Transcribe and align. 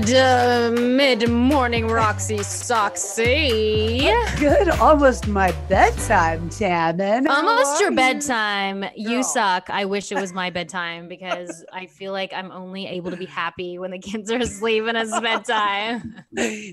Good 0.00 0.16
uh, 0.16 0.70
mid 0.80 1.28
morning, 1.28 1.86
Roxy 1.86 2.38
Soxy. 2.38 4.00
Good, 4.38 4.70
almost 4.80 5.28
my 5.28 5.52
bedtime. 5.68 6.48
How 6.50 6.94
Almost 7.28 7.82
your 7.82 7.90
you? 7.90 7.96
bedtime. 7.96 8.86
You 8.96 9.16
Girl. 9.16 9.22
suck. 9.22 9.68
I 9.68 9.84
wish 9.84 10.10
it 10.10 10.14
was 10.14 10.32
my 10.32 10.48
bedtime 10.48 11.06
because 11.06 11.62
I 11.70 11.84
feel 11.84 12.12
like 12.12 12.32
I'm 12.32 12.50
only 12.50 12.86
able 12.86 13.10
to 13.10 13.18
be 13.18 13.26
happy 13.26 13.78
when 13.78 13.90
the 13.90 13.98
kids 13.98 14.30
are 14.30 14.38
asleep 14.38 14.84
and 14.86 14.96
it's 14.96 15.20
bedtime. 15.20 16.24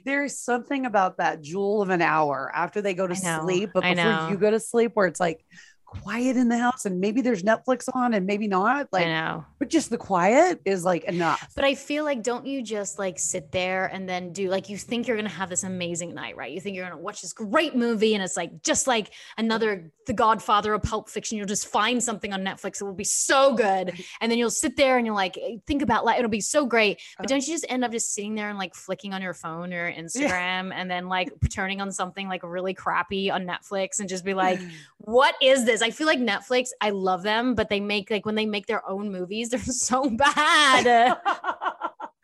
There's 0.06 0.40
something 0.40 0.86
about 0.86 1.18
that 1.18 1.42
jewel 1.42 1.82
of 1.82 1.90
an 1.90 2.02
hour 2.02 2.50
after 2.56 2.82
they 2.82 2.94
go 2.94 3.08
to 3.08 3.16
sleep, 3.16 3.72
but 3.74 3.84
before 3.84 4.30
you 4.32 4.38
go 4.38 4.52
to 4.52 4.60
sleep, 4.62 4.92
where 4.94 5.06
it's 5.08 5.20
like 5.20 5.44
quiet 5.88 6.36
in 6.38 6.50
the 6.50 6.58
house 6.58 6.86
and 6.86 7.00
maybe 7.00 7.22
there's 7.22 7.44
Netflix 7.44 7.88
on 7.94 8.14
and 8.14 8.26
maybe 8.26 8.48
not. 8.48 8.88
Like, 8.92 9.06
I 9.08 9.10
know. 9.10 9.46
but 9.58 9.70
just 9.70 9.90
the 9.90 9.98
quiet 9.98 10.60
is 10.66 10.84
like 10.84 11.06
enough. 11.06 11.50
But 11.56 11.64
I 11.64 11.76
feel 11.76 12.04
like, 12.04 12.22
don't 12.22 12.46
you 12.46 12.62
just 12.62 13.00
like 13.00 13.18
sit 13.18 13.52
there 13.54 13.86
and 13.88 14.08
then 14.08 14.34
do 14.34 14.50
like 14.50 14.70
you 14.70 14.78
think 14.78 15.08
you're 15.08 15.16
gonna 15.18 15.30
have 15.30 15.50
this 15.50 15.64
amazing 15.64 16.14
night, 16.14 16.36
right? 16.36 16.52
You 16.52 16.60
think 16.60 16.76
you're 16.76 16.88
gonna 16.88 17.02
watch 17.02 17.22
this 17.22 17.32
great 17.34 17.76
movie 17.76 18.14
and 18.16 18.24
it's 18.24 18.36
like 18.38 18.62
just 18.64 18.86
like 18.86 19.14
another 19.38 19.90
The 20.06 20.14
Godfather 20.14 20.74
of 20.74 20.84
Pulp 20.84 21.10
Fiction. 21.10 21.38
You'll 21.38 21.48
just 21.48 21.68
find 21.68 22.04
something 22.04 22.34
on 22.34 22.42
Netflix 22.44 22.80
that 22.80 22.86
will 22.86 22.94
be 22.94 23.04
so 23.06 23.54
good, 23.56 23.94
and 24.22 24.30
then 24.30 24.38
you'll 24.38 24.50
sit 24.52 24.76
there 24.76 24.98
and 24.98 25.06
you're 25.06 25.16
like 25.16 25.38
think 25.66 25.82
about 25.82 26.04
like 26.06 26.20
it'll 26.20 26.30
be 26.30 26.42
so 26.42 26.66
great. 26.66 26.98
But 27.18 27.24
Uh-huh. 27.24 27.28
don't 27.36 27.48
you 27.48 27.54
just 27.54 27.66
end 27.70 27.86
up 27.86 27.92
just 27.92 28.14
sitting 28.14 28.36
there 28.36 28.50
and 28.50 28.58
like 28.60 28.76
flicking 28.76 29.14
on 29.14 29.22
your 29.22 29.34
phone 29.34 29.74
or 29.74 29.92
Instagram 29.92 30.72
and 30.74 30.92
then 30.92 31.08
like 31.08 31.30
turning 31.50 31.80
on 31.82 31.92
something 31.92 32.28
like 32.28 32.44
really 32.44 32.74
crappy 32.74 33.32
on 33.32 33.46
Netflix 33.46 34.00
and 34.00 34.10
just 34.10 34.26
be 34.26 34.34
like, 34.34 34.60
what 34.98 35.36
is 35.42 35.64
this? 35.66 35.77
I 35.82 35.92
feel 35.92 36.08
like 36.08 36.20
Netflix, 36.20 36.70
I 36.82 36.90
love 36.92 37.24
them, 37.24 37.56
but 37.56 37.70
they 37.70 37.80
make 37.80 38.10
like 38.10 38.26
when 38.26 38.36
they 38.36 38.46
make 38.46 38.68
their 38.68 38.88
own 38.90 39.12
movies, 39.12 39.50
they're 39.52 39.60
so 39.60 40.10
bad. 40.10 41.18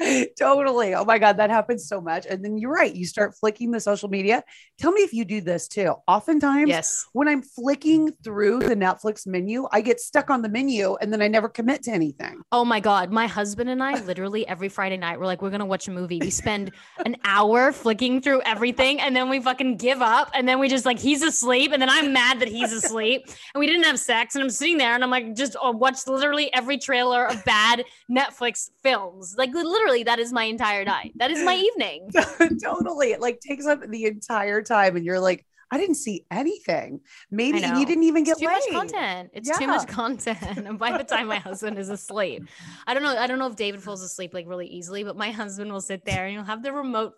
totally. 0.40 0.96
Oh 0.96 1.06
my 1.06 1.20
God, 1.20 1.38
that 1.38 1.50
happens 1.50 1.88
so 1.88 2.02
much. 2.02 2.26
And 2.30 2.44
then 2.44 2.58
you're 2.58 2.72
right. 2.72 2.94
You 2.94 3.06
start 3.06 3.36
flicking 3.36 3.72
the 3.72 3.80
social 3.80 4.10
media. 4.10 4.44
Tell 4.80 4.92
me 4.92 5.02
if 5.02 5.14
you 5.14 5.26
do 5.26 5.42
this 5.42 5.68
too. 5.68 5.96
Oftentimes, 6.08 6.70
yes. 6.70 7.06
when 7.14 7.28
I'm 7.28 7.42
flicking 7.42 8.12
through 8.24 8.60
the 8.60 8.76
Netflix 8.76 9.26
menu, 9.28 9.68
I 9.72 9.82
get 9.82 10.00
stuck 10.00 10.30
on 10.30 10.42
the 10.42 10.50
menu 10.50 10.96
and 10.96 11.12
then 11.12 11.22
I 11.22 11.28
never 11.28 11.50
commit 11.50 11.84
to 11.84 11.92
anything. 11.92 12.42
Oh 12.52 12.66
my 12.66 12.80
God. 12.80 13.12
My 13.12 13.28
husband 13.28 13.70
and 13.70 13.82
I 13.82 14.00
literally 14.02 14.48
every 14.48 14.70
Friday 14.70 14.98
night, 14.98 15.20
we're 15.20 15.26
like, 15.26 15.42
we're 15.42 15.50
going 15.50 15.60
to 15.60 15.66
watch 15.66 15.88
a 15.88 15.92
movie. 15.92 16.20
We 16.20 16.30
spend 16.30 16.72
an 17.06 17.18
hour 17.24 17.72
flicking 17.72 18.22
through 18.22 18.42
everything 18.46 19.00
and 19.00 19.16
then 19.16 19.30
we 19.30 19.40
fucking 19.40 19.78
give 19.78 20.02
up. 20.02 20.32
And 20.34 20.48
then 20.48 20.60
we 20.60 20.68
just 20.68 20.86
like, 20.86 21.00
he's 21.00 21.22
asleep. 21.22 21.72
And 21.72 21.82
then 21.82 21.90
I'm 21.90 22.14
mad 22.14 22.40
that 22.40 22.48
he's 22.48 22.72
asleep 22.72 23.26
and 23.28 23.60
we 23.60 23.68
didn't 23.68 23.84
have 23.84 24.00
sex. 24.00 24.36
And 24.36 24.44
I'm 24.44 24.50
sitting 24.50 24.78
there 24.78 24.94
and 24.94 25.04
I'm 25.04 25.10
like, 25.10 25.36
just 25.36 25.56
uh, 25.64 25.72
watch 25.72 26.08
literally 26.08 26.54
every 26.54 26.78
trailer 26.78 27.26
of 27.26 27.44
bad 27.46 27.86
Netflix 28.10 28.70
films. 28.82 29.36
Like, 29.38 29.54
literally, 29.54 29.93
that 30.02 30.18
is 30.18 30.34
my 30.34 30.46
entire 30.46 30.84
night. 30.84 31.14
That 31.18 31.30
is 31.30 31.44
my 31.44 31.56
evening. 31.56 32.10
totally. 32.64 33.12
It 33.12 33.22
like 33.22 33.40
takes 33.40 33.68
up 33.68 33.88
the 33.88 34.06
entire 34.06 34.64
time 34.64 34.96
and 34.96 35.06
you're 35.06 35.20
like, 35.20 35.46
I 35.70 35.78
didn't 35.78 35.96
see 35.96 36.26
anything. 36.30 37.02
Maybe 37.32 37.60
you 37.60 37.86
didn't 37.86 38.04
even 38.04 38.24
get 38.24 38.38
It's 38.40 38.42
too 38.42 38.48
much 38.48 38.92
content. 38.92 39.32
It's 39.34 39.58
too 39.58 39.68
much 39.68 39.88
content. 39.88 40.58
And 40.68 40.80
by 40.80 40.98
the 40.98 41.04
time 41.04 41.28
my 41.28 41.40
husband 41.40 41.78
is 41.78 41.90
asleep, 41.90 42.48
I 42.88 42.94
don't 42.94 43.04
know. 43.04 43.16
I 43.18 43.28
don't 43.28 43.40
know 43.40 43.48
if 43.48 43.56
David 43.56 43.82
falls 43.82 44.04
asleep 44.04 44.34
like 44.34 44.48
really 44.48 44.68
easily, 44.68 45.04
but 45.04 45.18
my 45.18 45.32
husband 45.32 45.72
will 45.72 45.82
sit 45.82 46.06
there 46.06 46.26
and 46.26 46.36
he'll 46.36 46.44
have 46.44 46.64
the 46.64 46.72
remote 46.72 47.14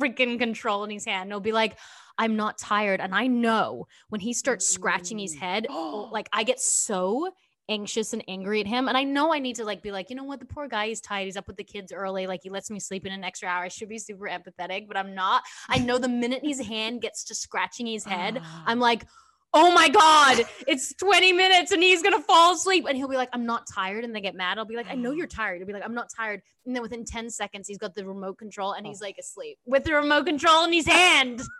freaking 0.00 0.38
control 0.38 0.84
in 0.84 0.90
his 0.90 1.04
hand. 1.04 1.22
And 1.22 1.32
he'll 1.32 1.40
be 1.40 1.52
like, 1.52 1.76
I'm 2.18 2.36
not 2.36 2.58
tired. 2.58 3.00
And 3.00 3.14
I 3.14 3.28
know 3.28 3.86
when 4.08 4.20
he 4.20 4.32
starts 4.32 4.68
scratching 4.68 5.18
his 5.18 5.36
mm. 5.36 5.40
head, 5.40 5.66
oh, 5.70 6.08
like 6.12 6.28
I 6.32 6.42
get 6.42 6.60
so 6.60 7.30
anxious 7.70 8.12
and 8.12 8.22
angry 8.28 8.60
at 8.60 8.66
him. 8.66 8.88
And 8.88 8.98
I 8.98 9.04
know 9.04 9.32
I 9.32 9.38
need 9.38 9.56
to 9.56 9.64
like 9.64 9.82
be 9.82 9.92
like, 9.92 10.10
you 10.10 10.16
know 10.16 10.24
what, 10.24 10.40
the 10.40 10.46
poor 10.46 10.68
guy 10.68 10.86
is 10.86 11.00
tired. 11.00 11.24
He's 11.24 11.36
up 11.36 11.46
with 11.46 11.56
the 11.56 11.64
kids 11.64 11.92
early. 11.92 12.26
Like 12.26 12.40
he 12.42 12.50
lets 12.50 12.70
me 12.70 12.80
sleep 12.80 13.06
in 13.06 13.12
an 13.12 13.24
extra 13.24 13.48
hour. 13.48 13.62
I 13.62 13.68
should 13.68 13.88
be 13.88 13.98
super 13.98 14.28
empathetic, 14.28 14.88
but 14.88 14.96
I'm 14.96 15.14
not. 15.14 15.42
I 15.68 15.78
know 15.78 15.96
the 15.96 16.08
minute 16.08 16.40
his 16.42 16.60
hand 16.60 17.00
gets 17.00 17.24
to 17.24 17.34
scratching 17.34 17.86
his 17.86 18.04
head, 18.04 18.42
I'm 18.66 18.78
ah. 18.78 18.82
like, 18.82 19.04
oh 19.52 19.72
my 19.72 19.88
God, 19.88 20.44
it's 20.66 20.94
20 20.94 21.32
minutes 21.32 21.72
and 21.72 21.82
he's 21.82 22.02
gonna 22.02 22.20
fall 22.20 22.54
asleep. 22.54 22.86
And 22.88 22.96
he'll 22.96 23.08
be 23.08 23.16
like, 23.16 23.30
I'm 23.32 23.46
not 23.46 23.66
tired. 23.66 24.04
And 24.04 24.14
they 24.14 24.20
get 24.20 24.34
mad. 24.34 24.58
I'll 24.58 24.64
be 24.64 24.76
like, 24.76 24.88
I 24.90 24.94
know 24.94 25.12
you're 25.12 25.26
tired. 25.40 25.58
He'll 25.58 25.66
be 25.66 25.72
like, 25.72 25.84
I'm 25.84 25.94
not 25.94 26.10
tired. 26.14 26.42
And 26.66 26.74
then 26.74 26.82
within 26.82 27.04
10 27.04 27.30
seconds, 27.30 27.68
he's 27.68 27.78
got 27.78 27.94
the 27.94 28.04
remote 28.04 28.38
control 28.38 28.72
and 28.72 28.86
he's 28.86 29.02
oh. 29.02 29.06
like 29.06 29.16
asleep 29.18 29.58
with 29.66 29.84
the 29.84 29.94
remote 29.94 30.26
control 30.26 30.64
in 30.64 30.72
his 30.72 30.86
hand. 30.86 31.42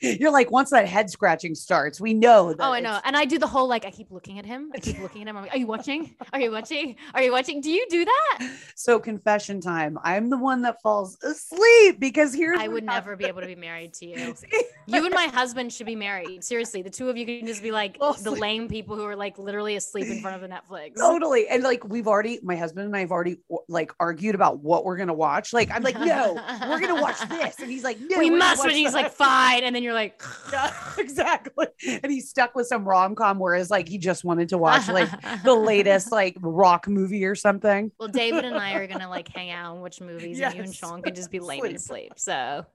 You're 0.00 0.30
like, 0.32 0.50
once 0.50 0.70
that 0.70 0.86
head 0.86 1.10
scratching 1.10 1.54
starts, 1.54 2.00
we 2.00 2.14
know 2.14 2.52
that. 2.54 2.62
Oh, 2.66 2.72
I 2.72 2.80
know. 2.80 2.98
And 3.04 3.16
I 3.16 3.24
do 3.24 3.38
the 3.38 3.46
whole 3.46 3.68
like, 3.68 3.84
I 3.84 3.90
keep 3.90 4.10
looking 4.10 4.38
at 4.38 4.46
him. 4.46 4.70
I 4.74 4.78
keep 4.78 4.98
looking 5.00 5.22
at 5.22 5.28
him. 5.28 5.36
I'm 5.36 5.42
like, 5.44 5.54
Are 5.54 5.58
you 5.58 5.66
watching? 5.66 6.14
Are 6.32 6.40
you 6.40 6.50
watching? 6.50 6.96
Are 7.14 7.22
you 7.22 7.32
watching? 7.32 7.60
Do 7.60 7.70
you 7.70 7.86
do 7.90 8.04
that? 8.04 8.50
So 8.74 8.98
confession 8.98 9.60
time. 9.60 9.98
I'm 10.02 10.30
the 10.30 10.38
one 10.38 10.62
that 10.62 10.80
falls 10.82 11.18
asleep 11.22 12.00
because 12.00 12.34
here's 12.34 12.58
I 12.58 12.68
would 12.68 12.84
never 12.84 13.10
happens. 13.10 13.18
be 13.18 13.24
able 13.26 13.40
to 13.42 13.46
be 13.46 13.54
married 13.56 13.94
to 13.94 14.06
you. 14.06 14.34
You 14.86 15.04
and 15.04 15.14
my 15.14 15.26
husband 15.26 15.72
should 15.72 15.86
be 15.86 15.94
married. 15.94 16.42
Seriously, 16.42 16.82
the 16.82 16.90
two 16.90 17.08
of 17.08 17.16
you 17.16 17.24
can 17.24 17.46
just 17.46 17.62
be 17.62 17.70
like 17.70 17.96
Well, 18.00 18.14
the 18.14 18.32
lame 18.32 18.66
people 18.66 18.96
who 18.96 19.04
are 19.04 19.14
like 19.14 19.38
literally 19.38 19.76
asleep 19.76 20.06
in 20.08 20.20
front 20.20 20.34
of 20.34 20.42
the 20.42 20.48
Netflix. 20.48 20.96
Totally. 20.96 21.46
And 21.46 21.62
like 21.62 21.84
we've 21.86 22.08
already, 22.08 22.40
my 22.42 22.56
husband 22.56 22.86
and 22.86 22.96
I 22.96 23.00
have 23.00 23.12
already 23.12 23.36
like 23.68 23.92
argued 24.00 24.34
about 24.34 24.58
what 24.64 24.84
we're 24.84 24.96
gonna 24.96 25.14
watch. 25.14 25.52
Like, 25.52 25.70
I'm 25.70 25.84
like, 25.84 25.94
no, 25.94 26.34
we're 26.68 26.80
gonna 26.80 27.00
watch 27.00 27.20
this. 27.28 27.60
And 27.60 27.70
he's 27.70 27.84
like, 27.84 27.98
no, 28.00 28.18
we 28.18 28.30
must. 28.30 28.64
And 28.64 28.72
he's 28.72 28.94
like, 28.94 29.12
fine. 29.12 29.62
And 29.62 29.76
then 29.76 29.84
you're 29.84 29.89
like, 29.94 30.22
Yeah, 30.52 30.72
exactly. 30.98 31.66
And 31.86 32.10
he's 32.10 32.28
stuck 32.28 32.54
with 32.54 32.66
some 32.66 32.86
rom 32.86 33.14
com, 33.14 33.38
whereas 33.38 33.70
like 33.70 33.88
he 33.88 33.98
just 33.98 34.24
wanted 34.24 34.48
to 34.50 34.58
watch 34.58 34.88
like 34.88 35.08
the 35.44 35.54
latest 35.54 36.12
like 36.12 36.36
rock 36.40 36.88
movie 36.88 37.24
or 37.24 37.34
something. 37.34 37.92
Well, 37.98 38.08
David 38.08 38.44
and 38.44 38.56
I 38.56 38.74
are 38.74 38.86
gonna 38.86 39.08
like 39.08 39.28
hang 39.28 39.50
out 39.50 39.72
and 39.72 39.82
watch 39.82 40.00
movies, 40.00 40.40
and 40.40 40.54
you 40.54 40.62
and 40.62 40.74
Sean 40.74 41.02
can 41.02 41.14
just 41.14 41.30
be 41.30 41.40
lame 41.40 41.64
and 41.64 41.80
sleep. 41.80 42.12
So, 42.16 42.66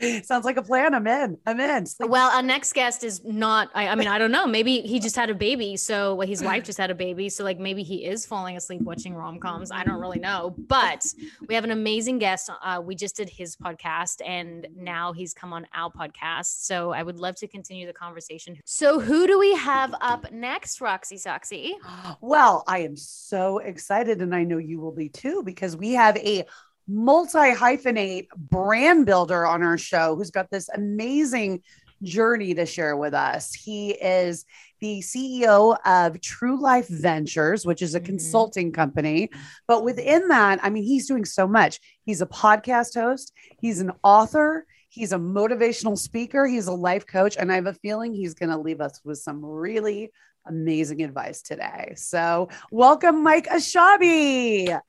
Sounds 0.24 0.44
like 0.44 0.56
a 0.56 0.62
plan. 0.62 0.94
I'm 0.94 1.06
in. 1.06 1.38
I'm 1.46 1.60
in. 1.60 1.86
Sleep- 1.86 2.08
well, 2.10 2.30
our 2.30 2.42
next 2.42 2.72
guest 2.72 3.04
is 3.04 3.22
not. 3.24 3.70
I, 3.74 3.88
I 3.88 3.94
mean, 3.94 4.08
I 4.08 4.18
don't 4.18 4.32
know. 4.32 4.46
Maybe 4.46 4.80
he 4.80 4.98
just 4.98 5.16
had 5.16 5.30
a 5.30 5.34
baby. 5.34 5.76
So, 5.76 6.14
well, 6.14 6.26
his 6.26 6.42
wife 6.42 6.64
just 6.64 6.78
had 6.78 6.90
a 6.90 6.94
baby. 6.94 7.28
So, 7.28 7.44
like, 7.44 7.58
maybe 7.58 7.82
he 7.82 8.04
is 8.04 8.24
falling 8.24 8.56
asleep 8.56 8.82
watching 8.82 9.14
rom 9.14 9.38
coms. 9.38 9.70
I 9.70 9.84
don't 9.84 10.00
really 10.00 10.18
know. 10.18 10.54
But 10.56 11.06
we 11.46 11.54
have 11.54 11.64
an 11.64 11.70
amazing 11.70 12.18
guest. 12.18 12.50
Uh, 12.62 12.80
we 12.84 12.94
just 12.94 13.16
did 13.16 13.28
his 13.28 13.56
podcast, 13.56 14.20
and 14.24 14.66
now 14.76 15.12
he's 15.12 15.34
come 15.34 15.52
on 15.52 15.66
our 15.74 15.90
podcast. 15.90 16.64
So, 16.64 16.92
I 16.92 17.02
would 17.02 17.18
love 17.18 17.36
to 17.36 17.48
continue 17.48 17.86
the 17.86 17.92
conversation. 17.92 18.56
So, 18.64 19.00
who 19.00 19.26
do 19.26 19.38
we 19.38 19.54
have 19.56 19.94
up 20.00 20.32
next, 20.32 20.80
Roxy 20.80 21.16
Soxy? 21.16 21.72
Well, 22.22 22.64
I 22.66 22.80
am 22.80 22.96
so 22.96 23.58
excited, 23.58 24.20
and 24.20 24.34
I 24.34 24.44
know 24.44 24.58
you 24.58 24.80
will 24.80 24.92
be 24.92 25.08
too, 25.08 25.42
because 25.42 25.76
we 25.76 25.92
have 25.92 26.16
a 26.18 26.44
multi 26.90 27.52
hyphenate 27.52 28.28
brand 28.36 29.06
builder 29.06 29.46
on 29.46 29.62
our 29.62 29.78
show 29.78 30.16
who's 30.16 30.30
got 30.30 30.50
this 30.50 30.68
amazing 30.70 31.62
journey 32.02 32.54
to 32.54 32.66
share 32.66 32.96
with 32.96 33.14
us. 33.14 33.52
He 33.54 33.90
is 33.90 34.44
the 34.80 35.00
CEO 35.02 35.76
of 35.84 36.20
True 36.20 36.58
Life 36.58 36.88
Ventures, 36.88 37.66
which 37.66 37.82
is 37.82 37.94
a 37.94 38.00
Mhm. 38.00 38.06
consulting 38.06 38.72
company. 38.72 39.30
But 39.68 39.84
within 39.84 40.28
that, 40.28 40.58
I 40.62 40.70
mean, 40.70 40.82
he's 40.84 41.06
doing 41.06 41.26
so 41.26 41.46
much. 41.46 41.78
He's 42.04 42.22
a 42.22 42.26
podcast 42.26 42.94
host, 42.94 43.32
he's 43.60 43.80
an 43.80 43.92
author, 44.02 44.66
He's 44.92 45.12
a 45.12 45.18
motivational 45.18 45.96
speaker, 45.96 46.48
he's 46.48 46.66
a 46.66 46.72
life 46.72 47.06
coach, 47.06 47.36
and 47.36 47.52
I 47.52 47.54
have 47.54 47.66
a 47.68 47.74
feeling 47.74 48.12
he's 48.12 48.34
going 48.34 48.50
to 48.50 48.58
leave 48.58 48.80
us 48.80 49.00
with 49.04 49.18
some 49.18 49.44
really 49.44 50.10
amazing 50.46 51.02
advice 51.04 51.42
today. 51.42 51.92
So, 51.96 52.48
welcome, 52.72 53.22
Mike 53.22 53.46
Ashabi. 53.46 54.80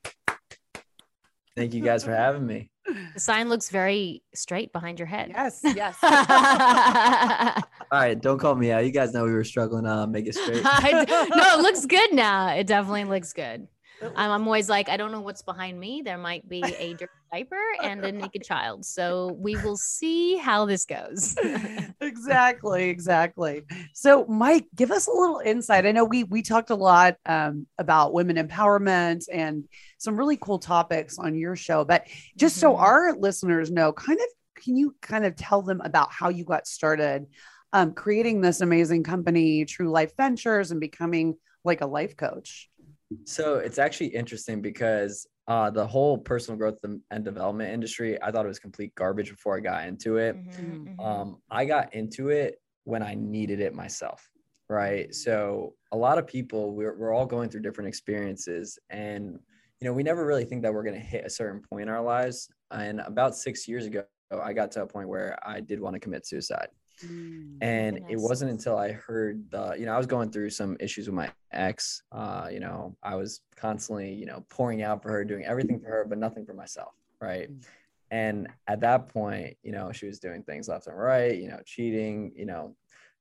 Thank 1.56 1.74
you 1.74 1.82
guys 1.82 2.04
for 2.04 2.16
having 2.16 2.46
me. 2.46 2.70
The 3.14 3.20
sign 3.20 3.50
looks 3.50 3.70
very 3.70 4.24
straight 4.34 4.74
behind 4.74 5.00
your 5.00 5.06
head. 5.06 5.30
Yes, 5.30 5.60
yes. 5.64 5.98
All 6.02 6.10
right, 8.00 8.20
don't 8.20 8.40
call 8.40 8.56
me 8.56 8.72
out. 8.72 8.86
You 8.86 8.92
guys 8.92 9.14
know 9.14 9.24
we 9.26 9.34
were 9.34 9.44
struggling 9.44 9.84
to 9.84 9.92
uh, 9.92 10.08
make 10.08 10.28
it 10.28 10.36
straight. 10.36 10.64
No, 11.36 11.60
it 11.60 11.62
looks 11.62 11.86
good 11.86 12.14
now. 12.14 12.48
It 12.50 12.68
definitely 12.68 13.04
looks 13.04 13.34
good. 13.34 13.68
I'm, 14.16 14.32
I'm 14.32 14.48
always 14.48 14.70
like, 14.70 14.90
I 14.90 14.98
don't 14.98 15.12
know 15.12 15.22
what's 15.22 15.42
behind 15.42 15.80
me. 15.80 16.02
There 16.04 16.18
might 16.18 16.48
be 16.48 16.76
a 16.80 16.94
dirty 16.94 17.12
diaper 17.32 17.62
and 17.82 18.04
a 18.06 18.12
naked 18.12 18.44
child. 18.44 18.86
So 18.86 19.38
we 19.40 19.58
will 19.58 19.78
see 19.78 20.38
how 20.38 20.66
this 20.66 20.86
goes. 20.86 21.36
exactly, 22.02 22.90
exactly. 22.90 23.64
So, 23.94 24.26
Mike, 24.28 24.68
give 24.76 24.92
us 24.92 25.08
a 25.08 25.12
little 25.12 25.40
insight. 25.44 25.86
I 25.86 25.92
know 25.92 26.06
we 26.06 26.24
we 26.24 26.42
talked 26.42 26.70
a 26.70 26.76
lot 26.76 27.16
um, 27.26 27.68
about 27.78 28.14
women 28.14 28.36
empowerment 28.38 29.26
and 29.32 29.66
some 29.98 30.18
really 30.18 30.38
cool 30.38 30.60
topics 30.60 31.18
on 31.18 31.36
your 31.36 31.56
show, 31.56 31.86
but 31.86 32.08
just 32.38 32.58
so 32.58 32.74
Mhm. 32.74 32.80
our 32.80 33.14
listeners 33.18 33.72
know, 33.72 33.94
kind 33.94 34.20
of, 34.20 34.64
can 34.64 34.76
you 34.76 34.96
kind 35.02 35.26
of 35.26 35.36
tell 35.36 35.62
them 35.62 35.82
about 35.82 36.12
how 36.12 36.30
you 36.30 36.44
got 36.44 36.68
started 36.68 37.28
um, 37.74 37.94
creating 37.94 38.42
this 38.42 38.62
amazing 38.62 39.04
company, 39.04 39.64
True 39.66 39.90
Life 39.90 40.16
Ventures, 40.18 40.72
and 40.72 40.80
becoming 40.82 41.36
like 41.64 41.82
a 41.82 41.86
life 41.88 42.18
coach? 42.18 42.70
So 43.26 43.58
it's 43.58 43.78
actually 43.78 44.08
interesting 44.08 44.62
because 44.62 45.28
uh, 45.48 45.70
the 45.70 45.86
whole 45.86 46.18
personal 46.18 46.58
growth 46.58 46.78
and 46.84 47.26
development 47.26 47.72
industry, 47.74 48.22
I 48.22 48.32
thought 48.32 48.46
it 48.46 48.48
was 48.50 48.60
complete 48.60 48.94
garbage 48.96 49.30
before 49.30 49.58
I 49.58 49.60
got 49.60 49.88
into 49.88 50.18
it. 50.18 50.40
Mhm, 50.58 50.90
mhm. 51.00 51.06
Um, 51.06 51.42
I 51.50 51.66
got 51.66 51.94
into 51.94 52.30
it 52.30 52.62
when 52.84 53.04
I 53.04 53.16
needed 53.16 53.60
it 53.60 53.74
myself, 53.74 54.30
right? 54.70 55.14
So 55.14 55.76
a 55.92 55.98
lot 55.98 56.18
of 56.18 56.28
people, 56.28 56.74
we're, 56.76 56.96
we're 56.98 57.14
all 57.14 57.26
going 57.26 57.50
through 57.50 57.62
different 57.62 57.88
experiences, 57.90 58.78
and 58.90 59.40
you 59.80 59.88
know, 59.88 59.94
we 59.94 60.04
never 60.04 60.26
really 60.26 60.46
think 60.46 60.62
that 60.62 60.74
we're 60.74 60.84
going 60.84 60.96
to 60.96 61.00
hit 61.02 61.26
a 61.26 61.30
certain 61.30 61.62
point 61.62 61.84
in 61.84 61.90
our 61.90 62.04
lives. 62.04 62.50
And 62.70 63.00
about 63.02 63.36
six 63.36 63.68
years 63.68 63.86
ago, 63.88 64.04
I 64.32 64.54
got 64.54 64.72
to 64.74 64.84
a 64.84 64.88
point 64.88 65.10
where 65.10 65.38
I 65.44 65.60
did 65.60 65.80
want 65.80 65.96
to 65.96 66.00
commit 66.00 66.28
suicide. 66.28 66.68
And 67.62 68.00
it 68.10 68.18
wasn't 68.18 68.50
until 68.50 68.78
i 68.78 68.92
heard 68.92 69.50
the 69.52 69.76
you 69.78 69.86
know 69.86 69.94
i 69.94 69.98
was 69.98 70.08
going 70.08 70.30
through 70.32 70.50
some 70.50 70.76
issues 70.80 71.08
with 71.08 71.16
my 71.16 71.30
ex 71.52 72.02
uh 72.12 72.48
you 72.52 72.60
know 72.60 72.96
i 73.04 73.16
was 73.16 73.42
constantly 73.56 74.12
you 74.14 74.26
know 74.26 74.44
pouring 74.50 74.82
out 74.82 75.02
for 75.02 75.10
her 75.12 75.24
doing 75.24 75.46
everything 75.46 75.80
for 75.80 75.88
her 75.88 76.06
but 76.08 76.18
nothing 76.18 76.46
for 76.46 76.54
myself 76.54 76.94
right 77.22 77.50
Mm. 77.50 77.64
and 78.12 78.48
at 78.68 78.80
that 78.82 79.08
point 79.10 79.58
you 79.64 79.72
know 79.72 79.92
she 79.92 80.06
was 80.06 80.20
doing 80.20 80.44
things 80.44 80.68
left 80.68 80.88
and 80.88 80.98
right 80.98 81.38
you 81.38 81.48
know 81.50 81.60
cheating 81.66 82.32
you 82.36 82.46
know 82.46 82.76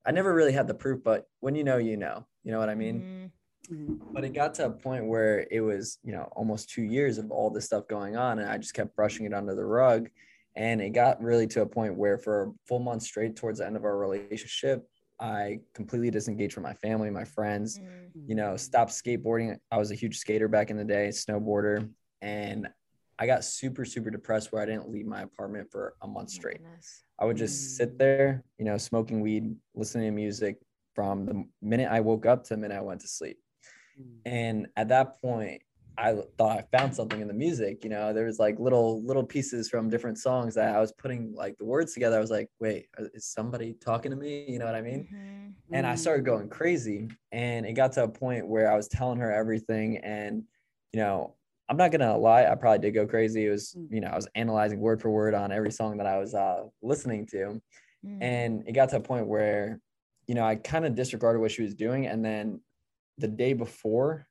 i 0.07 0.11
never 0.11 0.33
really 0.35 0.53
had 0.53 0.67
the 0.67 0.75
proof 0.75 1.03
but 1.05 1.27
when 1.41 1.55
you 1.55 1.65
know 1.65 1.77
you 1.77 1.97
know 1.97 2.27
you 2.45 2.51
know 2.53 2.59
what 2.59 2.69
i 2.71 2.75
mean 2.75 3.03
Mhm. 3.03 3.31
Mhm. 3.71 3.99
but 4.15 4.25
it 4.25 4.33
got 4.33 4.55
to 4.55 4.67
a 4.67 4.71
point 4.71 5.05
where 5.07 5.47
it 5.51 5.61
was 5.61 5.99
you 6.03 6.13
know 6.13 6.25
almost 6.33 6.71
two 6.71 6.83
years 6.83 7.19
of 7.19 7.31
all 7.31 7.51
this 7.51 7.67
stuff 7.67 7.87
going 7.89 8.17
on 8.17 8.39
and 8.41 8.49
i 8.51 8.57
just 8.57 8.75
kept 8.75 8.97
brushing 8.97 9.27
it 9.27 9.35
under 9.35 9.55
the 9.55 9.65
rug 9.65 10.09
and 10.61 10.81
it 10.83 10.91
got 10.91 11.23
really 11.23 11.47
to 11.49 11.63
a 11.63 11.67
point 11.67 11.95
where 11.97 12.19
for 12.19 12.35
a 12.43 12.51
full 12.69 12.79
month 12.81 13.03
straight 13.03 13.35
towards 13.37 13.59
the 13.59 13.67
end 13.67 13.77
of 13.77 13.85
our 13.85 13.99
relationship 13.99 14.87
i 15.19 15.59
completely 15.75 16.11
disengaged 16.11 16.55
from 16.55 16.63
my 16.71 16.75
family 16.75 17.11
my 17.11 17.25
friends 17.25 17.81
Mhm. 17.81 18.29
you 18.29 18.35
know 18.41 18.57
stopped 18.57 18.93
skateboarding 18.93 19.57
i 19.71 19.79
was 19.79 19.91
a 19.91 20.01
huge 20.03 20.17
skater 20.19 20.49
back 20.49 20.71
in 20.71 20.77
the 20.77 20.85
day 20.97 21.09
snowboarder 21.09 21.79
and 22.23 22.69
i 23.19 23.27
got 23.33 23.45
super 23.45 23.85
super 23.85 24.11
depressed 24.11 24.53
where 24.53 24.63
i 24.63 24.67
didn't 24.67 24.91
leave 24.95 25.07
my 25.07 25.23
apartment 25.23 25.67
for 25.73 25.95
a 26.03 26.09
month 26.17 26.31
straight 26.31 26.61
goodness. 26.63 27.05
I 27.19 27.25
would 27.27 27.37
just 27.37 27.77
sit 27.77 27.99
there, 27.99 28.43
you 28.59 28.65
know, 28.65 28.79
smoking 28.79 29.21
weed, 29.21 29.55
listening 29.75 30.07
to 30.07 30.11
music 30.25 30.57
from 30.95 31.27
the 31.27 31.45
minute 31.61 31.91
I 31.91 32.01
woke 32.01 32.25
up 32.25 32.45
to 32.45 32.51
the 32.55 32.57
minute 32.57 32.79
I 32.79 32.81
went 32.81 33.03
to 33.03 33.09
sleep. 33.09 33.39
And 34.25 34.69
at 34.77 34.89
that 34.89 35.21
point, 35.21 35.61
I 35.99 36.15
thought 36.39 36.59
I 36.59 36.77
found 36.77 36.95
something 36.95 37.21
in 37.21 37.29
the 37.29 37.35
music. 37.35 37.85
You 37.85 37.91
know, 37.91 38.13
there 38.13 38.25
was 38.25 38.39
like 38.39 38.59
little 38.59 39.03
little 39.05 39.25
pieces 39.25 39.69
from 39.69 39.91
different 39.91 40.19
songs 40.19 40.55
that 40.55 40.75
I 40.75 40.81
was 40.81 40.93
putting 40.93 41.35
like 41.35 41.59
the 41.59 41.65
words 41.65 41.93
together. 41.93 42.17
I 42.17 42.21
was 42.21 42.31
like, 42.31 42.49
wait, 42.61 42.87
is 42.99 43.27
somebody 43.27 43.75
talking 43.75 44.11
to 44.11 44.17
me? 44.17 44.45
You 44.49 44.59
know 44.59 44.67
what 44.67 44.75
I 44.75 44.83
mean? 44.83 45.09
Mhm. 45.13 45.55
and 45.73 45.87
I 45.87 45.95
Mm. 45.95 45.99
started 45.99 46.25
going 46.25 46.49
crazy. 46.49 47.09
And 47.33 47.65
it 47.67 47.75
got 47.75 47.93
to 47.93 48.05
a 48.05 48.09
point 48.09 48.49
where 48.49 48.71
I 48.73 48.77
was 48.77 48.89
telling 48.89 49.19
her 49.21 49.31
everything. 49.33 49.99
And, 49.99 50.43
you 50.93 50.99
know, 51.01 51.37
I'm 51.69 51.77
not 51.77 51.93
gonna 51.93 52.17
lie, 52.19 52.47
I 52.47 52.55
probably 52.57 52.81
did 52.81 52.93
go 52.93 53.07
crazy. 53.07 53.47
It 53.47 53.51
was, 53.51 53.75
Mm. 53.75 53.89
you 53.95 54.01
know, 54.01 54.09
I 54.09 54.17
was 54.17 54.27
analyzing 54.35 54.81
word 54.81 55.01
for 55.01 55.11
word 55.11 55.35
on 55.35 55.53
every 55.53 55.71
song 55.71 55.99
that 55.99 56.07
I 56.07 56.19
was 56.19 56.35
uh, 56.35 56.65
listening 56.83 57.27
to. 57.27 57.61
Mhm. 58.05 58.19
And 58.23 58.65
it 58.67 58.73
got 58.73 58.89
to 58.91 58.97
a 58.97 59.01
point 59.01 59.29
where, 59.29 59.81
you 60.27 60.35
know, 60.35 60.45
I 60.45 60.57
kind 60.57 60.85
of 60.87 60.95
disregarded 60.97 61.41
what 61.41 61.51
she 61.53 61.63
was 61.63 61.75
doing. 61.75 62.07
And 62.07 62.25
then 62.25 62.61
the 63.19 63.29
day 63.29 63.53
before 63.53 64.27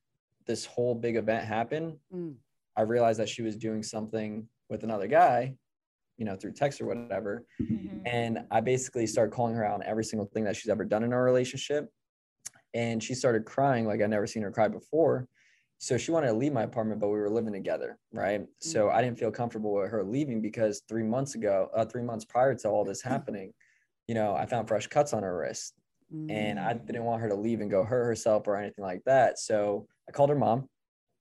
this 0.50 0.66
whole 0.66 0.96
big 0.96 1.16
event 1.16 1.46
happened, 1.46 1.96
Mm. 2.12 2.36
I 2.76 2.82
realized 2.82 3.20
that 3.20 3.30
she 3.30 3.44
was 3.44 3.56
doing 3.56 3.84
something 3.84 4.48
with 4.70 4.84
another 4.84 5.06
guy, 5.08 5.56
you 6.18 6.26
know, 6.26 6.36
through 6.36 6.54
text 6.54 6.82
or 6.82 6.86
whatever. 6.88 7.46
Mhm. 7.62 8.02
And 8.06 8.48
I 8.50 8.62
basically 8.62 9.06
started 9.06 9.32
calling 9.32 9.54
her 9.54 9.64
out 9.64 9.76
on 9.76 9.84
every 9.84 10.04
single 10.04 10.28
thing 10.28 10.46
that 10.46 10.56
she's 10.56 10.70
ever 10.70 10.86
done 10.86 11.04
in 11.04 11.14
our 11.14 11.24
relationship. 11.24 11.90
And 12.74 13.04
she 13.04 13.14
started 13.14 13.46
crying 13.46 13.86
like 13.86 14.02
I'd 14.02 14.10
never 14.10 14.26
seen 14.28 14.42
her 14.44 14.52
cry 14.52 14.68
before. 14.70 15.28
So 15.78 15.98
she 15.98 16.12
wanted 16.12 16.28
to 16.28 16.34
leave 16.34 16.52
my 16.54 16.64
apartment, 16.64 17.00
but 17.00 17.10
we 17.10 17.20
were 17.20 17.30
living 17.30 17.54
together, 17.54 17.98
right? 18.12 18.48
So 18.60 18.90
I 18.90 19.02
didn't 19.04 19.20
feel 19.20 19.32
comfortable 19.32 19.74
with 19.74 19.92
her 19.92 20.04
leaving 20.04 20.42
because 20.42 20.82
three 20.90 21.04
months 21.04 21.36
ago, 21.36 21.70
uh, 21.76 21.86
three 21.86 22.04
months 22.04 22.26
prior 22.26 22.56
to 22.56 22.70
all 22.70 22.84
this 22.84 23.02
happening, 23.14 23.54
you 24.08 24.16
know, 24.16 24.36
I 24.36 24.46
found 24.48 24.68
fresh 24.68 24.88
cuts 24.88 25.14
on 25.14 25.22
her 25.24 25.38
wrist 25.38 25.79
and 26.12 26.60
I 26.60 26.74
mm. 26.74 26.86
didn't 26.86 27.04
want 27.04 27.22
her 27.22 27.30
to 27.30 27.36
leave 27.36 27.62
and 27.62 27.70
go 27.70 27.84
hurt 27.84 28.06
herself 28.06 28.48
or 28.48 28.58
anything 28.58 28.84
like 28.84 29.04
that. 29.06 29.40
So 29.40 29.88
I 30.08 30.12
called 30.12 30.30
her 30.30 30.36
mom. 30.36 30.68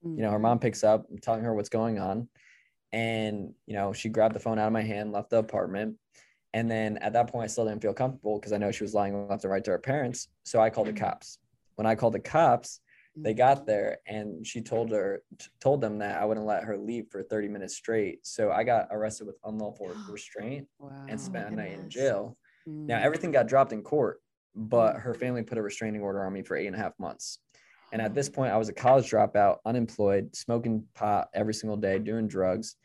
You 0.03 0.23
know, 0.23 0.31
her 0.31 0.39
mom 0.39 0.59
mm-hmm. 0.59 0.63
picks 0.63 0.85
up, 0.85 1.07
I'm 1.11 1.19
telling 1.19 1.43
her 1.43 1.55
what's 1.55 1.69
going 1.69 1.99
on. 1.99 2.29
And, 2.93 3.53
you 3.67 3.75
know, 3.75 3.93
she 3.93 4.09
grabbed 4.09 4.35
the 4.35 4.41
phone 4.41 4.59
out 4.59 4.69
of 4.69 4.73
my 4.73 4.83
hand, 4.83 5.13
left 5.13 5.31
the 5.31 5.39
apartment. 5.39 5.97
And 6.55 6.71
then 6.71 6.99
at 6.99 7.13
that 7.13 7.31
point, 7.31 7.45
I 7.45 7.49
still 7.49 7.67
didn't 7.67 7.83
feel 7.83 7.93
comfortable 7.93 8.39
because 8.39 8.53
I 8.53 8.59
know 8.59 8.71
she 8.71 8.85
was 8.85 8.95
lying 8.95 9.29
left 9.29 9.45
and 9.45 9.51
right 9.51 9.65
to 9.65 9.73
her 9.73 9.79
parents. 9.79 10.29
So 10.45 10.61
I 10.61 10.71
called 10.71 10.87
the 10.87 10.93
mm. 10.93 11.01
cops. 11.01 11.39
When 11.75 11.87
I 11.87 11.95
called 11.95 12.15
the 12.15 12.21
cops, 12.21 12.81
they 13.17 13.31
mm-hmm. 13.31 13.39
got 13.39 13.67
there 13.67 13.99
and 14.07 14.47
she 14.47 14.61
told 14.61 14.91
her 14.93 15.23
told 15.61 15.81
them 15.81 15.99
that 15.99 16.21
I 16.21 16.25
wouldn't 16.25 16.47
let 16.47 16.65
her 16.65 16.77
leave 16.77 17.07
for 17.11 17.23
30 17.23 17.49
minutes 17.49 17.75
straight. 17.75 18.27
So 18.27 18.51
I 18.51 18.65
got 18.65 18.89
arrested 18.91 19.27
with 19.27 19.37
unlawful 19.45 19.91
restraint 20.11 20.67
wow. 20.79 21.07
and 21.09 21.21
spent 21.21 21.49
a 21.49 21.57
night 21.57 21.73
in 21.73 21.91
jail. 21.91 22.37
Mm. 22.69 22.87
Now 22.87 22.99
everything 23.01 23.33
got 23.33 23.49
dropped 23.49 23.73
in 23.73 23.83
court, 23.83 24.21
but 24.59 24.97
her 24.97 25.15
family 25.15 25.43
put 25.43 25.59
a 25.59 25.63
restraining 25.63 26.01
order 26.01 26.25
on 26.25 26.33
me 26.33 26.43
for 26.43 26.57
eight 26.57 26.67
and 26.67 26.77
a 26.77 26.79
half 26.79 26.93
months. 26.99 27.39
And 27.93 28.03
at 28.03 28.15
this 28.15 28.29
point, 28.29 28.53
I 28.53 28.59
was 28.59 28.69
a 28.69 28.75
college 28.75 29.11
dropout, 29.11 29.59
unemployed, 29.65 30.35
smoking 30.37 30.85
pot 30.95 31.29
every 31.33 31.55
single 31.55 31.77
day, 31.77 31.99
doing 31.99 32.29
drugs. 32.29 32.77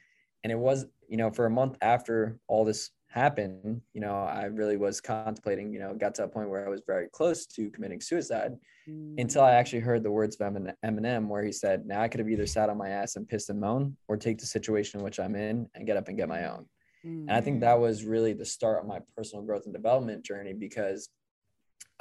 And 0.44 0.52
it 0.52 0.58
was, 0.58 0.86
you 1.10 1.18
know, 1.18 1.30
for 1.30 1.46
a 1.46 1.50
month 1.50 1.78
after 1.82 2.40
all 2.48 2.64
this 2.64 2.92
happened, 3.10 3.82
you 3.94 4.00
know, 4.00 4.16
I 4.16 4.46
really 4.46 4.78
was 4.78 5.02
contemplating, 5.02 5.74
you 5.74 5.80
know, 5.80 5.94
got 5.94 6.16
to 6.16 6.24
a 6.24 6.28
point 6.28 6.50
where 6.50 6.66
I 6.66 6.70
was 6.70 6.82
very 6.88 7.08
close 7.12 7.46
to 7.48 7.70
committing 7.70 8.02
suicide 8.02 8.54
Mm. 8.90 9.20
until 9.20 9.44
I 9.44 9.52
actually 9.52 9.80
heard 9.80 10.04
the 10.04 10.12
words 10.12 10.36
of 10.36 10.54
Eminem, 10.84 11.28
where 11.28 11.44
he 11.44 11.52
said, 11.52 11.86
Now 11.86 12.02
I 12.02 12.10
could 12.10 12.20
have 12.20 12.30
either 12.30 12.46
sat 12.46 12.70
on 12.70 12.78
my 12.78 12.90
ass 12.90 13.16
and 13.16 13.28
pissed 13.28 13.50
and 13.50 13.60
moan 13.60 13.96
or 14.08 14.18
take 14.18 14.40
the 14.40 14.46
situation 14.46 15.00
in 15.00 15.06
which 15.06 15.20
I'm 15.20 15.36
in 15.36 15.70
and 15.74 15.86
get 15.86 15.96
up 15.96 16.10
and 16.10 16.18
get 16.18 16.28
my 16.28 16.50
own. 16.50 16.66
Mm. 17.06 17.22
And 17.22 17.32
I 17.32 17.40
think 17.40 17.62
that 17.62 17.80
was 17.80 18.04
really 18.04 18.34
the 18.34 18.46
start 18.46 18.82
of 18.82 18.88
my 18.88 19.00
personal 19.16 19.46
growth 19.46 19.66
and 19.66 19.74
development 19.74 20.26
journey 20.26 20.54
because 20.54 21.10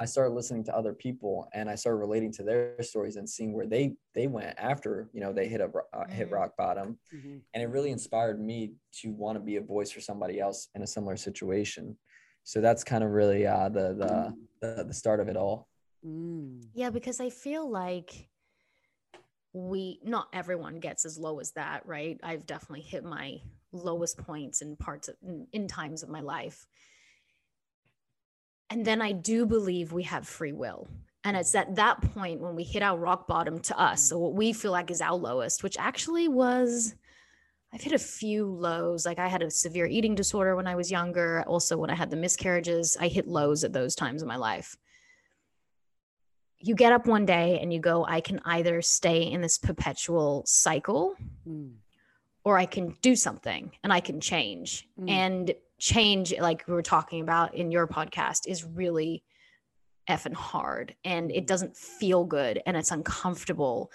I 0.02 0.04
started 0.04 0.34
listening 0.34 0.64
to 0.64 0.76
other 0.76 0.92
people 0.92 1.48
and 1.54 1.70
I 1.70 1.76
started 1.76 1.98
relating 1.98 2.32
to 2.32 2.42
their 2.42 2.74
stories 2.82 3.14
and 3.14 3.28
seeing 3.28 3.52
where 3.52 3.68
they 3.68 3.94
they 4.14 4.26
went 4.26 4.52
after 4.58 5.08
you 5.12 5.20
know 5.20 5.32
they 5.32 5.46
hit 5.46 5.60
a 5.60 5.70
uh, 5.96 6.08
hit 6.08 6.28
Mhm. 6.28 6.32
rock 6.32 6.56
bottom, 6.56 6.98
Mhm. 7.14 7.40
and 7.54 7.62
it 7.62 7.66
really 7.68 7.92
inspired 7.92 8.40
me 8.40 8.74
to 9.00 9.12
want 9.12 9.36
to 9.36 9.40
be 9.40 9.56
a 9.58 9.60
voice 9.60 9.92
for 9.92 10.00
somebody 10.00 10.40
else 10.40 10.68
in 10.74 10.82
a 10.82 10.86
similar 10.88 11.16
situation. 11.16 11.96
So 12.42 12.60
that's 12.60 12.82
kind 12.82 13.04
of 13.04 13.10
really 13.10 13.46
uh, 13.46 13.68
the, 13.68 13.94
the 13.94 14.12
the 14.60 14.84
the 14.88 14.94
start 14.94 15.20
of 15.20 15.28
it 15.28 15.36
all. 15.36 15.68
Mm. 16.04 16.60
Yeah, 16.74 16.90
because 16.90 17.20
I 17.20 17.30
feel 17.30 17.70
like 17.70 18.28
we 19.52 20.00
not 20.02 20.26
everyone 20.32 20.80
gets 20.80 21.04
as 21.04 21.16
low 21.16 21.38
as 21.38 21.52
that, 21.52 21.86
right? 21.86 22.18
I've 22.24 22.44
definitely 22.44 22.82
hit 22.82 23.04
my 23.04 23.40
lowest 23.70 24.18
points 24.18 24.62
in 24.62 24.74
parts 24.76 25.06
of 25.06 25.14
in, 25.22 25.46
in 25.52 25.68
times 25.68 26.02
of 26.02 26.08
my 26.08 26.20
life. 26.20 26.66
And 28.72 28.84
then 28.84 29.02
I 29.02 29.12
do 29.12 29.46
believe 29.46 29.92
we 29.92 30.04
have 30.04 30.26
free 30.26 30.52
will. 30.52 30.88
And 31.24 31.36
it's 31.36 31.54
at 31.54 31.76
that 31.76 32.00
point 32.14 32.40
when 32.40 32.56
we 32.56 32.64
hit 32.64 32.82
our 32.82 32.98
rock 32.98 33.28
bottom 33.28 33.60
to 33.60 33.78
us. 33.78 34.08
So 34.08 34.18
what 34.18 34.34
we 34.34 34.52
feel 34.52 34.72
like 34.72 34.90
is 34.90 35.00
our 35.00 35.14
lowest, 35.14 35.62
which 35.62 35.76
actually 35.78 36.28
was 36.28 36.94
I've 37.74 37.80
hit 37.80 37.92
a 37.92 37.98
few 37.98 38.46
lows. 38.46 39.06
Like 39.06 39.18
I 39.18 39.28
had 39.28 39.42
a 39.42 39.50
severe 39.50 39.86
eating 39.86 40.14
disorder 40.14 40.56
when 40.56 40.66
I 40.66 40.74
was 40.74 40.90
younger. 40.90 41.42
Also, 41.46 41.76
when 41.78 41.90
I 41.90 41.94
had 41.94 42.10
the 42.10 42.16
miscarriages, 42.16 42.96
I 43.00 43.08
hit 43.08 43.26
lows 43.28 43.64
at 43.64 43.72
those 43.72 43.94
times 43.94 44.20
in 44.20 44.28
my 44.28 44.36
life 44.36 44.76
you 46.62 46.74
get 46.74 46.92
up 46.92 47.06
one 47.06 47.26
day 47.26 47.58
and 47.60 47.72
you 47.72 47.80
go, 47.80 48.06
I 48.06 48.20
can 48.20 48.40
either 48.44 48.80
stay 48.82 49.22
in 49.22 49.40
this 49.40 49.58
perpetual 49.58 50.44
cycle 50.46 51.16
Mm. 51.46 51.74
or 52.44 52.56
I 52.56 52.66
can 52.66 52.96
do 53.02 53.16
something 53.16 53.72
and 53.82 53.92
I 53.92 54.00
can 54.00 54.20
change. 54.20 54.88
Mm. 54.98 55.10
And 55.10 55.54
change 55.82 56.32
like 56.38 56.62
we 56.68 56.74
were 56.74 56.80
talking 56.80 57.20
about 57.22 57.56
in 57.56 57.72
your 57.72 57.88
podcast 57.88 58.46
is 58.46 58.64
really 58.64 59.24
effing 60.08 60.32
hard 60.32 60.94
and 61.04 61.32
it 61.32 61.48
doesn't 61.48 61.76
feel 61.76 62.24
good 62.24 62.62
and 62.66 62.76
it's 62.76 62.92
uncomfortable. 62.92 63.90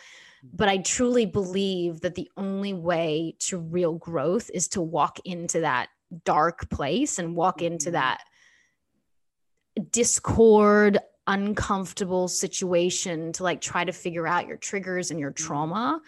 But 0.53 0.67
i 0.67 0.77
truly 0.79 1.25
believe 1.25 2.01
that 2.01 2.15
the 2.15 2.29
only 2.35 2.73
way 2.73 3.35
to 3.47 3.57
real 3.57 3.93
growth 3.93 4.51
is 4.53 4.67
to 4.69 4.81
walk 4.81 5.19
into 5.23 5.61
that 5.61 5.87
dark 6.25 6.69
place 6.69 7.19
and 7.19 7.37
walk 7.37 7.61
into 7.61 7.89
Mhm. 7.89 7.93
that 7.93 8.21
discord 9.91 10.99
uncomfortable 11.27 12.27
situation 12.27 13.31
to 13.33 13.43
like 13.43 13.61
try 13.61 13.83
to 13.85 13.91
figure 13.91 14.27
out 14.27 14.47
your 14.47 14.57
triggers 14.57 15.11
and 15.11 15.19
your 15.19 15.31
trauma 15.31 16.01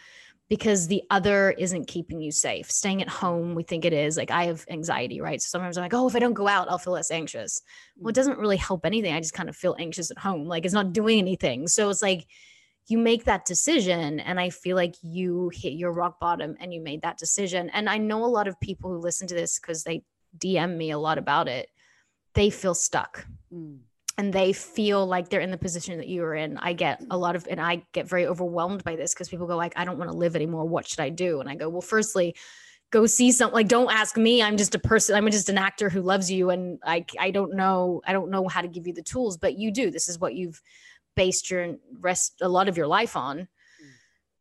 because 0.50 0.88
the 0.88 1.04
other 1.12 1.52
isn't 1.52 1.88
keeping 1.88 2.20
you 2.20 2.32
safe. 2.32 2.72
Staying 2.72 3.02
at 3.02 3.08
home, 3.08 3.54
we 3.54 3.64
think 3.64 3.86
it 3.86 3.94
is. 3.94 4.18
Like 4.18 4.32
I 4.32 4.46
have 4.46 4.66
anxiety, 4.70 5.22
right? 5.22 5.42
So 5.42 5.48
sometimes 5.48 5.78
I'm 5.78 5.84
like, 5.84 5.94
oh, 5.94 6.08
if 6.08 6.16
I 6.16 6.20
don't 6.20 6.34
go 6.34 6.48
out, 6.48 6.70
I'll 6.70 6.80
feel 6.80 6.94
less 6.94 7.12
anxious. 7.12 7.62
Well, 7.96 8.10
it 8.10 8.16
doesn't 8.16 8.40
really 8.40 8.58
help 8.58 8.86
anything. 8.86 9.14
I 9.14 9.20
just 9.20 9.34
kind 9.34 9.48
of 9.48 9.56
feel 9.56 9.76
anxious 9.80 10.10
at 10.10 10.18
home. 10.18 10.46
Like 10.46 10.66
it's 10.66 10.74
not 10.74 10.92
doing 10.92 11.20
anything. 11.20 11.68
So 11.68 11.90
it's 11.90 12.02
like 12.02 12.26
you 12.88 12.98
make 12.98 13.26
that 13.26 13.46
decision. 13.46 14.20
And 14.20 14.40
I 14.40 14.50
feel 14.50 14.76
like 14.76 14.96
you 15.04 15.52
hit 15.54 15.74
your 15.74 15.92
rock 15.92 16.20
bottom 16.20 16.58
and 16.60 16.74
you 16.74 16.82
made 16.82 17.04
that 17.04 17.20
decision. 17.20 17.70
And 17.70 17.88
I 17.88 18.00
know 18.00 18.26
a 18.26 18.28
lot 18.28 18.48
of 18.48 18.60
people 18.60 18.92
who 18.92 18.98
listen 18.98 19.28
to 19.28 19.36
this 19.36 19.60
because 19.60 19.84
they 19.84 20.04
DM 20.38 20.76
me 20.78 20.90
a 20.90 20.98
lot 20.98 21.20
about 21.20 21.48
it, 21.48 21.70
they 22.34 22.50
feel 22.50 22.74
stuck 22.74 23.26
Mm. 23.54 23.80
And 24.20 24.34
they 24.34 24.52
feel 24.52 25.06
like 25.06 25.30
they're 25.30 25.40
in 25.40 25.50
the 25.50 25.58
position 25.58 25.98
that 25.98 26.10
you 26.10 26.22
are 26.26 26.36
in. 26.36 26.58
I 26.58 26.74
get 26.74 27.02
a 27.10 27.18
lot 27.18 27.38
of, 27.38 27.48
and 27.50 27.62
I 27.62 27.84
get 27.94 28.06
very 28.06 28.28
overwhelmed 28.28 28.84
by 28.84 28.98
this 28.98 29.14
because 29.14 29.30
people 29.30 29.48
go 29.48 29.56
like, 29.56 29.72
I 29.78 29.86
don't 29.86 29.98
want 29.98 30.12
to 30.12 30.18
live 30.18 30.36
anymore. 30.36 30.66
What 30.66 30.86
should 30.86 31.00
I 31.00 31.08
do? 31.08 31.40
And 31.40 31.48
I 31.48 31.56
go, 31.56 31.70
well, 31.70 31.80
firstly, 31.80 32.36
go 32.92 33.06
see 33.06 33.32
something. 33.32 33.54
Like, 33.54 33.70
don't 33.70 33.90
ask 33.90 34.18
me. 34.18 34.44
I'm 34.44 34.58
just 34.58 34.76
a 34.76 34.80
person. 34.80 35.16
I'm 35.16 35.26
just 35.32 35.48
an 35.48 35.58
actor 35.58 35.90
who 35.90 36.02
loves 36.02 36.30
you, 36.30 36.50
and 36.50 36.80
I, 36.84 37.06
I 37.18 37.32
don't 37.32 37.56
know, 37.56 38.02
I 38.06 38.12
don't 38.12 38.30
know 38.30 38.46
how 38.50 38.60
to 38.60 38.68
give 38.68 38.88
you 38.88 38.94
the 38.94 39.02
tools, 39.02 39.38
but 39.38 39.58
you 39.58 39.72
do. 39.72 39.90
This 39.90 40.10
is 40.10 40.20
what 40.20 40.36
you've 40.36 40.62
based 41.16 41.50
your 41.50 41.78
rest 42.02 42.42
a 42.42 42.50
lot 42.50 42.68
of 42.68 42.76
your 42.76 42.88
life 42.88 43.16
on. 43.16 43.48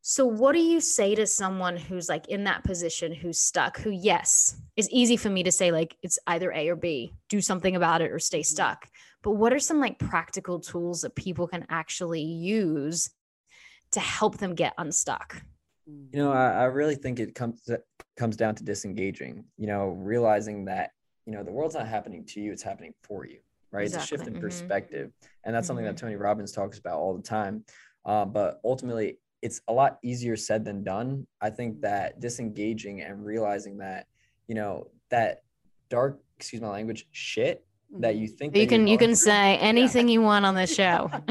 So, 0.03 0.25
what 0.25 0.53
do 0.53 0.61
you 0.61 0.81
say 0.81 1.15
to 1.17 1.27
someone 1.27 1.77
who's 1.77 2.09
like 2.09 2.29
in 2.29 2.45
that 2.45 2.65
position, 2.65 3.13
who's 3.13 3.39
stuck, 3.39 3.79
who, 3.79 3.91
yes, 3.91 4.57
it's 4.77 4.89
easy 4.93 5.17
for 5.17 5.29
me 5.29 5.43
to 5.43 5.53
say, 5.53 5.73
like, 5.73 5.97
it's 6.03 6.19
either 6.27 6.53
A 6.53 6.69
or 6.69 6.77
B, 6.77 7.13
do 7.29 7.41
something 7.41 7.75
about 7.75 8.01
it 8.01 8.13
or 8.13 8.19
stay 8.19 8.43
stuck. 8.43 8.89
But 9.23 9.33
what 9.33 9.53
are 9.53 9.59
some 9.59 9.81
like 9.81 9.99
practical 9.99 10.61
tools 10.61 11.01
that 11.01 11.17
people 11.17 11.49
can 11.49 11.67
actually 11.69 12.23
use 12.23 13.11
to 13.91 14.01
help 14.01 14.39
them 14.39 14.55
get 14.55 14.75
unstuck? 14.79 15.43
You 15.87 16.21
know, 16.21 16.33
I, 16.33 16.51
I 16.51 16.65
really 16.65 16.95
think 16.95 17.19
it 17.19 17.35
comes 17.35 17.69
comes 18.17 18.37
down 18.37 18.55
to 18.57 18.65
disengaging. 18.65 19.45
You 19.57 19.67
know, 19.67 19.89
realizing 19.89 20.67
that 20.67 20.91
you 21.27 21.33
know 21.33 21.43
the 21.43 21.53
world's 21.53 21.75
not 21.75 21.89
happening 21.89 22.25
to 22.27 22.41
you; 22.41 22.53
it's 22.53 22.63
happening 22.63 22.95
for 23.03 23.27
you. 23.27 23.39
Right? 23.73 23.85
It's 23.85 23.97
a 23.97 24.01
shift 24.01 24.23
Exactly. 24.23 24.33
in 24.33 24.39
Mhm. 24.39 24.41
perspective, 24.41 25.13
and 25.45 25.55
that's 25.55 25.67
something 25.67 25.85
that 25.85 25.97
Mhm. 25.97 26.01
Tony 26.01 26.17
Robbins 26.17 26.53
talks 26.53 26.79
about 26.79 26.99
all 26.99 27.17
the 27.17 27.23
time. 27.23 27.65
Uh, 28.05 28.25
but 28.25 28.61
ultimately, 28.65 29.19
it's 29.43 29.61
a 29.69 29.73
lot 29.73 29.99
easier 30.03 30.37
said 30.37 30.65
than 30.65 30.83
done. 30.83 31.27
I 31.41 31.51
think 31.51 31.81
that 31.83 32.21
disengaging 32.21 33.03
and 33.03 33.25
realizing 33.25 33.79
that 33.79 34.07
you 34.47 34.55
know 34.55 34.89
that 35.11 35.43
dark, 35.91 36.21
excuse 36.37 36.61
my 36.63 36.69
language, 36.69 37.07
shit 37.13 37.65
that 38.01 38.17
you 38.17 38.27
think 38.29 38.55
You 38.57 38.67
can 38.67 38.87
you 38.87 38.99
can 38.99 39.09
through- 39.11 39.15
say 39.15 39.57
anything 39.59 40.09
you 40.09 40.21
want 40.23 40.45
on 40.45 40.55
this 40.55 40.75
show. 40.75 41.11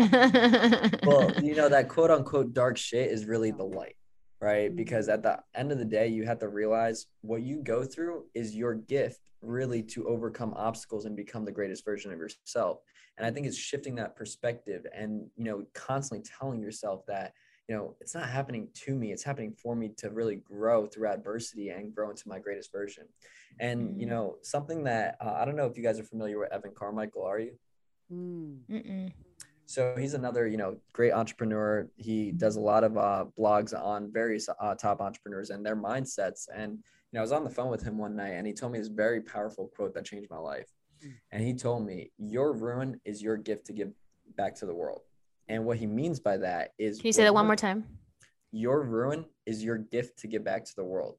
well, 1.06 1.32
you 1.42 1.56
know, 1.56 1.70
that 1.70 1.88
quote 1.90 2.12
unquote 2.12 2.54
dark 2.54 2.78
shit 2.78 3.12
is 3.12 3.26
really 3.26 3.52
the 3.52 3.64
light, 3.64 3.96
right? 4.42 4.72
Mhm. 4.72 4.76
Because 4.76 5.10
at 5.10 5.22
the 5.24 5.40
end 5.56 5.72
of 5.72 5.78
the 5.78 5.86
day, 5.86 6.08
you 6.08 6.26
have 6.26 6.40
to 6.40 6.48
realize 6.48 7.08
what 7.22 7.42
you 7.42 7.62
go 7.62 7.84
through 7.84 8.26
is 8.34 8.56
your 8.56 8.74
gift 8.76 9.20
really 9.42 9.84
to 9.84 10.08
overcome 10.08 10.54
obstacles 10.56 11.06
and 11.06 11.16
become 11.16 11.46
the 11.46 11.52
greatest 11.52 11.86
version 11.86 12.12
of 12.12 12.18
yourself. 12.18 12.80
And 13.18 13.26
I 13.26 13.32
think 13.32 13.46
it's 13.46 13.58
shifting 13.58 13.96
that 13.96 14.16
perspective 14.16 14.86
and, 14.96 15.28
you 15.36 15.44
know, 15.44 15.64
constantly 15.74 16.26
telling 16.40 16.60
yourself 16.60 17.06
that, 17.08 17.34
you 17.68 17.76
know, 17.76 17.96
it's 18.00 18.16
not 18.16 18.30
happening 18.30 18.70
to 18.74 18.96
me, 18.96 19.12
it's 19.12 19.24
happening 19.24 19.54
for 19.54 19.76
me 19.76 19.90
to 19.98 20.10
really 20.10 20.38
grow 20.38 20.86
through 20.88 21.10
adversity 21.10 21.70
and 21.70 21.94
grow 21.94 22.10
into 22.10 22.28
my 22.28 22.40
greatest 22.40 22.72
version. 22.72 23.06
And, 23.60 24.00
you 24.00 24.06
Mhm. 24.06 24.10
know, 24.10 24.38
something 24.42 24.84
that 24.86 25.18
uh, 25.20 25.34
I 25.34 25.46
don't 25.46 25.56
know 25.56 25.66
if 25.66 25.78
you 25.78 25.84
guys 25.84 26.00
are 26.00 26.04
familiar 26.04 26.40
with 26.40 26.52
Evan 26.52 26.72
Carmichael, 26.74 27.24
are 27.24 27.40
you? 27.40 27.58
Mm. 28.12 28.62
Mm-mm. 28.70 29.12
So 29.66 29.96
he's 29.98 30.14
another, 30.14 30.48
you 30.48 30.56
know, 30.56 30.78
great 30.94 31.12
entrepreneur. 31.12 31.90
He 31.98 32.32
does 32.32 32.56
a 32.56 32.62
lot 32.62 32.86
of 32.86 32.98
uh, 32.98 33.26
blogs 33.38 33.78
on 33.78 34.14
various 34.14 34.48
uh, 34.48 34.76
top 34.76 35.02
entrepreneurs 35.02 35.50
and 35.50 35.66
their 35.66 35.76
mindsets. 35.76 36.48
And 36.56 36.72
you 36.78 37.14
know, 37.14 37.20
I 37.20 37.24
was 37.24 37.34
on 37.34 37.44
the 37.44 37.50
phone 37.50 37.70
with 37.70 37.84
him 37.84 37.98
one 37.98 38.16
night, 38.16 38.36
and 38.36 38.48
he 38.48 38.54
told 38.54 38.72
me 38.72 38.80
this 38.80 38.88
very 38.88 39.22
powerful 39.22 39.68
quote 39.76 39.94
that 39.94 40.06
changed 40.06 40.30
my 40.30 40.38
life. 40.38 40.70
Mm. 41.06 41.14
And 41.32 41.44
he 41.44 41.54
told 41.54 41.86
me, 41.86 42.12
"Your 42.18 42.54
ruin 42.54 43.02
is 43.04 43.22
your 43.22 43.36
gift 43.36 43.66
to 43.66 43.74
give 43.74 43.92
back 44.38 44.56
to 44.56 44.66
the 44.66 44.74
world." 44.74 45.02
And 45.50 45.66
what 45.66 45.78
he 45.78 45.86
means 45.88 46.20
by 46.20 46.38
that 46.38 46.72
is, 46.78 47.00
Can 47.00 47.08
you 47.08 47.14
say 47.14 47.24
that 47.24 47.34
one 47.34 47.46
more 47.46 47.56
time? 47.56 47.86
Your 48.52 48.84
ruin 48.84 49.26
is 49.46 49.64
your 49.64 49.78
gift 49.78 50.20
to 50.20 50.28
give 50.28 50.44
back 50.44 50.66
to 50.66 50.76
the 50.76 50.84
world. 50.84 51.18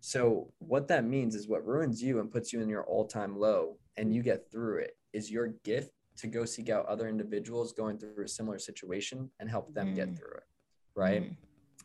So 0.00 0.52
what 0.58 0.88
that 0.88 1.04
means 1.04 1.34
is 1.34 1.48
what 1.48 1.66
ruins 1.66 2.02
you 2.02 2.20
and 2.20 2.30
puts 2.30 2.52
you 2.52 2.60
in 2.60 2.68
your 2.68 2.84
all-time 2.84 3.38
low, 3.38 3.76
and 3.96 4.14
you 4.14 4.22
get 4.22 4.50
through 4.50 4.78
it, 4.78 4.96
is 5.12 5.30
your 5.30 5.48
gift 5.64 5.92
to 6.16 6.26
go 6.26 6.44
seek 6.44 6.68
out 6.70 6.86
other 6.86 7.08
individuals 7.08 7.72
going 7.72 7.98
through 7.98 8.24
a 8.24 8.28
similar 8.28 8.58
situation 8.58 9.30
and 9.40 9.48
help 9.50 9.72
them 9.74 9.94
get 9.94 10.08
Mm. 10.08 10.16
through 10.18 10.32
it 10.34 10.42
right 10.94 11.22
Mm. 11.22 11.36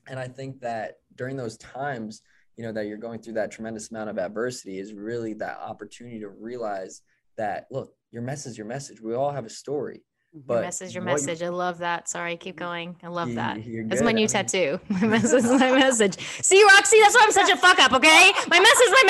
and 0.08 0.20
i 0.20 0.28
think 0.28 0.60
that 0.60 0.98
during 1.16 1.38
those 1.38 1.58
times 1.58 2.22
you 2.58 2.64
know 2.64 2.72
that 2.74 2.86
you're 2.88 2.98
going 2.98 3.22
through 3.22 3.34
that 3.34 3.50
tremendous 3.52 3.92
amount 3.92 4.10
of 4.10 4.18
adversity 4.18 4.80
is 4.80 4.94
really 4.94 5.34
that 5.36 5.58
opportunity 5.60 6.20
to 6.20 6.28
realize 6.30 7.02
that 7.38 7.68
look 7.72 7.96
your 8.12 8.24
message 8.24 8.52
is 8.52 8.58
your 8.58 8.68
message 8.68 9.00
we 9.00 9.14
all 9.14 9.32
have 9.32 9.46
a 9.46 9.50
story 9.50 10.04
Your 10.36 10.62
message, 10.62 10.94
your 10.94 11.04
what 11.04 11.10
you- 11.12 11.14
message. 11.28 11.42
I 11.44 11.50
love 11.50 11.78
that. 11.78 12.10
Sorry, 12.10 12.36
keep 12.36 12.58
going. 12.58 12.98
I 13.02 13.08
love 13.08 13.30
You- 13.30 13.36
that. 13.36 13.58
That's 13.88 14.02
my 14.02 14.12
new 14.12 14.28
tattoo. 14.28 14.80
My 14.90 15.08
message 15.08 15.44
is 15.46 15.50
my 15.52 15.72
message. 15.72 16.18
See, 16.44 16.62
Roxy, 16.64 17.00
that's 17.00 17.16
why 17.16 17.22
I'm 17.24 17.32
such 17.32 17.50
a 17.52 17.58
fuck 17.58 17.80
up, 17.80 17.94
okay? 17.94 18.32
My 18.50 18.60
message, 18.60 18.86
is 18.86 18.92
my 18.92 19.04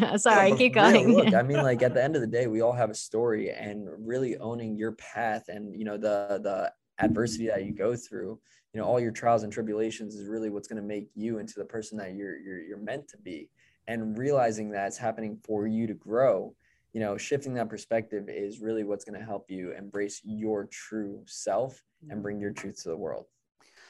message. 0.00 0.20
Sorry, 0.22 0.50
No, 0.52 0.56
keep 0.56 0.74
but 0.74 0.92
real, 0.92 1.02
going. 1.02 1.14
look, 1.14 1.34
I 1.34 1.42
mean, 1.42 1.58
like 1.62 1.82
at 1.82 1.92
the 1.94 2.02
end 2.02 2.14
of 2.16 2.22
the 2.22 2.26
day, 2.26 2.46
we 2.46 2.62
all 2.62 2.72
have 2.72 2.90
a 2.90 2.94
story, 2.94 3.50
and 3.50 3.88
really 3.98 4.36
owning 4.38 4.76
your 4.76 4.92
path 4.92 5.44
and 5.48 5.74
you 5.78 5.84
know 5.84 5.96
the 5.98 6.40
the 6.42 6.72
adversity 7.04 7.46
that 7.48 7.64
you 7.66 7.72
go 7.72 7.94
through, 7.94 8.38
you 8.72 8.80
know, 8.80 8.86
all 8.86 8.98
your 8.98 9.10
trials 9.12 9.42
and 9.42 9.52
tribulations 9.52 10.14
is 10.14 10.28
really 10.28 10.48
what's 10.48 10.66
going 10.66 10.80
to 10.80 10.86
make 10.86 11.08
you 11.14 11.38
into 11.38 11.54
the 11.58 11.64
person 11.64 11.98
that 11.98 12.14
you're 12.14 12.38
you're 12.38 12.60
you're 12.62 12.78
meant 12.78 13.06
to 13.08 13.18
be. 13.18 13.50
And 13.88 14.18
realizing 14.18 14.70
that 14.70 14.88
it's 14.88 14.96
happening 14.98 15.38
for 15.46 15.66
you 15.68 15.86
to 15.86 15.94
grow, 15.94 16.56
you 16.92 17.00
know, 17.00 17.16
shifting 17.16 17.54
that 17.54 17.68
perspective 17.68 18.28
is 18.28 18.60
really 18.60 18.84
what's 18.84 19.04
going 19.04 19.18
to 19.18 19.24
help 19.24 19.50
you 19.50 19.72
embrace 19.72 20.20
your 20.24 20.66
true 20.70 21.22
self 21.26 21.82
and 22.08 22.22
bring 22.22 22.40
your 22.40 22.52
truth 22.52 22.82
to 22.82 22.88
the 22.88 22.96
world. 22.96 23.26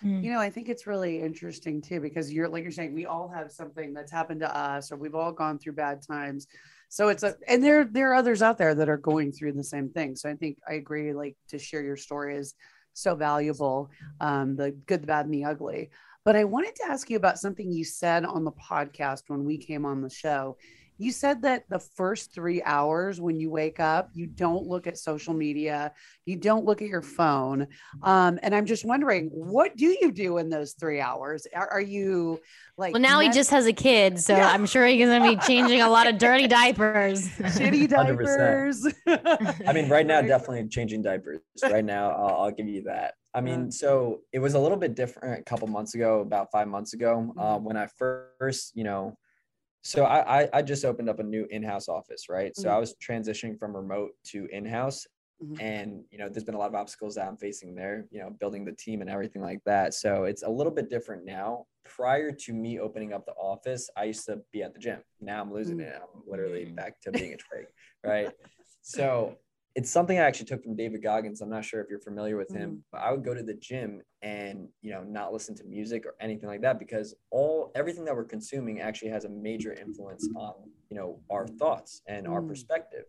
Mm. 0.05 0.23
You 0.23 0.33
know, 0.33 0.41
I 0.41 0.51
think 0.51 0.69
it's 0.69 0.87
really 0.87 1.23
interesting 1.23 1.81
too 1.81 2.01
because 2.01 2.33
you're 2.33 2.49
like 2.49 2.63
you're 2.63 2.73
saying 2.73 2.95
we 2.95 3.07
all 3.07 3.29
have 3.29 3.51
something 3.51 3.95
that's 3.95 4.13
happened 4.13 4.41
to 4.41 4.57
us 4.57 4.93
or 4.93 4.97
we've 4.97 5.15
all 5.15 5.33
gone 5.33 5.59
through 5.59 5.73
bad 5.73 6.03
times. 6.07 6.47
So 6.89 7.09
it's 7.09 7.23
a 7.23 7.35
and 7.49 7.63
there 7.63 7.85
there 7.85 8.11
are 8.11 8.15
others 8.15 8.43
out 8.43 8.59
there 8.59 8.75
that 8.75 8.89
are 8.89 8.99
going 8.99 9.33
through 9.33 9.53
the 9.53 9.65
same 9.65 9.89
thing. 9.91 10.17
So 10.17 10.29
I 10.29 10.35
think 10.35 10.59
I 10.69 10.75
agree 10.75 11.13
like 11.15 11.37
to 11.49 11.59
share 11.59 11.83
your 11.83 11.97
story 11.97 12.37
is 12.37 12.55
so 12.93 13.15
valuable. 13.15 13.91
Um 14.21 14.57
the 14.57 14.73
good, 14.87 15.03
the 15.03 15.07
bad 15.07 15.25
and 15.25 15.35
the 15.35 15.45
ugly. 15.45 15.91
But 16.25 16.37
I 16.37 16.45
wanted 16.45 16.75
to 16.77 16.87
ask 16.89 17.09
you 17.09 17.17
about 17.17 17.39
something 17.39 17.71
you 17.71 17.85
said 17.85 18.25
on 18.25 18.45
the 18.45 18.53
podcast 18.53 19.23
when 19.29 19.45
we 19.45 19.59
came 19.59 19.85
on 19.85 20.03
the 20.03 20.11
show. 20.11 20.57
You 20.99 21.13
said 21.13 21.43
that 21.43 21.65
the 21.69 21.79
first 21.79 22.33
three 22.35 22.63
hours 22.63 23.21
when 23.21 23.39
you 23.39 23.51
wake 23.51 23.81
up, 23.81 24.11
you 24.15 24.27
don't 24.27 24.67
look 24.67 24.87
at 24.87 24.97
social 24.99 25.35
media, 25.35 25.93
you 26.25 26.37
don't 26.37 26.65
look 26.65 26.81
at 26.81 26.89
your 26.89 27.03
phone. 27.03 27.67
Um, 28.03 28.39
and 28.43 28.55
I'm 28.55 28.67
just 28.67 28.85
wondering, 28.85 29.29
what 29.33 29.77
do 29.77 29.87
you 29.87 30.11
do 30.11 30.39
in 30.39 30.49
those 30.49 30.73
three 30.73 31.01
hours? 31.01 31.47
Are, 31.55 31.69
are 31.69 31.81
you 31.81 32.41
like 32.79 32.95
Well, 32.95 33.03
now 33.03 33.21
he 33.21 33.29
just 33.29 33.51
has 33.51 33.67
a 33.67 33.73
kid, 33.73 34.19
so 34.21 34.37
Yeah. 34.37 34.49
I'm 34.49 34.65
sure 34.67 34.87
he's 34.87 35.07
gonna 35.07 35.23
be 35.23 35.37
changing 35.37 35.83
a 35.83 35.91
lot 35.91 36.07
of 36.07 36.19
dirty 36.19 36.47
diapers. 36.47 37.29
shitty 37.39 37.89
diapers? 37.89 38.87
I 39.67 39.73
mean, 39.73 39.89
right 39.89 40.07
now, 40.07 40.23
definitely 40.23 40.69
changing 40.69 41.03
diapers. 41.03 41.41
Right 41.63 41.85
now, 41.85 42.11
I'll, 42.13 42.43
I'll 42.45 42.51
give 42.51 42.69
you 42.69 42.83
that. 42.85 43.15
I 43.35 43.43
mean, 43.43 43.71
so 43.71 44.21
it 44.33 44.39
was 44.39 44.55
a 44.55 44.59
little 44.59 44.79
bit 44.79 44.95
different 44.95 45.41
a 45.41 45.43
couple 45.43 45.69
months 45.69 45.95
ago, 45.95 46.21
about 46.21 46.51
five 46.51 46.69
months 46.69 46.95
ago, 46.95 47.35
uh, 47.39 47.59
Mhm. 47.59 47.63
when 47.65 47.77
I 47.77 47.87
first, 47.99 48.75
you 48.75 48.85
know, 48.85 49.19
so 49.87 50.05
I, 50.05 50.43
I 50.43 50.49
I 50.55 50.63
just 50.63 50.85
opened 50.85 51.09
up 51.09 51.21
a 51.21 51.23
new 51.23 51.47
in-house 51.51 51.89
office, 51.89 52.29
right? 52.29 52.57
So 52.57 52.69
Mhm. 52.69 52.73
I 52.75 52.79
was 52.79 52.95
transitioning 52.97 53.59
from 53.59 53.77
remote 53.77 54.13
to 54.33 54.47
in-house, 54.51 55.07
Mhm. 55.43 55.61
and 55.61 56.05
you 56.11 56.19
know, 56.19 56.29
there's 56.29 56.45
been 56.45 56.55
a 56.55 56.59
lot 56.59 56.69
of 56.69 56.75
obstacles 56.75 57.15
that 57.15 57.29
I'm 57.29 57.37
facing 57.37 57.75
there, 57.75 58.07
you 58.11 58.21
know, 58.21 58.31
building 58.31 58.65
the 58.65 58.73
team 58.73 59.01
and 59.01 59.09
everything 59.11 59.43
like 59.43 59.63
that. 59.65 59.95
So 59.95 60.25
it's 60.25 60.43
a 60.43 60.49
little 60.51 60.73
bit 60.73 60.91
different 60.91 61.25
now. 61.25 61.67
Prior 61.85 62.33
to 62.33 62.53
me 62.53 62.81
opening 62.81 63.13
up 63.13 63.25
the 63.27 63.33
office, 63.35 63.89
I 63.97 64.05
used 64.05 64.27
to 64.27 64.43
be 64.53 64.63
at 64.65 64.73
the 64.75 64.81
gym. 64.81 65.01
Now 65.21 65.41
I'm 65.41 65.53
losing 65.53 65.79
Mm. 65.79 65.83
it. 65.89 65.95
I'm 66.03 66.23
literally 66.27 66.67
Mm. 66.67 66.75
back 66.75 67.01
to 67.03 67.13
being 67.13 67.35
a 67.35 67.37
twig, 67.47 67.67
right? 68.03 68.31
So 68.83 69.37
it's 69.79 69.91
something 69.91 70.19
I 70.19 70.23
actually 70.23 70.47
took 70.47 70.63
from 70.65 70.75
David 70.75 71.03
Goggins. 71.03 71.43
I'm 71.43 71.51
not 71.51 71.65
sure 71.65 71.81
if 71.83 71.89
you're 71.91 72.01
familiar 72.01 72.37
with 72.39 72.51
him, 72.51 72.83
but 72.91 73.03
I 73.03 73.13
would 73.13 73.23
go 73.23 73.35
to 73.35 73.43
the 73.43 73.55
gym 73.55 74.01
and 74.23 74.69
you 74.81 74.91
know 74.91 75.03
not 75.05 75.33
listen 75.35 75.55
to 75.57 75.65
music 75.65 76.07
or 76.07 76.15
anything 76.19 76.49
like 76.49 76.63
that 76.63 76.79
because 76.79 77.15
all 77.31 77.71
everything 77.75 78.05
that 78.07 78.17
we're 78.17 78.25
consuming 78.25 78.81
actually 78.81 79.11
has 79.11 79.25
a 79.27 79.29
major 79.29 79.73
influence 79.75 80.27
on 80.35 80.55
you 80.91 80.97
know 80.97 81.21
our 81.31 81.47
thoughts 81.47 82.01
and 82.09 82.27
our 82.27 82.41
Mm. 82.41 82.49
perspective 82.49 83.05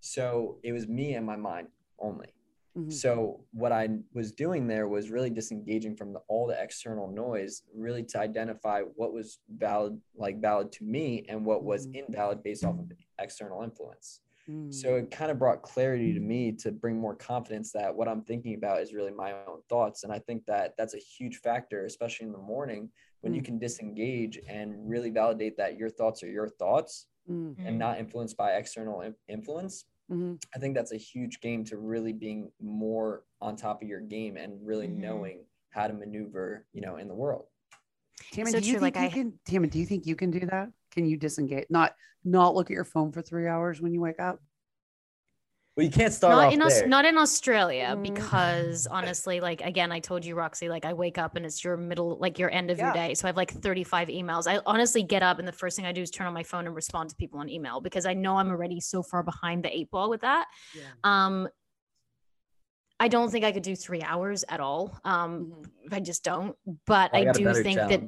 so 0.00 0.58
it 0.62 0.72
was 0.72 0.86
me 0.86 1.14
and 1.14 1.26
my 1.26 1.36
mind 1.36 1.66
only 1.98 2.28
Mhm. 2.76 2.92
so 2.92 3.44
what 3.52 3.72
I 3.72 3.88
was 4.12 4.30
doing 4.32 4.66
there 4.68 4.86
was 4.88 5.10
really 5.10 5.30
disengaging 5.30 5.96
from 5.96 6.12
the, 6.12 6.20
all 6.28 6.46
the 6.46 6.60
external 6.60 7.08
noise, 7.08 7.62
really 7.74 8.02
to 8.12 8.18
identify 8.18 8.82
what 8.82 9.12
was 9.12 9.38
valid, 9.48 10.00
like 10.16 10.40
valid 10.40 10.70
to 10.72 10.84
me, 10.84 11.24
and 11.28 11.44
what 11.46 11.62
was 11.64 11.86
Mhm. 11.86 11.94
invalid 12.00 12.42
based 12.42 12.64
off 12.64 12.78
of 12.78 12.90
external 13.20 13.62
influence. 13.62 14.20
Mm. 14.48 14.72
So 14.72 14.96
it 14.96 15.10
kind 15.10 15.30
of 15.30 15.38
brought 15.38 15.62
clarity 15.62 16.12
to 16.12 16.20
me 16.20 16.52
to 16.52 16.70
bring 16.72 16.98
more 16.98 17.14
confidence 17.14 17.72
that 17.72 17.94
what 17.94 18.08
I'm 18.08 18.22
thinking 18.22 18.54
about 18.54 18.82
is 18.82 18.92
really 18.92 19.12
my 19.12 19.32
own 19.32 19.60
thoughts, 19.68 20.04
and 20.04 20.12
I 20.12 20.18
think 20.18 20.44
that 20.46 20.74
that's 20.76 20.94
a 20.94 20.98
huge 20.98 21.38
factor, 21.38 21.84
especially 21.86 22.26
in 22.26 22.32
the 22.32 22.38
morning 22.38 22.90
when 23.22 23.32
you 23.32 23.40
Mm. 23.40 23.44
can 23.46 23.58
disengage 23.58 24.38
and 24.48 24.88
really 24.88 25.10
validate 25.10 25.56
that 25.56 25.78
your 25.78 25.88
thoughts 25.88 26.22
are 26.22 26.30
your 26.30 26.48
thoughts 26.48 27.06
Mm. 27.28 27.56
and 27.66 27.78
not 27.78 27.98
influenced 27.98 28.36
by 28.36 28.52
external 28.56 29.00
in- 29.00 29.14
influence. 29.28 29.86
Mhm. 30.10 30.38
I 30.54 30.58
think 30.58 30.74
that's 30.74 30.92
a 30.92 30.98
huge 30.98 31.40
game 31.40 31.64
to 31.64 31.78
really 31.78 32.12
being 32.12 32.52
more 32.60 33.24
on 33.40 33.56
top 33.56 33.80
of 33.80 33.88
your 33.88 34.00
game 34.00 34.36
and 34.36 34.64
really 34.66 34.88
Mhm. 34.88 34.96
knowing 34.98 35.46
how 35.70 35.86
to 35.88 35.94
maneuver, 35.94 36.66
you 36.74 36.82
know, 36.82 36.96
in 36.96 37.08
the 37.08 37.14
world. 37.14 37.46
Tammy, 38.32 38.50
So 38.50 38.60
do 38.60 38.66
you 38.66 38.74
true, 38.74 38.80
think 38.80 38.96
like 38.96 39.02
you 39.02 39.08
I- 39.08 39.22
can? 39.22 39.38
Tammy, 39.46 39.68
do 39.68 39.78
you 39.78 39.86
think 39.86 40.06
you 40.06 40.14
can 40.16 40.30
do 40.30 40.40
that? 40.40 40.70
Can 40.94 41.06
you 41.06 41.16
disengage? 41.16 41.66
Not 41.70 41.92
not 42.24 42.54
look 42.54 42.70
at 42.70 42.74
your 42.74 42.84
phone 42.84 43.12
for 43.12 43.20
three 43.20 43.46
hours 43.48 43.80
when 43.82 43.92
you 43.92 44.00
wake 44.00 44.20
up? 44.20 44.40
Well, 45.76 45.84
you 45.84 45.90
can't 45.90 46.12
start 46.12 46.36
not 46.36 46.46
off 46.46 46.52
in 46.52 46.62
Aus- 46.62 46.78
there. 46.78 46.86
not 46.86 47.04
in 47.04 47.18
Australia 47.18 47.94
Mm. 47.96 48.02
because 48.14 48.86
honestly, 48.86 49.40
like 49.40 49.60
again, 49.60 49.90
I 49.90 49.98
told 49.98 50.24
you, 50.24 50.36
Roxy, 50.36 50.68
like 50.68 50.84
I 50.84 50.92
wake 50.92 51.18
up 51.18 51.34
and 51.34 51.44
it's 51.44 51.64
your 51.64 51.76
middle, 51.76 52.16
like 52.18 52.38
your 52.38 52.48
end 52.48 52.70
of 52.70 52.78
your 52.78 52.92
day. 52.92 53.12
So 53.14 53.26
I 53.26 53.28
have 53.30 53.36
like 53.36 53.50
35 53.50 54.06
emails. 54.06 54.46
I 54.48 54.60
honestly 54.66 55.02
get 55.02 55.24
up 55.24 55.40
and 55.40 55.48
the 55.48 55.52
first 55.52 55.74
thing 55.76 55.84
I 55.84 55.90
do 55.90 56.00
is 56.00 56.12
turn 56.12 56.28
on 56.28 56.32
my 56.32 56.44
phone 56.44 56.66
and 56.66 56.76
respond 56.76 57.10
to 57.10 57.16
people 57.16 57.40
on 57.40 57.50
email 57.50 57.80
because 57.80 58.06
I 58.06 58.14
know 58.14 58.36
I'm 58.36 58.50
already 58.50 58.78
so 58.80 59.02
far 59.02 59.24
behind 59.24 59.64
the 59.64 59.76
eight 59.76 59.90
ball 59.90 60.08
with 60.08 60.20
that. 60.20 60.46
Yeah. 60.76 60.82
Um, 61.02 61.48
I 63.00 63.08
don't 63.08 63.28
think 63.30 63.44
I 63.44 63.50
could 63.50 63.64
do 63.64 63.74
three 63.74 64.02
hours 64.02 64.44
at 64.48 64.60
all. 64.60 64.98
Um, 65.04 65.52
Mhm. 65.52 65.92
I 65.92 66.00
just 66.00 66.24
don't. 66.24 66.56
But 66.86 67.10
I 67.12 67.28
I, 67.28 67.32
do 67.32 67.52
think 67.52 67.76
that. 67.76 68.00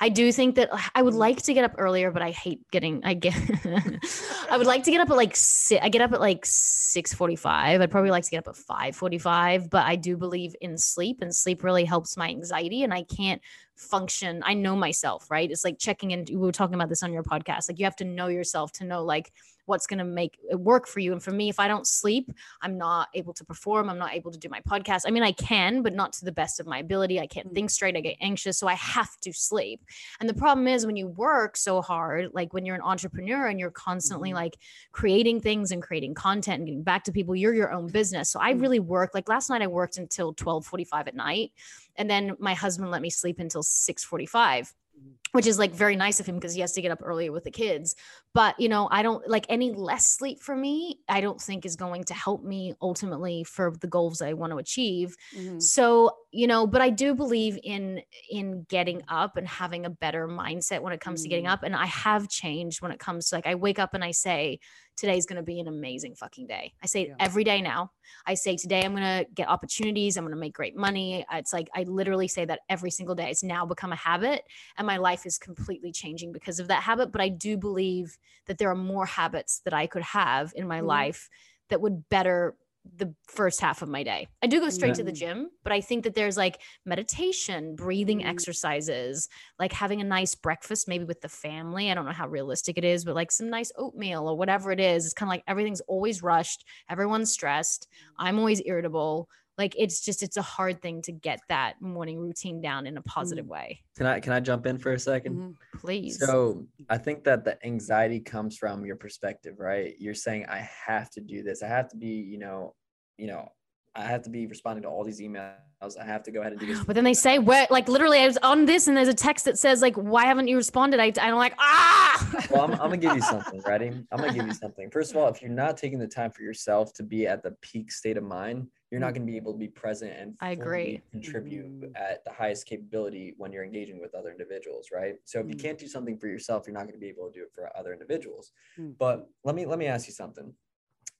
I 0.00 0.08
do 0.08 0.32
think 0.32 0.56
that 0.56 0.70
I 0.94 1.02
would 1.02 1.14
like 1.14 1.42
to 1.42 1.54
get 1.54 1.64
up 1.64 1.74
earlier, 1.78 2.10
but 2.10 2.22
I 2.22 2.30
hate 2.30 2.60
getting. 2.72 3.04
I 3.04 3.14
get. 3.14 3.34
I 4.50 4.56
would 4.56 4.66
like 4.66 4.84
to 4.84 4.90
get 4.90 5.00
up 5.00 5.10
at 5.10 5.16
like 5.16 5.36
si- 5.36 5.78
I 5.78 5.88
get 5.88 6.02
up 6.02 6.12
at 6.12 6.20
like 6.20 6.44
six 6.44 7.12
forty 7.14 7.36
five. 7.36 7.80
I'd 7.80 7.90
probably 7.90 8.10
like 8.10 8.24
to 8.24 8.30
get 8.30 8.38
up 8.38 8.48
at 8.48 8.56
five 8.56 8.96
forty 8.96 9.18
five, 9.18 9.70
but 9.70 9.84
I 9.86 9.96
do 9.96 10.16
believe 10.16 10.54
in 10.60 10.78
sleep, 10.78 11.18
and 11.20 11.34
sleep 11.34 11.62
really 11.62 11.84
helps 11.84 12.16
my 12.16 12.28
anxiety, 12.28 12.82
and 12.82 12.92
I 12.92 13.02
can't 13.04 13.40
function. 13.76 14.42
I 14.44 14.54
know 14.54 14.76
myself, 14.76 15.30
right? 15.30 15.50
It's 15.50 15.64
like 15.64 15.78
checking 15.78 16.10
in. 16.12 16.24
We 16.28 16.36
were 16.36 16.52
talking 16.52 16.74
about 16.74 16.88
this 16.88 17.02
on 17.02 17.12
your 17.12 17.22
podcast. 17.22 17.68
Like 17.68 17.78
you 17.78 17.84
have 17.84 17.96
to 17.96 18.04
know 18.04 18.28
yourself 18.28 18.72
to 18.72 18.84
know 18.84 19.02
like 19.02 19.32
what's 19.66 19.86
going 19.86 19.98
to 19.98 20.04
make 20.04 20.36
it 20.50 20.58
work 20.58 20.88
for 20.88 20.98
you. 20.98 21.12
And 21.12 21.22
for 21.22 21.30
me, 21.30 21.48
if 21.48 21.60
I 21.60 21.68
don't 21.68 21.86
sleep, 21.86 22.32
I'm 22.62 22.76
not 22.76 23.08
able 23.14 23.32
to 23.34 23.44
perform. 23.44 23.88
I'm 23.88 23.98
not 23.98 24.12
able 24.12 24.32
to 24.32 24.38
do 24.38 24.48
my 24.48 24.60
podcast. 24.60 25.02
I 25.06 25.12
mean, 25.12 25.22
I 25.22 25.30
can, 25.32 25.82
but 25.82 25.94
not 25.94 26.12
to 26.14 26.24
the 26.24 26.32
best 26.32 26.58
of 26.58 26.66
my 26.66 26.78
ability. 26.78 27.20
I 27.20 27.28
can't 27.28 27.48
Mm. 27.48 27.54
think 27.54 27.70
straight. 27.70 27.96
I 27.96 28.00
get 28.00 28.16
anxious. 28.20 28.58
So 28.58 28.66
I 28.66 28.74
have 28.74 29.16
to 29.20 29.32
sleep. 29.32 29.84
And 30.20 30.28
the 30.28 30.34
problem 30.34 30.66
is 30.66 30.84
when 30.84 30.96
you 30.96 31.06
work 31.06 31.56
so 31.56 31.80
hard, 31.80 32.30
like 32.34 32.52
when 32.52 32.66
you're 32.66 32.74
an 32.74 32.82
entrepreneur 32.82 33.46
and 33.46 33.60
you're 33.60 33.70
constantly 33.70 34.30
Mhm. 34.32 34.34
like 34.34 34.56
creating 34.90 35.40
things 35.40 35.70
and 35.70 35.80
creating 35.80 36.14
content 36.14 36.58
and 36.58 36.66
getting 36.66 36.82
back 36.82 37.04
to 37.04 37.12
people, 37.12 37.36
you're 37.36 37.54
your 37.54 37.72
own 37.72 37.86
business. 37.86 38.30
So 38.30 38.40
I 38.40 38.54
Mm. 38.54 38.60
really 38.62 38.80
work. 38.80 39.12
Like 39.14 39.28
last 39.28 39.48
night, 39.48 39.62
I 39.62 39.68
worked 39.68 39.96
until 39.96 40.34
12:45 40.34 41.06
at 41.06 41.14
night, 41.14 41.52
and 41.96 42.10
then 42.10 42.36
my 42.38 42.54
husband 42.54 42.90
let 42.90 43.02
me 43.02 43.10
sleep 43.10 43.38
until 43.38 43.62
6:45 43.62 44.74
Mhm. 44.98 45.14
Which 45.32 45.46
is 45.46 45.58
like 45.58 45.72
very 45.72 45.96
nice 45.96 46.20
of 46.20 46.26
him 46.26 46.36
because 46.36 46.54
he 46.54 46.60
has 46.60 46.72
to 46.72 46.82
get 46.82 46.92
up 46.92 47.00
earlier 47.02 47.32
with 47.32 47.44
the 47.44 47.50
kids. 47.50 47.94
But 48.34 48.58
you 48.60 48.68
know, 48.68 48.88
I 48.90 49.02
don't 49.02 49.26
like 49.28 49.46
any 49.48 49.72
less 49.72 50.06
sleep 50.06 50.40
for 50.40 50.54
me. 50.54 51.00
I 51.08 51.20
don't 51.20 51.40
think 51.40 51.66
is 51.66 51.76
going 51.76 52.04
to 52.04 52.14
help 52.14 52.44
me 52.44 52.74
ultimately 52.80 53.44
for 53.44 53.72
the 53.80 53.86
goals 53.86 54.22
I 54.22 54.34
want 54.34 54.52
to 54.52 54.58
achieve. 54.58 55.16
Mhm. 55.36 55.60
So, 55.60 56.10
you 56.30 56.46
know, 56.46 56.66
but 56.66 56.80
I 56.80 56.90
do 56.90 57.14
believe 57.14 57.58
in 57.62 58.02
in 58.30 58.64
getting 58.68 59.02
up 59.08 59.36
and 59.36 59.46
having 59.48 59.84
a 59.86 59.90
better 59.90 60.28
mindset 60.28 60.80
when 60.82 60.92
it 60.92 61.00
comes 61.00 61.22
to 61.22 61.28
getting 61.28 61.46
Mm. 61.46 61.52
up 61.52 61.62
and 61.62 61.74
I 61.74 61.86
have 61.86 62.28
changed 62.28 62.80
when 62.82 62.92
it 62.92 62.98
comes 63.00 63.28
to 63.28 63.36
like 63.36 63.46
I 63.46 63.54
wake 63.54 63.78
up 63.78 63.94
and 63.94 64.04
I 64.04 64.10
say 64.12 64.60
today's 64.96 65.24
going 65.24 65.36
to 65.38 65.42
be 65.42 65.58
an 65.58 65.68
amazing 65.68 66.14
fucking 66.14 66.46
day. 66.46 66.74
I 66.82 66.86
say 66.86 67.08
Yeah. 67.08 67.14
every 67.18 67.44
day 67.44 67.62
now. 67.62 67.92
I 68.26 68.34
say 68.34 68.56
today 68.56 68.82
I'm 68.84 68.94
going 68.94 69.02
to 69.24 69.26
get 69.32 69.48
opportunities, 69.48 70.16
I'm 70.18 70.24
going 70.24 70.34
to 70.34 70.40
make 70.40 70.52
great 70.54 70.76
money. 70.76 71.24
It's 71.32 71.52
like 71.52 71.68
I 71.74 71.84
literally 71.84 72.28
say 72.28 72.44
that 72.44 72.60
every 72.68 72.90
single 72.90 73.14
day. 73.14 73.30
It's 73.30 73.42
now 73.42 73.64
become 73.64 73.92
a 73.92 73.96
habit 73.96 74.42
and 74.76 74.86
my 74.86 74.98
life 74.98 75.21
is 75.26 75.38
completely 75.38 75.92
changing 75.92 76.32
because 76.32 76.58
of 76.58 76.68
that 76.68 76.82
habit, 76.82 77.12
but 77.12 77.20
I 77.20 77.28
do 77.28 77.56
believe 77.56 78.18
that 78.46 78.58
there 78.58 78.70
are 78.70 78.74
more 78.76 79.06
habits 79.06 79.60
that 79.64 79.74
I 79.74 79.86
could 79.86 80.02
have 80.02 80.52
in 80.56 80.66
my 80.66 80.80
Mhm. 80.80 80.86
life 80.86 81.28
that 81.68 81.80
would 81.80 82.08
better 82.08 82.56
the 82.96 83.14
first 83.28 83.60
half 83.60 83.80
of 83.80 83.88
my 83.88 84.02
day. 84.02 84.26
I 84.42 84.48
do 84.48 84.58
go 84.58 84.68
straight 84.68 84.96
to 84.96 85.04
the 85.04 85.12
gym, 85.12 85.50
but 85.62 85.72
I 85.72 85.80
think 85.80 86.02
that 86.02 86.14
there's 86.14 86.36
like 86.36 86.60
meditation, 86.84 87.76
breathing 87.76 88.18
Mhm. 88.18 88.24
exercises, 88.24 89.28
like 89.56 89.72
having 89.72 90.00
a 90.00 90.04
nice 90.04 90.34
breakfast, 90.34 90.88
maybe 90.88 91.04
with 91.04 91.20
the 91.20 91.28
family. 91.28 91.90
I 91.90 91.94
don't 91.94 92.06
know 92.06 92.12
how 92.12 92.26
realistic 92.26 92.78
it 92.78 92.84
is, 92.84 93.04
but 93.04 93.14
like 93.14 93.30
some 93.30 93.50
nice 93.50 93.70
oatmeal 93.76 94.28
or 94.28 94.36
whatever 94.36 94.72
it 94.72 94.80
is. 94.80 95.04
It's 95.04 95.14
kind 95.14 95.28
of 95.28 95.30
like 95.30 95.44
everything's 95.46 95.80
always 95.82 96.24
rushed, 96.24 96.64
everyone's 96.90 97.32
stressed. 97.32 97.86
I'm 98.18 98.38
always 98.40 98.60
irritable. 98.66 99.28
Like 99.58 99.74
it's 99.78 100.00
just, 100.00 100.22
it's 100.22 100.36
a 100.36 100.42
hard 100.42 100.80
thing 100.80 101.02
to 101.02 101.12
get 101.12 101.40
that 101.48 101.80
morning 101.80 102.18
routine 102.18 102.60
down 102.60 102.86
in 102.86 102.96
a 102.96 103.02
positive 103.02 103.46
way. 103.46 103.80
Can 103.96 104.06
I 104.06 104.20
can 104.20 104.32
I 104.32 104.40
jump 104.40 104.66
in 104.66 104.78
for 104.78 104.92
a 104.92 104.96
2nd 104.96 105.26
Mhm. 105.26 105.54
Please. 105.78 106.18
So 106.18 106.66
I 106.88 106.98
think 106.98 107.24
that 107.24 107.44
the 107.44 107.64
anxiety 107.64 108.20
comes 108.20 108.56
from 108.56 108.84
your 108.86 108.96
perspective, 108.96 109.56
right? 109.58 109.94
You're 109.98 110.14
saying 110.14 110.46
I 110.48 110.68
have 110.86 111.10
to 111.10 111.20
do 111.20 111.42
this. 111.42 111.62
I 111.62 111.68
have 111.68 111.88
to 111.88 111.96
be, 111.96 112.08
you 112.08 112.38
know, 112.38 112.74
you 113.18 113.26
know, 113.26 113.48
I 113.94 114.02
have 114.02 114.22
to 114.22 114.30
be 114.30 114.46
responding 114.46 114.82
to 114.84 114.88
all 114.88 115.04
these 115.04 115.20
emails. 115.20 115.52
I 116.00 116.04
have 116.04 116.22
to 116.22 116.30
go 116.30 116.40
ahead 116.40 116.52
and 116.52 116.60
do 116.60 116.66
this. 116.66 116.82
But 116.84 116.94
then 116.94 117.04
they 117.04 117.12
say, 117.12 117.38
where, 117.38 117.66
like, 117.68 117.88
literally, 117.88 118.20
I 118.20 118.26
was 118.26 118.38
on 118.42 118.64
this, 118.64 118.86
and 118.86 118.96
there's 118.96 119.08
a 119.08 119.14
text 119.14 119.44
that 119.44 119.58
says, 119.58 119.82
like, 119.82 119.96
why 119.96 120.24
haven't 120.24 120.48
you 120.48 120.56
responded? 120.56 120.98
I, 120.98 121.12
I'm 121.20 121.34
like, 121.34 121.54
ah. 121.58 122.46
well, 122.50 122.62
I'm, 122.62 122.72
I'm 122.72 122.78
gonna 122.78 122.96
give 122.96 123.14
you 123.14 123.22
something. 123.34 123.60
Ready? 123.66 123.88
I'm 123.88 124.18
gonna 124.18 124.32
give 124.32 124.46
you 124.46 124.54
something. 124.54 124.90
First 124.90 125.10
of 125.10 125.18
all, 125.18 125.28
if 125.28 125.42
you're 125.42 125.50
not 125.50 125.76
taking 125.76 125.98
the 125.98 126.06
time 126.06 126.30
for 126.30 126.42
yourself 126.42 126.94
to 126.94 127.02
be 127.02 127.26
at 127.26 127.42
the 127.42 127.54
peak 127.60 127.92
state 127.92 128.16
of 128.16 128.24
mind, 128.24 128.68
you're 128.92 129.00
not 129.00 129.14
gonna 129.14 129.24
be 129.26 129.38
able 129.38 129.52
to 129.52 129.58
be 129.58 129.68
present 129.68 130.12
and 130.12 130.36
I 130.42 130.50
agree. 130.50 131.00
contribute 131.10 131.80
Mhm. 131.80 131.96
at 131.96 132.22
the 132.24 132.30
highest 132.30 132.66
capability 132.66 133.34
when 133.38 133.50
you're 133.50 133.64
engaging 133.64 133.98
with 133.98 134.14
other 134.14 134.30
individuals, 134.30 134.90
right? 134.92 135.16
So 135.24 135.40
if 135.40 135.48
you 135.48 135.56
Mm. 135.56 135.60
can't 135.62 135.78
do 135.78 135.88
something 135.88 136.18
for 136.18 136.26
yourself, 136.28 136.66
you're 136.66 136.74
not 136.74 136.86
gonna 136.86 136.98
be 136.98 137.08
able 137.08 137.30
to 137.32 137.38
do 137.38 137.44
it 137.44 137.52
for 137.54 137.74
other 137.74 137.94
individuals. 137.94 138.52
Mm. 138.76 138.98
But 138.98 139.30
let 139.44 139.54
me 139.54 139.64
let 139.64 139.78
me 139.78 139.86
ask 139.86 140.06
you 140.06 140.12
something. 140.12 140.54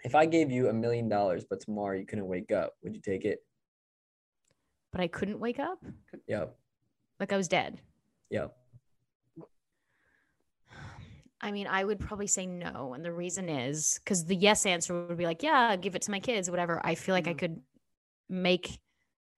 If 0.04 0.14
I 0.14 0.26
gave 0.26 0.50
you 0.50 0.68
a 0.68 0.72
million 0.74 1.08
dollars, 1.08 1.44
but 1.46 1.61
tomorrow 1.61 1.96
you 1.96 2.04
couldn't 2.04 2.26
wake 2.28 2.52
up, 2.52 2.76
would 2.82 2.94
you 2.94 3.00
take 3.00 3.24
it? 3.24 3.44
but 4.90 5.00
I 5.00 5.08
couldn't 5.08 5.40
wake 5.40 5.58
up. 5.58 5.82
Yep. 6.26 6.54
Like 7.18 7.32
I 7.32 7.38
was 7.38 7.48
dead. 7.48 7.80
Yep. 8.28 8.54
I 11.42 11.50
mean, 11.50 11.66
I 11.66 11.83
would 11.83 11.98
probably 11.98 12.28
say 12.28 12.46
no. 12.46 12.94
And 12.94 13.05
the 13.05 13.12
reason 13.12 13.48
is 13.48 13.98
because 14.02 14.24
the 14.24 14.37
yes 14.37 14.64
answer 14.64 15.07
would 15.07 15.18
be 15.18 15.26
like, 15.26 15.42
yeah, 15.42 15.74
give 15.76 15.96
it 15.96 16.02
to 16.02 16.11
my 16.12 16.20
kids, 16.20 16.48
whatever. 16.50 16.81
I 16.85 16.94
feel 16.94 17.14
like 17.14 17.26
I 17.26 17.35
Mhm. 17.35 17.38
could 17.38 17.62
make 18.28 18.78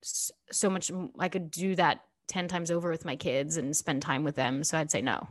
so 0.03 0.69
much, 0.69 0.91
I 1.19 1.29
could 1.31 1.51
do 1.51 1.75
that 1.77 2.05
10 2.29 2.47
times 2.47 2.71
over 2.71 2.91
with 2.91 3.05
my 3.07 3.17
kids 3.17 3.57
and 3.57 3.75
spend 3.75 4.03
time 4.03 4.23
with 4.23 4.37
them. 4.37 4.63
So 4.65 4.77
I'd 4.79 4.91
say 4.91 5.01
no. 5.01 5.27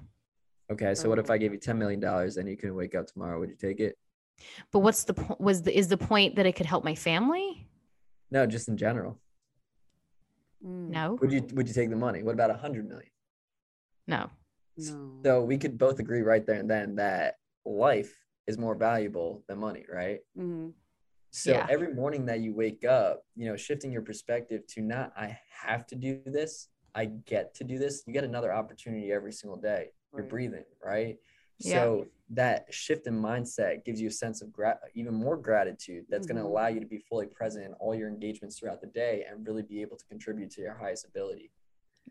Okay. 0.71 0.95
So 0.95 1.09
what 1.09 1.19
if 1.19 1.29
I 1.29 1.38
gave 1.38 1.51
you 1.53 1.59
ten 1.59 1.77
million 1.77 1.99
dollars 1.99 2.38
and 2.38 2.49
you 2.49 2.57
couldn't 2.57 2.75
wake 2.75 2.95
up 2.95 3.05
tomorrow? 3.05 3.39
Would 3.39 3.49
you 3.49 3.55
take 3.55 3.79
it? 3.79 3.97
But 4.71 4.79
what's 4.79 5.03
the 5.03 5.13
point? 5.13 5.39
Was 5.39 5.62
the, 5.62 5.77
is 5.77 5.89
the 5.89 5.97
point 5.97 6.36
that 6.38 6.45
it 6.47 6.53
could 6.55 6.65
help 6.65 6.83
my 6.83 6.95
family? 6.95 7.67
No, 8.31 8.47
just 8.47 8.67
in 8.67 8.77
general. 8.77 9.19
Mm. 10.65 10.89
No, 10.89 11.17
Would 11.21 11.31
you 11.31 11.41
would 11.53 11.67
you 11.67 11.73
take 11.73 11.89
the 11.91 11.95
money? 11.95 12.23
What 12.23 12.33
about 12.33 12.49
a 12.49 12.55
hundred 12.55 12.88
million? 12.88 13.12
no. 14.07 14.29
No. 14.77 15.19
So 15.23 15.43
we 15.43 15.57
could 15.57 15.77
both 15.77 15.99
agree 15.99 16.21
right 16.21 16.45
there 16.45 16.59
and 16.59 16.69
then 16.69 16.95
that 16.95 17.36
life 17.65 18.13
is 18.47 18.57
more 18.57 18.75
valuable 18.75 19.43
than 19.47 19.59
money, 19.59 19.86
right? 19.91 20.19
Mhm. 20.38 20.73
So 21.31 21.51
Yeah. 21.51 21.67
every 21.69 21.93
morning 21.93 22.25
that 22.27 22.41
you 22.41 22.53
wake 22.53 22.83
up, 22.83 23.25
you 23.36 23.45
know, 23.45 23.55
shifting 23.55 23.91
your 23.91 24.01
perspective 24.03 24.65
to 24.67 24.81
not 24.81 25.13
I 25.15 25.39
have 25.49 25.88
to 25.88 25.95
do 25.95 26.21
this, 26.25 26.69
I 26.93 27.05
get 27.05 27.55
to 27.55 27.63
do 27.63 27.79
this. 27.79 28.03
You 28.05 28.13
get 28.13 28.23
another 28.23 28.51
opportunity 28.53 29.12
every 29.12 29.31
single 29.33 29.57
day. 29.57 29.93
You're 30.15 30.27
breathing, 30.27 30.65
right? 30.83 31.17
Yeah. 31.59 31.73
So 31.73 32.07
that 32.29 32.71
shift 32.73 33.07
in 33.07 33.19
mindset 33.19 33.83
gives 33.86 33.99
you 34.01 34.09
a 34.09 34.12
sense 34.12 34.41
of 34.43 34.51
gra- 34.51 34.79
even 34.93 35.13
more 35.13 35.38
gratitude 35.38 36.05
that's 36.09 36.27
going 36.27 36.38
Mhm. 36.38 36.43
to 36.43 36.47
allow 36.47 36.67
you 36.67 36.79
to 36.79 36.86
be 36.86 36.99
fully 36.99 37.25
present 37.27 37.65
in 37.65 37.73
all 37.75 37.95
your 37.95 38.09
engagements 38.09 38.59
throughout 38.59 38.81
the 38.81 38.88
day 38.88 39.23
and 39.27 39.47
really 39.47 39.63
be 39.63 39.81
able 39.81 39.97
to 39.97 40.05
contribute 40.05 40.51
to 40.51 40.62
your 40.62 40.73
highest 40.73 41.05
ability. 41.05 41.51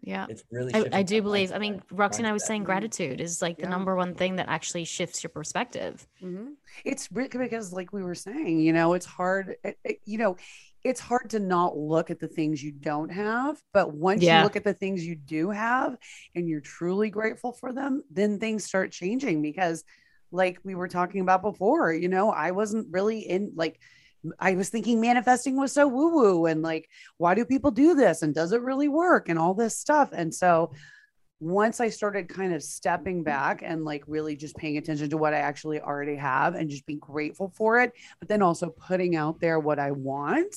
Yeah. 0.01 0.27
It's 0.29 0.43
really 0.51 0.75
I, 0.75 0.99
I 0.99 1.03
do 1.03 1.23
believe, 1.23 1.53
I 1.53 1.59
mean, 1.59 1.83
Roxy 1.93 2.19
and 2.19 2.27
I 2.27 2.33
was 2.33 2.45
saying 2.45 2.65
gratitude 2.65 3.21
is 3.21 3.41
like 3.43 3.59
the 3.59 3.69
number 3.69 3.95
one 3.95 4.15
thing 4.15 4.37
that 4.37 4.49
actually 4.49 4.85
shifts 4.85 5.23
your 5.23 5.31
perspective. 5.31 6.07
Mhm. 6.23 6.55
It's 6.85 7.09
because, 7.09 7.73
like 7.73 7.93
we 7.93 8.03
were 8.03 8.15
saying, 8.15 8.61
you 8.61 8.73
know, 8.73 8.95
it's 8.95 9.07
hard. 9.07 9.57
It, 9.63 9.79
it- 9.85 10.01
you 10.05 10.19
know, 10.19 10.37
it's 10.83 10.99
hard 10.99 11.31
to 11.31 11.39
not 11.39 11.77
look 11.77 12.11
at 12.11 12.19
the 12.19 12.27
things 12.27 12.61
you 12.63 12.73
don't 12.73 13.11
have. 13.11 13.63
But 13.73 13.95
once 13.95 14.23
Yeah. 14.23 14.39
you 14.39 14.45
look 14.45 14.57
at 14.57 14.65
the 14.65 14.75
things 14.75 15.07
you 15.07 15.15
do 15.15 15.51
have, 15.51 15.97
and 16.35 16.49
you're 16.49 16.61
truly 16.61 17.09
grateful 17.11 17.53
for 17.53 17.73
them, 17.73 18.03
then 18.11 18.41
things 18.41 18.65
start 18.65 18.91
changing. 18.91 19.43
Because 19.43 19.85
like 20.33 20.59
we 20.65 20.75
were 20.75 20.89
talking 20.89 21.21
about 21.21 21.43
before, 21.43 21.93
you 21.93 22.09
know, 22.09 22.31
I 22.31 22.51
wasn't 22.51 22.89
really 22.91 23.21
in 23.21 23.53
like 23.55 23.79
I 24.39 24.55
was 24.55 24.69
thinking 24.69 25.01
manifesting 25.01 25.57
was 25.57 25.73
so 25.73 25.89
woo 25.89 26.15
woo 26.15 26.47
and 26.47 26.63
like, 26.63 26.89
why 27.19 27.35
do 27.35 27.45
people 27.45 27.71
do 27.71 27.95
this? 27.95 28.23
And 28.23 28.35
does 28.35 28.53
it 28.53 28.63
really 28.63 28.89
work? 28.89 29.29
And 29.29 29.39
all 29.39 29.55
this 29.55 29.77
stuff. 29.77 30.11
And 30.13 30.33
so 30.35 30.73
once 31.41 31.81
I 31.81 31.89
started 31.89 32.29
kind 32.29 32.55
of 32.55 32.63
stepping 32.63 33.25
back 33.25 33.63
and 33.65 33.85
like 33.85 34.05
really 34.07 34.37
just 34.37 34.55
paying 34.57 34.77
attention 34.77 35.11
to 35.11 35.17
what 35.19 35.35
I 35.35 35.39
actually 35.39 35.81
already 35.81 36.15
have 36.15 36.55
and 36.55 36.71
just 36.71 36.87
being 36.87 37.01
grateful 37.01 37.53
for 37.57 37.81
it, 37.81 37.93
but 38.21 38.29
then 38.29 38.43
also 38.43 38.71
putting 38.71 39.17
out 39.17 39.41
there 39.41 39.59
what 39.59 39.81
I 39.81 39.91
want, 39.91 40.55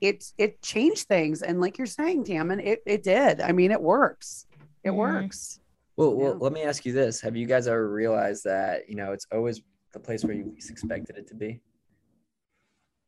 it 0.00 0.24
it 0.36 0.60
changed 0.62 1.06
things. 1.06 1.42
And 1.42 1.60
like 1.60 1.78
you're 1.78 1.86
saying, 1.86 2.24
Tammin, 2.24 2.58
it 2.58 2.82
it 2.86 3.04
did. 3.04 3.40
I 3.40 3.52
mean, 3.52 3.70
it 3.70 3.80
works. 3.80 4.46
It 4.82 4.90
Mhm. 4.90 4.96
works. 4.96 5.60
Well, 5.96 6.10
Yeah. 6.10 6.22
well, 6.30 6.38
let 6.38 6.52
me 6.52 6.62
ask 6.62 6.84
you 6.84 6.92
this: 6.92 7.20
Have 7.20 7.36
you 7.36 7.46
guys 7.46 7.68
ever 7.68 7.88
realized 7.88 8.42
that 8.44 8.88
you 8.88 8.96
know 8.96 9.12
it's 9.12 9.26
always 9.32 9.62
the 9.92 10.00
place 10.00 10.24
where 10.24 10.34
you 10.34 10.44
least 10.52 10.70
expected 10.70 11.16
it 11.16 11.28
to 11.28 11.34
be? 11.36 11.60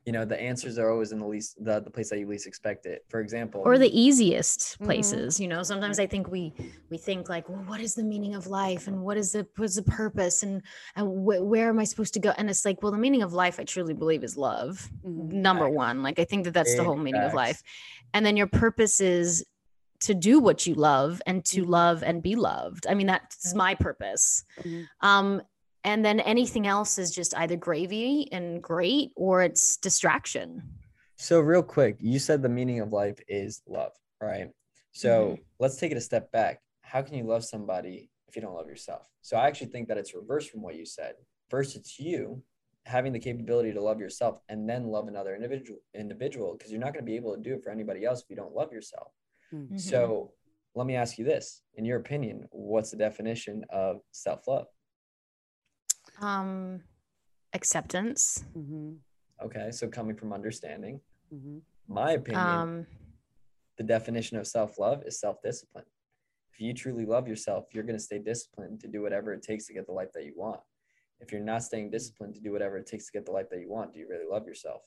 You 0.09 0.13
know, 0.13 0.25
the 0.25 0.41
answers 0.41 0.79
are 0.79 0.91
always 0.91 1.13
in 1.13 1.19
the 1.19 1.27
least 1.27 1.63
the, 1.63 1.81
the 1.81 1.91
place 1.91 2.09
that 2.09 2.19
you 2.19 2.27
least 2.27 2.47
expect 2.47 2.87
it. 2.87 3.05
For 3.11 3.21
example, 3.21 3.61
or 3.63 3.77
the 3.77 3.93
easiest 4.05 4.79
Mhm. 4.81 4.85
places 4.87 5.39
you 5.39 5.49
know 5.49 5.63
sometimes 5.63 5.99
i 5.99 6.07
think 6.07 6.31
we 6.31 6.55
we 6.91 6.97
think 6.97 7.29
like 7.29 7.47
well 7.51 7.63
what 7.67 7.79
is 7.87 7.95
the 7.95 8.03
meaning 8.05 8.35
of 8.35 8.47
life 8.47 8.87
and 8.89 9.03
what 9.03 9.17
is 9.19 9.33
the 9.33 9.47
what's 9.57 9.75
the 9.75 9.83
purpose 9.83 10.43
and 10.43 10.63
and 10.97 11.05
wh- 11.27 11.45
where 11.53 11.69
am 11.69 11.79
i 11.79 11.85
supposed 11.85 12.15
to 12.15 12.21
go 12.21 12.31
and 12.39 12.49
it's 12.49 12.65
like 12.65 12.83
well 12.83 12.93
the 12.93 12.97
meaning 13.07 13.23
of 13.23 13.35
life 13.35 13.61
i 13.61 13.65
truly 13.65 13.93
believe 13.93 14.25
is 14.25 14.35
love 14.37 14.89
Mhm. 15.05 15.31
number 15.49 15.67
Facts. 15.67 15.77
one 15.77 16.03
like 16.03 16.19
i 16.19 16.25
think 16.25 16.45
that 16.45 16.55
that's 16.55 16.75
the 16.77 16.85
whole 16.85 16.97
meaning 16.97 17.25
of 17.25 17.35
life 17.35 17.61
and 18.15 18.25
then 18.25 18.37
your 18.41 18.47
purpose 18.65 19.01
is 19.03 19.45
to 20.01 20.15
do 20.15 20.39
what 20.41 20.67
you 20.67 20.75
love 20.75 21.21
and 21.27 21.45
to 21.53 21.61
Mhm. 21.65 21.69
love 21.69 21.99
and 22.09 22.23
be 22.23 22.35
loved 22.35 22.87
i 22.89 22.95
mean 22.95 23.09
that's 23.09 23.55
my 23.55 23.75
purpose 23.75 24.43
Mhm. 24.65 24.87
um 25.03 25.43
and 25.85 26.05
then 26.05 26.21
anything 26.21 26.67
else 26.67 26.99
is 26.99 27.11
just 27.11 27.37
either 27.37 27.57
gravy 27.57 28.29
and 28.33 28.63
great 28.63 29.11
or 29.17 29.43
it's 29.43 29.77
distraction 29.77 30.63
So 31.17 31.41
real 31.41 31.63
quick, 31.63 31.97
you 32.01 32.19
said 32.19 32.43
the 32.43 32.49
meaning 32.49 32.81
of 32.81 32.93
life 32.93 33.19
is 33.29 33.63
love, 33.67 33.93
right? 34.21 34.51
So 34.93 35.13
Mm-hmm. 35.31 35.43
let's 35.59 35.77
take 35.77 35.91
it 35.93 35.97
a 35.99 36.01
step 36.01 36.31
back. 36.33 36.61
How 36.83 37.03
can 37.03 37.15
you 37.17 37.25
love 37.25 37.45
somebody 37.45 38.11
if 38.29 38.37
you 38.37 38.43
don't 38.43 38.55
love 38.55 38.69
yourself? 38.69 39.09
So 39.23 39.37
I 39.37 39.47
actually 39.49 39.69
think 39.73 39.89
that 39.89 39.99
it's 39.99 40.15
reversed 40.15 40.51
from 40.51 40.63
what 40.63 40.77
you 40.77 40.87
said. 40.87 41.15
First, 41.51 41.77
it's 41.77 41.99
you 41.99 42.43
having 42.87 43.13
the 43.13 43.19
capability 43.19 43.73
to 43.73 43.81
love 43.83 44.01
yourself 44.01 44.41
and 44.49 44.69
then 44.71 44.87
love 44.87 45.09
another 45.09 45.35
individual 45.35 45.81
individual 45.95 46.55
because 46.57 46.71
you're 46.73 46.81
not 46.81 46.93
going 46.95 47.05
to 47.05 47.11
be 47.11 47.17
able 47.17 47.35
to 47.35 47.43
do 47.43 47.55
it 47.55 47.63
for 47.63 47.71
anybody 47.71 48.05
else 48.05 48.23
if 48.23 48.31
you 48.31 48.37
don't 48.37 48.55
love 48.55 48.73
yourself. 48.73 49.11
Mhm. 49.53 49.69
Mhm. 49.73 49.79
So 49.79 50.33
let 50.75 50.87
me 50.87 50.95
ask 50.95 51.19
you 51.19 51.25
this. 51.25 51.63
In 51.75 51.85
your 51.85 51.99
opinion, 51.99 52.47
what's 52.51 52.91
the 52.93 52.97
definition 52.97 53.65
of 53.71 54.01
self-love? 54.13 54.69
Um 56.21 56.83
acceptance 57.53 58.45
Mhm. 58.57 58.99
Okay, 59.43 59.71
so 59.71 59.87
coming 59.89 60.17
from 60.17 60.33
understanding. 60.33 61.01
Mhm. 61.33 61.63
My 61.87 62.13
opinion, 62.13 62.61
um 62.61 62.87
the 63.77 63.85
definition 63.85 64.37
of 64.37 64.47
self-love 64.47 65.05
is 65.07 65.21
self-discipline 65.21 65.85
if 66.53 66.61
you 66.61 66.75
truly 66.75 67.07
love 67.07 67.29
yourself 67.29 67.67
you're 67.73 67.85
going 67.85 67.97
to 67.97 68.03
stay 68.03 68.19
disciplined 68.19 68.81
to 68.81 68.89
do 68.89 69.01
whatever 69.03 69.33
it 69.33 69.41
takes 69.43 69.67
to 69.67 69.73
get 69.73 69.87
the 69.87 69.93
life 69.93 70.13
that 70.15 70.25
you 70.25 70.33
want 70.37 70.61
if 71.21 71.31
you're 71.31 71.41
not 71.41 71.63
staying 71.63 71.89
disciplined 71.89 72.35
to 72.35 72.41
do 72.41 72.51
whatever 72.51 72.77
it 72.77 72.87
takes 72.87 73.07
to 73.07 73.13
get 73.13 73.25
the 73.25 73.31
life 73.31 73.49
that 73.51 73.61
you 73.61 73.69
want 73.71 73.93
do 73.93 74.01
you 74.01 74.09
really 74.09 74.27
love 74.29 74.47
yourself 74.47 74.83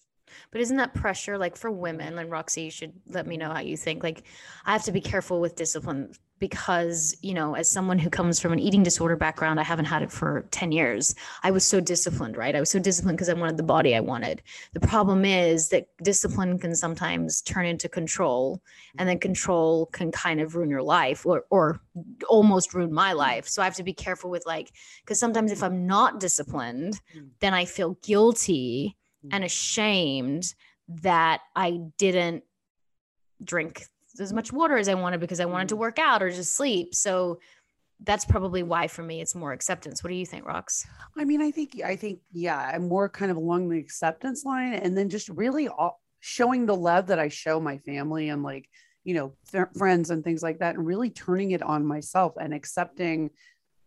But 0.52 0.60
isn't 0.62 0.76
that 0.78 0.94
pressure 0.94 1.38
like 1.38 1.56
for 1.56 1.72
women? 1.72 2.18
And 2.20 2.30
Roxy, 2.30 2.64
you 2.64 2.72
should 2.72 2.94
let 3.08 3.26
me 3.28 3.38
know 3.38 3.50
how 3.52 3.60
you 3.62 3.76
think. 3.78 4.04
Like, 4.04 4.24
I 4.66 4.72
have 4.74 4.84
to 4.84 4.92
be 4.92 5.02
careful 5.02 5.40
with 5.42 5.56
discipline 5.56 6.14
because, 6.42 7.16
you 7.22 7.36
know, 7.36 7.54
as 7.54 7.70
someone 7.70 8.00
who 8.00 8.10
comes 8.10 8.40
from 8.40 8.52
an 8.52 8.58
eating 8.58 8.82
disorder 8.82 9.16
background, 9.16 9.60
I 9.60 9.64
haven't 9.64 9.86
had 9.86 10.02
it 10.02 10.12
for 10.12 10.48
10 10.50 10.72
years. 10.72 11.14
I 11.44 11.52
was 11.52 11.64
so 11.64 11.80
disciplined, 11.80 12.36
right? 12.36 12.56
I 12.56 12.60
was 12.60 12.72
so 12.72 12.80
disciplined 12.80 13.20
because 13.20 13.30
I 13.30 13.34
wanted 13.34 13.58
the 13.58 13.64
body 13.64 13.96
I 13.96 14.00
wanted. 14.00 14.42
The 14.74 14.80
problem 14.80 15.24
is 15.24 15.70
that 15.70 15.86
discipline 16.02 16.58
can 16.58 16.76
sometimes 16.76 17.44
turn 17.44 17.68
into 17.68 17.88
control, 17.88 18.60
and 18.98 19.08
then 19.08 19.20
control 19.20 19.86
can 19.94 20.12
kind 20.12 20.42
of 20.42 20.56
ruin 20.56 20.72
your 20.72 20.82
life 20.82 21.28
or, 21.28 21.46
or 21.52 21.80
almost 22.28 22.74
ruin 22.74 22.92
my 22.92 23.14
life. 23.14 23.48
So 23.48 23.62
I 23.62 23.66
have 23.66 23.76
to 23.76 23.84
be 23.84 23.94
careful 23.94 24.32
with 24.32 24.44
like, 24.48 24.72
because 25.04 25.20
sometimes 25.20 25.52
if 25.52 25.62
I'm 25.62 25.86
not 25.86 26.20
disciplined, 26.20 27.00
Mm. 27.16 27.30
then 27.40 27.54
I 27.54 27.66
feel 27.66 27.98
guilty 28.02 28.98
Mm. 29.24 29.30
and 29.34 29.44
ashamed 29.44 30.56
that 30.88 31.42
I 31.56 31.80
didn't 32.00 32.44
drink 33.44 33.86
as 34.20 34.34
much 34.34 34.52
water 34.52 34.78
as 34.78 34.88
I 34.88 34.94
wanted 34.96 35.20
because 35.20 35.40
I 35.40 35.46
wanted 35.46 35.70
to 35.70 35.76
Mm. 35.76 35.80
work 35.80 36.00
out 36.00 36.22
or 36.22 36.30
just 36.30 36.56
sleep. 36.56 36.94
So 36.96 37.40
that's 38.04 38.26
probably 38.26 38.64
why 38.64 38.88
for 38.88 39.04
me 39.04 39.22
it's 39.22 39.36
more 39.36 39.54
acceptance. 39.54 40.04
What 40.04 40.10
do 40.10 40.16
you 40.16 40.26
think, 40.26 40.46
Rox? 40.46 40.86
I 41.18 41.24
mean, 41.24 41.42
I 41.42 41.52
think, 41.52 41.82
I 41.84 41.96
think, 41.96 42.20
yeah, 42.32 42.58
I'm 42.58 42.88
more 42.88 43.08
kind 43.08 43.30
of 43.30 43.38
along 43.38 43.70
the 43.70 43.78
acceptance 43.78 44.44
line 44.44 44.74
and 44.74 44.98
then 44.98 45.10
just 45.10 45.30
really 45.30 45.68
all, 45.68 46.02
showing 46.20 46.66
the 46.66 46.76
love 46.76 47.08
that 47.08 47.20
I 47.20 47.28
show 47.30 47.60
my 47.60 47.78
family 47.80 48.30
and 48.30 48.44
like, 48.44 48.68
you 49.04 49.14
know, 49.16 49.34
fr- 49.46 49.74
friends 49.78 50.12
and 50.12 50.24
things 50.24 50.44
like 50.44 50.60
that, 50.60 50.76
and 50.76 50.86
really 50.86 51.10
turning 51.10 51.52
it 51.52 51.64
on 51.64 51.86
myself 51.86 52.34
and 52.40 52.54
accepting, 52.54 53.32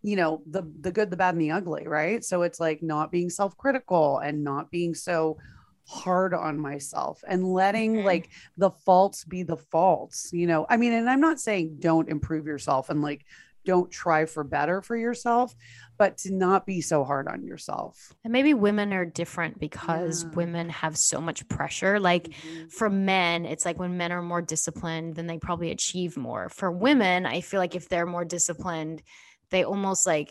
you 0.03 0.17
know, 0.17 0.43
the 0.51 0.63
the 0.81 0.91
good, 0.91 1.11
the 1.11 1.17
bad, 1.17 1.35
and 1.35 1.41
the 1.41 1.53
ugly, 1.53 1.87
right? 1.87 2.25
So 2.25 2.43
it's 2.43 2.59
like 2.59 2.83
not 2.83 3.13
being 3.13 3.31
self-critical 3.31 4.19
and 4.19 4.43
not 4.43 4.71
being 4.73 4.95
so 4.95 5.39
hard 5.87 6.35
on 6.35 6.59
myself 6.59 7.23
and 7.29 7.47
letting 7.47 8.03
like 8.03 8.31
the 8.57 8.71
faults 8.71 9.25
be 9.25 9.43
the 9.43 9.57
faults, 9.57 10.31
you 10.33 10.47
know. 10.47 10.67
I 10.69 10.77
mean, 10.77 10.93
and 10.93 11.09
I'm 11.09 11.21
not 11.21 11.41
saying 11.41 11.77
don't 11.81 12.09
improve 12.09 12.47
yourself 12.47 12.91
and 12.91 13.03
like 13.03 13.25
don't 13.67 13.91
try 13.91 14.27
for 14.27 14.45
better 14.45 14.83
for 14.83 14.95
yourself, 14.95 15.55
but 15.97 16.19
to 16.19 16.31
not 16.35 16.67
be 16.67 16.83
so 16.83 17.03
hard 17.03 17.27
on 17.29 17.43
yourself. 17.47 18.13
And 18.23 18.31
maybe 18.33 18.53
women 18.53 18.93
are 18.93 19.07
different 19.07 19.59
because 19.59 20.25
Yeah. 20.25 20.31
women 20.35 20.69
have 20.69 20.99
so 20.99 21.19
much 21.19 21.49
pressure. 21.49 21.99
Like 21.99 22.29
Mhm. 22.29 22.71
for 22.71 22.91
men, 22.91 23.47
it's 23.47 23.65
like 23.65 23.79
when 23.79 23.97
men 23.97 24.13
are 24.13 24.21
more 24.21 24.43
disciplined, 24.43 25.17
then 25.17 25.27
they 25.27 25.39
probably 25.39 25.71
achieve 25.71 26.17
more. 26.19 26.51
For 26.51 26.71
women, 26.71 27.25
I 27.25 27.41
feel 27.41 27.59
like 27.61 27.75
if 27.75 27.89
they're 27.89 28.05
more 28.07 28.25
disciplined, 28.27 29.03
they 29.51 29.65
almost 29.65 30.07
like 30.07 30.31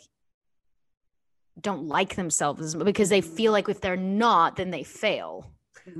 don't 1.59 1.87
like 1.87 2.15
themselves 2.15 2.75
because 2.75 3.09
they 3.09 3.21
feel 3.21 3.51
like 3.51 3.69
if 3.69 3.81
they're 3.81 3.95
not, 3.95 4.55
then 4.55 4.71
they 4.71 4.83
fail. 4.83 5.49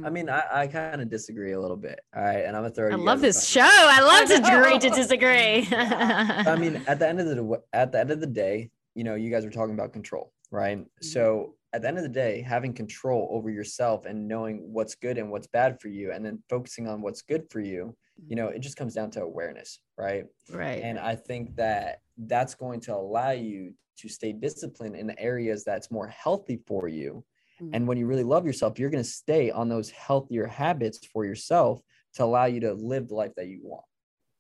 i 0.06 0.10
mean 0.10 0.30
i, 0.30 0.44
I 0.62 0.68
kind 0.68 1.02
of 1.02 1.10
disagree 1.10 1.52
a 1.52 1.60
little 1.60 1.76
bit 1.76 2.00
all 2.16 2.24
right 2.24 2.46
and 2.46 2.56
i'm 2.56 2.64
gonna 2.64 2.74
throw 2.74 2.90
I 2.90 2.96
love 2.96 3.20
this 3.20 3.46
show. 3.46 3.68
I 3.68 4.00
love 4.00 4.30
to 4.30 4.36
agree 4.36 4.80
to 4.80 4.90
disagree. 4.90 5.68
I 5.72 6.56
mean, 6.56 6.82
at 6.88 7.00
the 7.00 7.08
end 7.08 7.20
of 7.20 7.28
the 7.28 7.62
at 7.74 7.92
the 7.92 8.00
end 8.00 8.12
of 8.12 8.22
the 8.22 8.28
day, 8.28 8.70
you 8.96 9.04
know, 9.04 9.16
you 9.16 9.30
guys 9.30 9.44
were 9.44 9.52
talking 9.52 9.74
about 9.74 9.92
control, 9.92 10.32
right? 10.52 10.78
Mm-hmm. 10.78 11.06
So 11.06 11.56
at 11.74 11.82
the 11.82 11.88
end 11.88 11.98
of 11.98 12.04
the 12.04 12.10
day, 12.10 12.42
having 12.42 12.74
control 12.74 13.28
over 13.32 13.50
yourself 13.50 14.06
and 14.06 14.28
knowing 14.28 14.72
what's 14.72 14.96
good 14.96 15.18
and 15.18 15.32
what's 15.32 15.48
bad 15.48 15.82
for 15.82 15.88
you, 15.90 16.12
and 16.12 16.26
then 16.26 16.42
focusing 16.50 16.88
on 16.88 17.02
what's 17.02 17.22
good 17.22 17.50
for 17.50 17.60
you, 17.60 17.96
you 18.28 18.36
know, 18.36 18.48
it 18.48 18.60
just 18.60 18.78
comes 18.78 18.94
down 18.94 19.12
to 19.12 19.22
awareness, 19.22 19.80
right? 19.98 20.26
right. 20.52 20.82
And 20.84 21.00
I 21.00 21.16
think 21.16 21.56
that 21.56 22.02
that's 22.18 22.56
going 22.56 22.80
to 22.82 22.96
allow 22.96 23.32
you 23.32 23.74
to 23.98 24.10
stay 24.10 24.34
disciplined 24.34 24.96
in 24.96 25.08
the 25.08 25.20
areas 25.20 25.64
that's 25.64 25.92
more 25.92 26.08
healthy 26.08 26.60
for 26.66 26.88
you. 26.88 27.24
And 27.72 27.88
when 27.88 27.98
you 27.98 28.08
really 28.08 28.24
love 28.24 28.46
yourself, 28.46 28.78
you're 28.78 28.90
going 28.90 29.04
to 29.04 29.10
stay 29.10 29.50
on 29.50 29.70
those 29.70 29.90
healthier 29.90 30.48
habits 30.48 31.00
for 31.06 31.24
yourself 31.24 31.82
to 32.16 32.24
allow 32.24 32.46
you 32.46 32.60
to 32.62 32.74
live 32.74 33.08
the 33.08 33.16
life 33.16 33.32
that 33.38 33.48
you 33.48 33.60
want. 33.64 33.86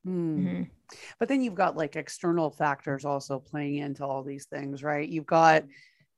Mm. 0.05 0.37
Mhm. 0.37 0.69
But 1.19 1.29
then 1.29 1.41
you've 1.41 1.55
got 1.55 1.77
like 1.77 1.95
external 1.95 2.51
factors 2.51 3.05
also 3.05 3.39
playing 3.39 3.77
into 3.77 4.05
all 4.05 4.23
these 4.23 4.45
things, 4.45 4.83
right? 4.83 5.07
You've 5.07 5.25
got 5.25 5.63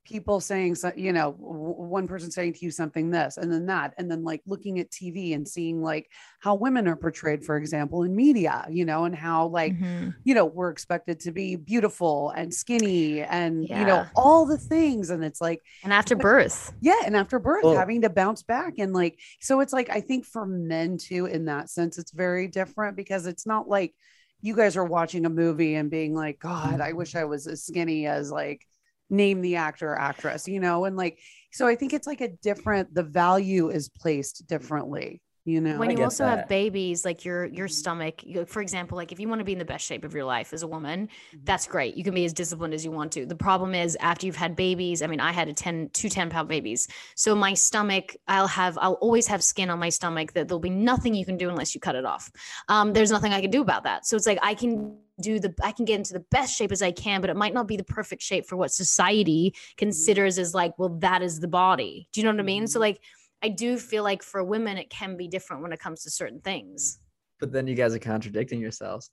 people 0.05 0.39
saying, 0.39 0.75
so, 0.75 0.91
you 0.95 1.11
know, 1.11 1.31
one 1.39 2.07
person 2.07 2.29
saying 2.31 2.53
to 2.53 2.59
you 2.63 2.71
something 2.71 3.09
this 3.09 3.37
and 3.37 3.51
then 3.51 3.65
that, 3.65 3.93
and 3.97 4.09
then 4.09 4.23
like 4.23 4.41
looking 4.45 4.79
at 4.79 4.89
TV 4.91 5.33
and 5.33 5.47
seeing 5.47 5.81
like 5.81 6.09
how 6.39 6.55
women 6.55 6.87
are 6.87 6.95
portrayed, 6.95 7.43
for 7.43 7.57
example, 7.57 8.03
in 8.03 8.15
media, 8.15 8.65
you 8.69 8.85
know, 8.85 9.05
and 9.05 9.15
how 9.15 9.47
like, 9.47 9.73
Mhm. 9.77 10.13
you 10.23 10.35
know, 10.35 10.45
we're 10.45 10.69
expected 10.69 11.19
to 11.21 11.31
be 11.31 11.55
beautiful 11.55 12.29
and 12.29 12.53
skinny 12.53 13.21
and, 13.21 13.67
you 13.67 13.85
know, 13.85 14.05
all 14.15 14.45
the 14.45 14.57
things. 14.57 15.09
And 15.09 15.23
it's 15.23 15.41
like, 15.41 15.61
And 15.83 15.91
after 15.91 16.15
birth, 16.15 16.71
yeah. 16.81 17.01
And 17.05 17.15
after 17.15 17.39
birth, 17.39 17.63
Well- 17.63 17.75
having 17.75 18.01
to 18.03 18.09
bounce 18.09 18.43
back. 18.43 18.75
And 18.77 18.93
like, 18.93 19.19
so 19.41 19.59
it's 19.59 19.73
like, 19.73 19.89
I 19.89 20.01
think 20.01 20.25
for 20.25 20.45
men 20.45 20.97
too, 20.97 21.25
in 21.25 21.45
that 21.45 21.69
sense, 21.69 21.97
it's 21.97 22.11
very 22.11 22.47
different 22.47 22.95
because 22.95 23.25
it's 23.25 23.45
not 23.45 23.67
like 23.67 23.93
you 24.41 24.55
guys 24.55 24.77
are 24.77 24.85
watching 24.85 25.25
a 25.25 25.29
movie 25.29 25.73
and 25.73 25.89
being 25.89 26.13
like, 26.13 26.37
God, 26.39 26.79
I 26.79 26.93
wish 26.93 27.15
I 27.15 27.23
was 27.23 27.47
as 27.47 27.63
skinny 27.63 28.05
as 28.05 28.31
like, 28.31 28.65
name 29.09 29.41
the 29.41 29.55
actor 29.55 29.89
or 29.89 29.99
actress, 29.99 30.47
you 30.47 30.59
know? 30.59 30.85
And 30.85 30.95
like, 30.95 31.19
so 31.51 31.67
I 31.67 31.75
think 31.75 31.93
it's 31.93 32.07
like 32.07 32.21
a 32.21 32.29
different, 32.29 32.93
the 32.93 33.03
value 33.03 33.69
is 33.69 33.89
placed 33.89 34.47
differently 34.47 35.21
you 35.45 35.62
know? 35.62 35.77
When 35.77 35.89
you 35.91 35.97
get 35.97 36.03
also 36.05 36.25
have 36.25 36.47
babies 36.47 37.05
like 37.05 37.23
your 37.23 37.45
your 37.45 37.67
stomach 37.67 38.23
you, 38.23 38.45
for 38.45 38.62
example 38.62 38.97
like 38.97 39.12
if 39.12 39.19
you 39.19 39.27
want 39.29 39.39
to 39.39 39.45
be 39.45 39.53
in 39.53 39.60
the 39.60 39.65
best 39.65 39.86
shape 39.86 40.03
of 40.03 40.13
your 40.13 40.25
life 40.25 40.53
as 40.53 40.63
a 40.63 40.67
woman 40.67 41.08
Mhm. 41.34 41.45
that's 41.45 41.67
great. 41.67 41.95
You 41.95 42.03
can 42.03 42.13
be 42.13 42.25
as 42.25 42.34
disciplined 42.34 42.73
as 42.73 42.84
you 42.84 42.91
want 42.91 43.12
to. 43.13 43.25
The 43.25 43.36
problem 43.36 43.75
is 43.75 43.95
after 44.01 44.25
you've 44.25 44.36
had 44.36 44.55
babies 44.55 45.01
i 45.01 45.08
mean 45.08 45.19
i 45.19 45.31
had 45.31 45.47
a 45.47 45.53
10 45.53 45.89
two 45.93 46.10
10 46.10 46.29
pound 46.29 46.47
babies. 46.49 46.88
So 47.15 47.36
my 47.36 47.53
stomach 47.53 48.15
i'll 48.27 48.47
have 48.47 48.77
i'll 48.81 48.93
always 49.05 49.27
have 49.27 49.43
skin 49.43 49.69
on 49.69 49.79
my 49.79 49.89
stomach 49.89 50.34
that 50.34 50.47
there'll 50.47 50.60
be 50.60 50.69
nothing 50.69 51.13
you 51.13 51.25
can 51.25 51.38
do 51.38 51.49
unless 51.49 51.75
you 51.75 51.81
cut 51.81 51.95
it 51.95 52.05
off. 52.05 52.31
Um, 52.67 52.93
there's 52.93 53.12
nothing 53.12 53.31
i 53.34 53.41
can 53.41 53.51
do 53.51 53.62
about 53.62 53.84
that. 53.84 54.05
So 54.08 54.15
it's 54.15 54.25
like 54.27 54.39
i 54.41 54.53
can 54.55 54.97
do 55.21 55.39
the 55.39 55.53
i 55.63 55.71
can 55.71 55.86
get 55.86 55.95
into 55.95 56.12
the 56.12 56.25
best 56.31 56.53
shape 56.58 56.73
as 56.73 56.81
i 56.81 56.91
can 56.91 57.21
but 57.21 57.29
it 57.29 57.38
might 57.38 57.53
not 57.53 57.67
be 57.69 57.77
the 57.77 57.86
perfect 57.86 58.21
shape 58.21 58.45
for 58.45 58.58
what 58.58 58.69
society 58.69 59.53
considers 59.77 60.38
as 60.38 60.53
like 60.53 60.77
well 60.77 60.89
that 60.99 61.21
is 61.21 61.39
the 61.39 61.47
body. 61.47 62.08
Do 62.12 62.19
you 62.19 62.25
know 62.25 62.31
what 62.34 62.39
i 62.39 62.43
mean? 62.43 62.67
So 62.67 62.79
Mhm. 62.79 62.81
like 62.81 62.99
I 63.43 63.49
do 63.49 63.77
feel 63.77 64.03
like 64.03 64.23
for 64.23 64.43
women 64.43 64.77
it 64.77 64.89
can 64.89 65.17
be 65.17 65.27
different 65.27 65.61
when 65.61 65.71
it 65.71 65.79
comes 65.79 66.03
to 66.03 66.09
certain 66.09 66.39
things. 66.41 66.99
But 67.39 67.51
then 67.51 67.67
you 67.67 67.75
guys 67.75 67.93
are 67.93 67.99
contradicting 67.99 68.59
yourselves. 68.59 69.11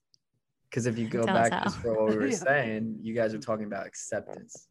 Because 0.70 0.86
if 0.86 0.96
you 0.96 1.06
go 1.06 1.22
Tell 1.24 1.34
back 1.34 1.64
just 1.64 1.78
for 1.78 1.92
what 1.94 2.10
we 2.10 2.16
were 2.20 2.26
Yeah. 2.28 2.36
saying, 2.36 2.98
you 3.02 3.14
guys 3.14 3.34
are 3.34 3.38
talking 3.38 3.66
about 3.66 3.86
acceptance, 3.86 4.68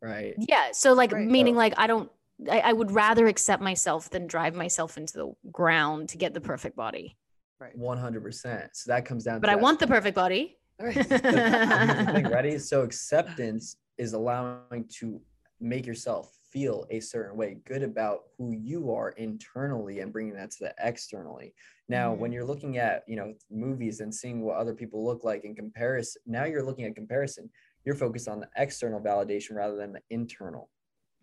right? 0.00 0.34
Yeah. 0.38 0.68
So 0.72 0.94
like 0.94 1.12
Right. 1.12 1.26
meaning 1.26 1.54
So- 1.54 1.58
like 1.58 1.74
I 1.76 1.86
don't 1.86 2.10
I, 2.50 2.60
I 2.60 2.72
would 2.72 2.90
rather 2.90 3.28
accept 3.28 3.62
myself 3.62 4.10
than 4.10 4.26
drive 4.26 4.56
myself 4.56 4.96
into 4.96 5.12
the 5.12 5.32
ground 5.52 6.08
to 6.08 6.16
get 6.18 6.34
the 6.34 6.40
perfect 6.40 6.74
body. 6.76 7.16
right 7.60 7.78
100%. 7.78 8.68
So 8.72 8.90
that 8.90 9.04
comes 9.04 9.22
down 9.24 9.40
But 9.40 9.46
to 9.46 9.52
I 9.52 9.56
that 9.56 9.62
want 9.62 9.78
the 9.78 9.86
perfect 9.86 10.16
body. 10.16 10.56
But 10.78 10.92
here's 10.94 11.06
the 11.06 11.18
thing, 11.20 12.28
ready? 12.28 12.58
So 12.58 12.82
acceptance 12.82 13.76
is 13.98 14.14
allowing 14.14 14.86
to 14.98 15.20
make 15.60 15.86
yourself 15.86 16.36
feel 16.54 16.86
a 16.90 17.00
certain 17.00 17.36
way, 17.36 17.58
good 17.66 17.82
about 17.82 18.20
who 18.38 18.52
you 18.52 18.92
are 18.94 19.10
internally 19.10 20.00
and 20.00 20.12
bringing 20.12 20.34
that 20.34 20.52
to 20.52 20.58
the 20.64 20.74
externally. 20.78 21.54
Now, 21.88 22.14
when 22.14 22.30
Mhm. 22.30 22.32
you're 22.32 22.46
looking 22.46 22.78
at, 22.78 23.02
you 23.08 23.16
know, 23.16 23.34
movies 23.50 24.00
and 24.00 24.14
seeing 24.14 24.40
what 24.42 24.56
other 24.56 24.74
people 24.74 25.04
look 25.04 25.24
like 25.24 25.44
in 25.44 25.56
comparison, 25.56 26.22
now 26.26 26.44
you're 26.44 26.62
looking 26.64 26.86
at 26.86 26.94
comparison. 26.94 27.50
You're 27.84 27.96
focused 27.96 28.28
on 28.28 28.40
the 28.40 28.48
external 28.56 29.00
validation 29.00 29.56
rather 29.56 29.76
than 29.76 29.92
the 29.92 30.02
internal. 30.10 30.70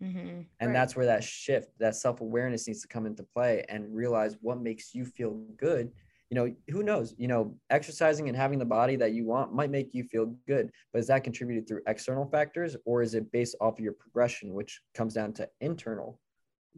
Mhm. 0.00 0.50
And 0.60 0.68
Right. 0.68 0.74
that's 0.74 0.94
where 0.94 1.06
that 1.06 1.24
shift, 1.24 1.78
that 1.78 1.96
self-awareness 1.96 2.68
needs 2.68 2.82
to 2.82 2.88
come 2.88 3.06
into 3.06 3.24
play 3.24 3.64
and 3.68 3.94
realize 3.94 4.36
what 4.40 4.60
makes 4.60 4.94
you 4.94 5.04
feel 5.04 5.34
good. 5.56 5.92
You 6.32 6.36
know, 6.36 6.56
who 6.70 6.82
knows? 6.82 7.14
You 7.18 7.28
know, 7.28 7.60
exercising 7.68 8.26
and 8.26 8.34
having 8.34 8.58
the 8.58 8.64
body 8.64 8.96
that 8.96 9.12
you 9.12 9.26
want 9.26 9.52
might 9.52 9.68
make 9.70 9.92
you 9.92 10.04
feel 10.04 10.28
good, 10.46 10.72
but 10.90 11.00
is 11.00 11.08
that 11.08 11.24
contributed 11.24 11.68
through 11.68 11.82
external 11.86 12.24
factors 12.24 12.74
or 12.86 13.02
is 13.02 13.14
it 13.14 13.30
based 13.32 13.54
off 13.60 13.74
of 13.78 13.84
your 13.84 13.92
progression, 13.92 14.54
which 14.54 14.80
comes 14.94 15.12
down 15.12 15.34
to 15.34 15.50
internal, 15.60 16.22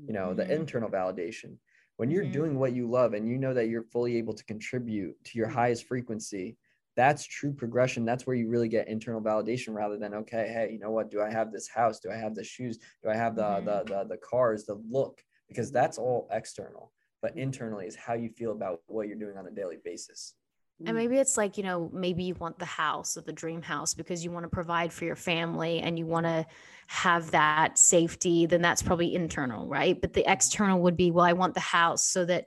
you 0.08 0.14
know, 0.14 0.34
the 0.34 0.46
Mhm. 0.46 0.54
internal 0.54 0.90
validation? 0.90 1.58
When 1.98 2.10
you're 2.10 2.24
Mhm. 2.24 2.30
doing 2.30 2.58
what 2.58 2.74
you 2.74 2.90
love 2.90 3.14
and 3.14 3.28
you 3.28 3.38
know 3.38 3.54
that 3.54 3.68
you're 3.68 3.84
fully 3.84 4.16
able 4.16 4.34
to 4.34 4.44
contribute 4.46 5.22
to 5.26 5.38
your 5.38 5.46
Mhm. 5.46 5.50
highest 5.50 5.86
frequency, 5.86 6.58
that's 6.96 7.26
true 7.26 7.52
progression. 7.52 8.06
That's 8.06 8.26
where 8.26 8.36
you 8.36 8.48
really 8.48 8.70
get 8.70 8.88
internal 8.88 9.22
validation 9.22 9.74
rather 9.74 9.98
than, 9.98 10.14
okay, 10.14 10.48
hey, 10.48 10.72
you 10.72 10.80
know 10.80 10.92
what? 10.92 11.10
Do 11.10 11.22
I 11.22 11.30
have 11.30 11.52
this 11.52 11.68
house? 11.68 12.00
Do 12.00 12.10
I 12.10 12.16
have 12.16 12.36
the 12.36 12.44
shoes? 12.44 12.78
Do 13.04 13.10
I 13.10 13.16
have 13.16 13.36
the 13.36 13.60
Mhm. 13.60 13.64
the, 13.64 13.84
the 13.84 14.04
the 14.10 14.18
cars, 14.18 14.64
the 14.66 14.76
look? 14.76 15.24
Because 15.48 15.72
that's 15.72 15.98
all 15.98 16.28
external. 16.32 16.93
But 17.24 17.38
internally 17.38 17.86
is 17.86 17.96
how 17.96 18.12
you 18.12 18.28
feel 18.28 18.52
about 18.52 18.82
what 18.86 19.08
you're 19.08 19.16
doing 19.16 19.38
on 19.38 19.46
a 19.46 19.50
daily 19.50 19.78
basis. 19.82 20.34
Mm. 20.82 20.88
And 20.88 20.96
maybe 20.98 21.16
it's 21.16 21.38
like, 21.38 21.56
you 21.56 21.64
know, 21.64 21.88
maybe 21.90 22.22
you 22.22 22.34
want 22.34 22.58
the 22.58 22.66
house 22.66 23.16
or 23.16 23.22
the 23.22 23.32
dream 23.32 23.62
house 23.62 23.94
because 23.94 24.22
you 24.22 24.30
want 24.30 24.44
to 24.44 24.50
provide 24.50 24.92
for 24.92 25.06
your 25.06 25.16
family 25.16 25.80
and 25.80 25.98
you 25.98 26.04
want 26.04 26.26
to 26.26 26.44
have 26.88 27.30
that 27.30 27.78
safety, 27.78 28.44
then 28.44 28.60
that's 28.60 28.82
probably 28.82 29.14
internal, 29.14 29.66
right? 29.66 29.98
But 29.98 30.12
the 30.12 30.30
external 30.30 30.82
would 30.82 30.98
be, 30.98 31.10
well, 31.10 31.24
I 31.24 31.32
want 31.32 31.54
the 31.54 31.60
house 31.60 32.06
so 32.06 32.26
that 32.26 32.44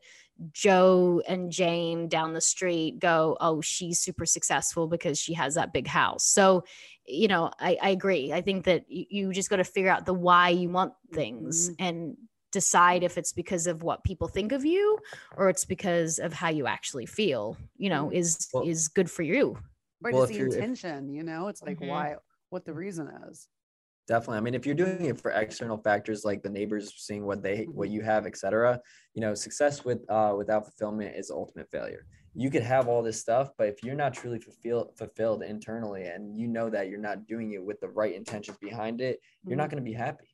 Joe 0.51 1.23
and 1.27 1.51
Jane 1.51 2.07
down 2.07 2.33
the 2.33 2.39
street 2.41 2.99
go, 2.99 3.35
oh, 3.41 3.61
she's 3.61 3.99
super 3.99 4.27
successful 4.27 4.85
because 4.85 5.17
she 5.17 5.33
has 5.33 5.55
that 5.55 5.73
big 5.73 5.87
house. 5.87 6.23
So, 6.23 6.65
you 7.03 7.27
know, 7.27 7.49
I, 7.59 7.79
I 7.81 7.89
agree. 7.89 8.31
I 8.31 8.41
think 8.41 8.65
that 8.65 8.85
you, 8.87 9.05
you 9.09 9.33
just 9.33 9.49
got 9.49 9.55
to 9.55 9.63
figure 9.63 9.89
out 9.89 10.05
the 10.05 10.13
why 10.13 10.49
you 10.49 10.69
want 10.69 10.93
things 11.11 11.71
Mhm. 11.71 11.75
and 11.79 12.17
decide 12.51 13.03
if 13.03 13.17
it's 13.17 13.33
because 13.33 13.67
of 13.67 13.83
what 13.83 14.03
people 14.03 14.27
think 14.27 14.51
of 14.51 14.63
you 14.65 14.97
or 15.35 15.49
it's 15.49 15.65
because 15.65 16.17
of 16.19 16.33
how 16.33 16.49
you 16.49 16.65
actually 16.67 17.05
feel 17.05 17.57
you 17.77 17.89
know 17.89 18.05
Mm. 18.07 18.13
is 18.15 18.47
Well- 18.53 18.67
is 18.67 18.87
good 18.87 19.09
for 19.11 19.23
you 19.23 19.57
right 20.01 20.13
well, 20.13 20.23
it's 20.23 20.31
the 20.31 20.37
you're- 20.39 20.49
if- 20.49 20.55
intention 20.57 21.09
you 21.09 21.23
know 21.23 21.47
it's 21.49 21.61
like 21.61 21.79
Mhm. 21.79 21.87
why 21.89 22.15
what 22.49 22.65
the 22.65 22.73
reason 22.73 23.07
is 23.29 23.47
Definitely. 24.07 24.37
I 24.37 24.39
mean, 24.39 24.53
if 24.55 24.65
you're 24.65 24.73
doing 24.73 25.03
it 25.07 25.19
for 25.19 25.31
external 25.31 25.77
factors 25.77 26.23
like 26.23 26.41
the 26.41 26.49
neighbors 26.49 26.93
seeing 26.95 27.25
what 27.25 27.43
they 27.43 27.65
what 27.65 27.89
you 27.89 27.99
have, 28.03 28.25
etc., 28.25 28.79
you 29.13 29.19
know, 29.19 29.33
success 29.33 29.83
with 29.83 29.99
uh 30.09 30.33
without 30.37 30.63
fulfillment 30.63 31.17
is 31.17 31.29
ultimate 31.29 31.69
failure. 31.69 32.05
You 32.33 32.49
could 32.49 32.63
have 32.63 32.87
all 32.87 33.03
this 33.03 33.19
stuff, 33.19 33.51
but 33.57 33.67
if 33.67 33.83
you're 33.83 33.95
not 33.97 34.13
truly 34.13 34.39
fulfilled 34.39 34.97
fulfilled 34.97 35.43
internally 35.43 36.03
and 36.05 36.39
you 36.39 36.47
know 36.47 36.69
that 36.69 36.87
you're 36.87 37.01
not 37.01 37.27
doing 37.27 37.51
it 37.51 37.61
with 37.61 37.81
the 37.81 37.89
right 37.89 38.15
intentions 38.15 38.57
behind 38.59 39.01
it, 39.01 39.19
you're 39.45 39.57
not 39.57 39.69
going 39.69 39.83
to 39.83 39.89
be 39.91 39.97
happy, 40.07 40.29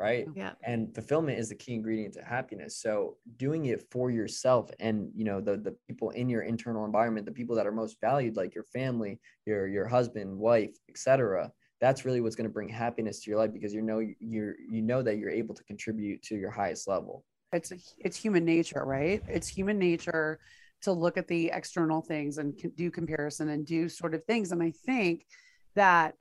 right? 0.00 0.26
yeah 0.34 0.52
and 0.64 0.94
fulfillment 0.94 1.38
is 1.38 1.48
the 1.48 1.54
key 1.54 1.74
ingredient 1.74 2.14
to 2.14 2.22
happiness. 2.22 2.76
So 2.76 3.16
doing 3.36 3.66
it 3.66 3.86
for 3.90 4.10
yourself 4.10 4.70
and 4.80 5.10
you 5.14 5.24
know 5.24 5.40
the 5.40 5.56
the 5.56 5.76
people 5.86 6.10
in 6.10 6.28
your 6.28 6.42
internal 6.42 6.84
environment 6.84 7.26
the 7.26 7.32
people 7.32 7.56
that 7.56 7.66
are 7.66 7.72
most 7.72 8.00
valued 8.00 8.36
like 8.36 8.54
your 8.54 8.64
family 8.64 9.20
your 9.46 9.66
your 9.66 9.86
husband 9.86 10.36
wife 10.36 10.76
etc 10.88 11.50
that's 11.80 12.04
really 12.04 12.20
what's 12.20 12.36
going 12.36 12.48
to 12.48 12.52
bring 12.52 12.68
happiness 12.68 13.20
to 13.20 13.30
your 13.30 13.38
life 13.38 13.52
because 13.52 13.72
you 13.72 13.82
know 13.82 14.00
you're 14.20 14.54
you 14.70 14.82
know 14.82 15.02
that 15.02 15.16
you're 15.16 15.30
able 15.30 15.54
to 15.54 15.64
contribute 15.64 16.22
to 16.22 16.36
your 16.36 16.50
highest 16.50 16.86
level. 16.86 17.24
It's 17.52 17.72
it's 17.98 18.16
human 18.16 18.44
nature 18.44 18.84
right? 18.84 19.22
It's 19.28 19.48
human 19.48 19.78
nature 19.78 20.38
to 20.82 20.92
look 20.92 21.16
at 21.18 21.28
the 21.28 21.50
external 21.52 22.00
things 22.00 22.38
and 22.38 22.54
do 22.76 22.90
comparison 22.90 23.50
and 23.50 23.66
do 23.66 23.88
sort 23.88 24.14
of 24.14 24.24
things. 24.24 24.52
And 24.52 24.62
i 24.62 24.72
think 24.86 25.26
that 25.74 26.14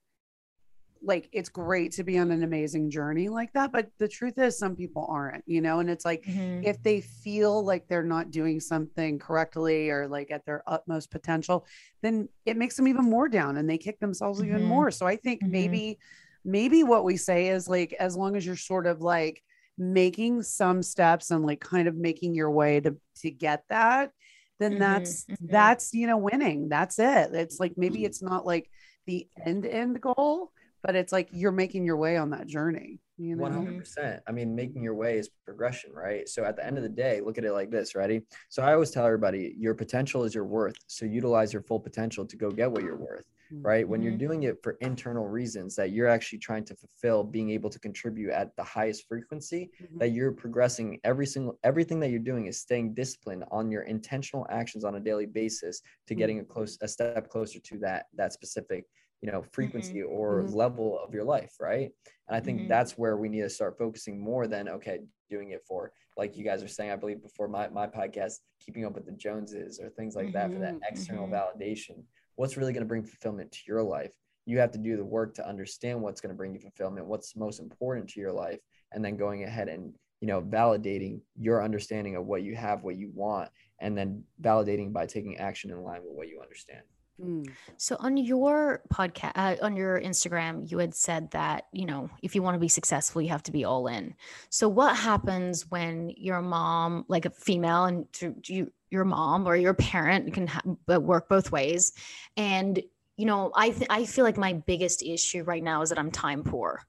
like 1.01 1.29
it's 1.31 1.49
great 1.49 1.91
to 1.93 2.03
be 2.03 2.17
on 2.17 2.31
an 2.31 2.43
amazing 2.43 2.89
journey 2.89 3.29
like 3.29 3.51
that 3.53 3.71
but 3.71 3.89
the 3.99 4.07
truth 4.07 4.37
is 4.37 4.57
some 4.57 4.75
people 4.75 5.07
aren't 5.09 5.43
you 5.47 5.61
know 5.61 5.79
and 5.79 5.89
it's 5.89 6.05
like 6.05 6.25
Mhm. 6.25 6.61
if 6.61 6.81
they 6.83 6.99
feel 7.01 7.63
like 7.63 7.87
they're 7.87 8.03
not 8.03 8.31
doing 8.31 8.59
something 8.59 9.17
correctly 9.17 9.89
or 9.89 10.07
like 10.07 10.29
at 10.31 10.45
their 10.45 10.63
utmost 10.67 11.09
potential 11.11 11.65
then 12.01 12.27
it 12.45 12.57
makes 12.57 12.75
them 12.75 12.87
even 12.87 13.05
more 13.05 13.29
down 13.29 13.57
and 13.57 13.69
they 13.69 13.77
kick 13.77 13.99
themselves 13.99 14.43
even 14.43 14.61
Mhm. 14.61 14.67
more 14.67 14.91
so 14.91 15.05
i 15.05 15.15
think 15.15 15.41
Mhm. 15.41 15.49
maybe 15.51 15.97
maybe 16.45 16.83
what 16.83 17.03
we 17.03 17.17
say 17.17 17.47
is 17.49 17.67
like 17.67 17.93
as 17.93 18.15
long 18.15 18.35
as 18.35 18.45
you're 18.45 18.55
sort 18.55 18.87
of 18.87 19.01
like 19.01 19.41
making 19.77 20.41
some 20.43 20.83
steps 20.83 21.31
and 21.31 21.45
like 21.45 21.59
kind 21.61 21.87
of 21.87 21.95
making 21.95 22.33
your 22.35 22.51
way 22.51 22.79
to 22.79 22.95
to 23.15 23.31
get 23.31 23.63
that 23.69 24.11
then 24.59 24.77
Mhm, 24.77 24.77
that's 24.77 25.27
mhm. 25.27 25.39
that's 25.51 25.93
you 25.93 26.05
know 26.07 26.17
winning 26.17 26.67
that's 26.69 26.99
it 26.99 27.33
it's 27.33 27.59
like 27.59 27.73
maybe 27.77 28.03
it's 28.03 28.21
not 28.21 28.45
like 28.45 28.69
the 29.05 29.27
end 29.45 29.65
end 29.65 30.01
goal 30.01 30.51
but 30.83 30.95
it's 30.95 31.11
like 31.11 31.29
you're 31.31 31.51
making 31.51 31.85
your 31.85 31.97
way 31.97 32.17
on 32.17 32.29
that 32.31 32.47
journey 32.47 32.99
you 33.17 33.35
know? 33.35 33.49
100% 33.49 34.21
i 34.27 34.31
mean 34.31 34.55
making 34.55 34.81
your 34.81 34.95
way 34.95 35.17
is 35.17 35.29
progression 35.45 35.91
right? 35.93 36.27
So 36.29 36.45
at 36.45 36.55
the 36.55 36.65
end 36.65 36.77
of 36.77 36.83
the 36.83 36.89
day 36.89 37.19
look 37.21 37.37
at 37.37 37.43
it 37.45 37.51
like 37.53 37.69
this 37.69 37.93
ready? 37.95 38.21
So 38.49 38.63
i 38.63 38.73
always 38.73 38.91
tell 38.91 39.05
everybody 39.05 39.53
your 39.57 39.75
potential 39.75 40.23
is 40.23 40.33
your 40.33 40.45
worth 40.45 40.75
so 40.87 41.05
utilize 41.05 41.51
your 41.53 41.61
full 41.63 41.79
potential 41.79 42.25
to 42.25 42.35
go 42.37 42.49
get 42.51 42.71
what 42.71 42.83
you're 42.83 42.97
worth 42.97 43.25
right? 43.63 43.87
When 43.89 44.03
you're 44.03 44.13
Mhm. 44.13 44.19
doing 44.19 44.43
it 44.43 44.61
for 44.61 44.73
internal 44.79 45.27
reasons 45.27 45.75
that 45.75 45.89
you're 45.91 46.07
actually 46.07 46.37
trying 46.37 46.63
to 46.65 46.75
fulfill 46.75 47.23
being 47.23 47.49
able 47.49 47.71
to 47.71 47.79
contribute 47.79 48.29
at 48.29 48.55
the 48.55 48.63
highest 48.63 49.07
frequency 49.07 49.71
Mhm. 49.81 49.97
that 49.99 50.09
you're 50.09 50.31
progressing 50.31 50.99
every 51.03 51.25
single 51.25 51.57
everything 51.63 51.99
that 52.01 52.09
you're 52.11 52.19
doing 52.31 52.45
is 52.45 52.59
staying 52.61 52.93
disciplined 52.93 53.43
on 53.49 53.71
your 53.71 53.81
intentional 53.95 54.45
actions 54.51 54.83
on 54.85 54.95
a 54.95 54.99
daily 54.99 55.25
basis 55.25 55.81
to 56.05 56.13
getting 56.13 56.39
a 56.39 56.45
close 56.45 56.77
a 56.81 56.87
step 56.87 57.27
closer 57.27 57.59
to 57.59 57.79
that 57.79 58.05
that 58.13 58.33
specific 58.33 58.85
you 59.21 59.31
know 59.31 59.43
frequency 59.51 60.01
or 60.01 60.43
Mhm. 60.43 60.53
level 60.55 60.99
of 60.99 61.13
your 61.13 61.23
life 61.23 61.53
right 61.59 61.91
and 62.27 62.35
i 62.37 62.39
think 62.39 62.61
Mhm. 62.61 62.67
that's 62.67 62.97
where 62.97 63.17
we 63.17 63.29
need 63.29 63.41
to 63.41 63.49
start 63.49 63.77
focusing 63.77 64.19
more 64.19 64.47
than 64.47 64.69
okay 64.69 64.99
doing 65.29 65.51
it 65.51 65.63
for 65.67 65.91
like 66.17 66.37
you 66.37 66.43
guys 66.43 66.63
are 66.63 66.67
saying 66.67 66.91
i 66.91 66.95
believe 66.95 67.21
before 67.21 67.47
my, 67.47 67.67
my 67.69 67.87
podcast 67.87 68.35
keeping 68.59 68.85
up 68.85 68.93
with 68.93 69.05
the 69.05 69.11
joneses 69.11 69.79
or 69.79 69.89
things 69.89 70.15
like 70.15 70.31
that 70.33 70.53
for 70.53 70.59
that 70.59 70.75
Mhm, 70.75 70.81
external 70.89 71.27
mhm. 71.27 71.33
validation 71.33 72.03
what's 72.35 72.57
really 72.57 72.73
going 72.73 72.83
to 72.83 72.87
bring 72.87 73.03
fulfillment 73.03 73.51
to 73.51 73.59
your 73.67 73.83
life 73.83 74.13
you 74.45 74.57
have 74.57 74.71
to 74.71 74.79
do 74.79 74.95
the 74.97 75.05
work 75.05 75.33
to 75.35 75.47
understand 75.47 76.01
what's 76.01 76.21
going 76.21 76.33
to 76.33 76.37
bring 76.37 76.53
you 76.53 76.59
fulfillment 76.59 77.05
what's 77.05 77.35
most 77.35 77.59
important 77.59 78.07
to 78.09 78.19
your 78.19 78.31
life 78.31 78.59
and 78.93 79.03
then 79.03 79.17
going 79.17 79.43
ahead 79.43 79.67
and 79.67 79.93
you 80.21 80.27
know 80.27 80.41
validating 80.41 81.21
your 81.37 81.63
understanding 81.63 82.15
of 82.15 82.25
what 82.25 82.41
you 82.41 82.55
have 82.55 82.83
what 82.83 82.95
you 82.95 83.09
want 83.13 83.49
and 83.81 83.97
then 83.97 84.23
validating 84.41 84.91
by 84.91 85.05
taking 85.05 85.37
action 85.37 85.69
in 85.71 85.81
line 85.83 86.01
with 86.03 86.15
what 86.15 86.27
you 86.27 86.41
understand 86.41 86.81
Mm. 87.19 87.51
so 87.75 87.97
on 87.99 88.15
your 88.15 88.81
podcast 88.93 89.31
uh, 89.35 89.55
on 89.61 89.75
your 89.75 89.99
instagram 89.99 90.69
you 90.71 90.77
had 90.77 90.95
said 90.95 91.31
that 91.31 91.65
you 91.73 91.85
know 91.85 92.09
if 92.23 92.33
you 92.33 92.41
want 92.41 92.55
to 92.55 92.59
be 92.59 92.69
successful 92.69 93.21
you 93.21 93.29
have 93.29 93.43
to 93.43 93.51
be 93.51 93.65
all 93.65 93.87
in. 93.87 94.15
So 94.49 94.69
what 94.69 94.95
happens 94.95 95.69
when 95.69 96.11
your 96.15 96.41
mom 96.41 97.05
like 97.07 97.25
a 97.25 97.29
female 97.29 97.85
and 97.85 98.05
you 98.45 98.71
your 98.89 99.05
mom 99.05 99.47
or 99.47 99.55
your 99.55 99.73
parent 99.73 100.33
can 100.33 100.47
ha- 100.47 100.61
work 100.87 101.29
both 101.29 101.51
ways? 101.51 101.91
And 102.37 102.81
you 103.17 103.25
know 103.25 103.51
i 103.53 103.69
th- 103.71 103.87
i 103.89 104.05
feel 104.05 104.23
like 104.23 104.37
my 104.37 104.53
biggest 104.53 105.03
issue 105.03 105.43
right 105.43 105.61
now 105.61 105.81
is 105.81 105.89
that 105.89 105.99
i'm 105.99 106.09
time 106.09 106.41
poor. 106.43 106.87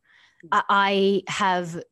I, 0.53 0.63
I 0.69 1.23
have 1.33 1.83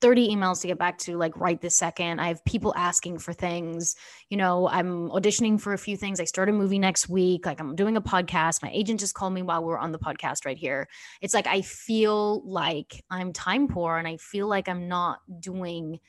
30 0.00 0.28
emails 0.28 0.60
to 0.60 0.66
get 0.66 0.78
back 0.78 0.98
to 0.98 1.16
like 1.16 1.36
right 1.36 1.60
this 1.60 1.76
second. 1.76 2.20
I 2.20 2.28
have 2.28 2.44
people 2.44 2.72
asking 2.76 3.18
for 3.18 3.32
things. 3.32 3.96
You 4.28 4.36
know, 4.36 4.68
I'm 4.68 5.08
auditioning 5.10 5.60
for 5.60 5.72
a 5.72 5.78
few 5.78 5.96
things. 5.96 6.20
I 6.20 6.24
start 6.24 6.48
a 6.48 6.52
movie 6.52 6.78
next 6.78 7.08
week. 7.08 7.46
Like 7.46 7.60
I'm 7.60 7.74
doing 7.74 7.96
a 7.96 8.02
podcast. 8.02 8.62
My 8.62 8.70
agent 8.72 9.00
just 9.00 9.14
called 9.14 9.32
me 9.32 9.42
while 9.42 9.64
we 9.64 9.72
are 9.72 9.78
on 9.78 9.92
the 9.92 9.98
podcast 9.98 10.44
right 10.44 10.56
here. 10.56 10.88
It's 11.20 11.34
like 11.34 11.46
I 11.46 11.62
feel 11.62 12.42
like 12.48 13.04
I'm 13.10 13.32
time 13.32 13.68
poor 13.68 13.96
and 13.96 14.06
I 14.06 14.16
feel 14.18 14.48
like 14.48 14.68
I'm 14.68 14.88
not 14.88 15.20
doing 15.40 16.00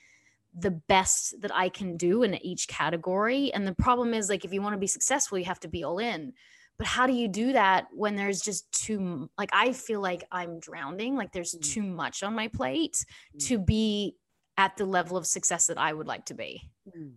the 0.56 0.72
best 0.72 1.42
that 1.42 1.54
I 1.54 1.70
can 1.70 1.98
do 1.98 2.24
in 2.24 2.36
each 2.46 2.68
category. 2.68 3.52
And 3.54 3.66
the 3.66 3.74
problem 3.74 4.14
is 4.14 4.30
like 4.30 4.46
if 4.46 4.54
you 4.54 4.62
want 4.62 4.74
to 4.74 4.80
be 4.80 4.88
successful, 4.88 5.38
you 5.40 5.46
have 5.46 5.60
to 5.62 5.68
be 5.68 5.84
all 5.84 6.00
in 6.00 6.34
but 6.78 6.88
how 6.88 7.08
do 7.08 7.14
you 7.14 7.28
do 7.28 7.54
that 7.54 7.88
when 7.94 8.16
there's 8.16 8.42
just 8.42 8.72
too 8.72 9.30
like 9.38 9.50
i 9.54 9.72
feel 9.72 10.02
like 10.02 10.24
i'm 10.32 10.60
drowning 10.60 11.16
like 11.16 11.32
there's 11.32 11.56
mm. 11.56 11.62
too 11.62 11.84
much 11.84 12.24
on 12.24 12.34
my 12.34 12.48
plate 12.48 13.06
mm. 13.36 13.48
to 13.48 13.58
be 13.58 14.16
at 14.58 14.76
the 14.78 14.86
level 14.86 15.18
of 15.18 15.26
success 15.26 15.68
that 15.68 15.78
i 15.78 15.94
would 15.94 16.08
like 16.08 16.26
to 16.26 16.34
be 16.34 16.62
mm. 16.96 17.12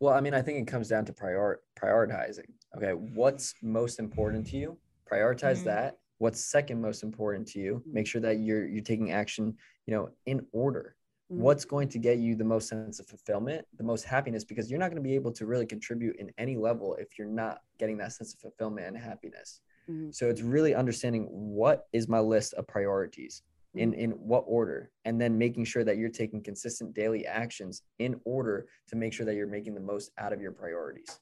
well 0.00 0.14
i 0.14 0.20
mean 0.20 0.34
i 0.34 0.42
think 0.42 0.58
it 0.58 0.70
comes 0.70 0.88
down 0.88 1.04
to 1.04 1.12
prior 1.12 1.60
prioritizing 1.80 2.50
okay 2.76 2.92
what's 2.92 3.54
most 3.62 3.98
important 3.98 4.46
to 4.46 4.56
you 4.56 4.76
prioritize 5.10 5.58
mm-hmm. 5.58 5.66
that 5.66 5.98
what's 6.18 6.44
second 6.44 6.80
most 6.80 7.02
important 7.02 7.46
to 7.46 7.58
you 7.58 7.82
make 7.86 8.06
sure 8.06 8.20
that 8.20 8.38
you're 8.38 8.66
you're 8.66 8.82
taking 8.82 9.12
action 9.12 9.54
you 9.86 9.94
know 9.94 10.08
in 10.26 10.44
order 10.52 10.96
Mm-hmm. 11.01 11.01
What's 11.38 11.64
going 11.64 11.88
to 11.88 11.98
get 11.98 12.18
you 12.18 12.34
the 12.34 12.44
most 12.44 12.68
sense 12.68 13.00
of 13.00 13.06
fulfillment, 13.06 13.66
the 13.76 13.84
most 13.84 14.04
happiness, 14.04 14.44
because 14.44 14.70
you're 14.70 14.78
not 14.78 14.90
going 14.90 15.02
to 15.02 15.08
be 15.08 15.14
able 15.14 15.32
to 15.32 15.46
really 15.46 15.66
contribute 15.66 16.16
in 16.16 16.30
any 16.38 16.56
level 16.56 16.94
if 16.96 17.18
you're 17.18 17.26
not 17.26 17.60
getting 17.78 17.96
that 17.98 18.12
sense 18.12 18.34
of 18.34 18.40
fulfillment 18.40 18.86
and 18.86 18.96
happiness. 18.96 19.60
Mm-hmm. 19.90 20.10
So 20.10 20.28
it's 20.28 20.42
really 20.42 20.74
understanding 20.74 21.26
what 21.30 21.86
is 21.92 22.08
my 22.08 22.20
list 22.20 22.54
of 22.54 22.66
priorities 22.66 23.42
in 23.74 23.92
mm-hmm. 23.92 24.00
in 24.00 24.10
what 24.12 24.44
order 24.46 24.90
and 25.04 25.20
then 25.20 25.38
making 25.38 25.64
sure 25.64 25.84
that 25.84 25.96
you're 25.96 26.10
taking 26.10 26.42
consistent 26.42 26.94
daily 26.94 27.26
actions 27.26 27.82
in 27.98 28.20
order 28.24 28.66
to 28.88 28.96
make 28.96 29.12
sure 29.12 29.24
that 29.24 29.34
you're 29.34 29.46
making 29.46 29.74
the 29.74 29.80
most 29.80 30.10
out 30.18 30.32
of 30.32 30.40
your 30.40 30.52
priorities 30.52 31.20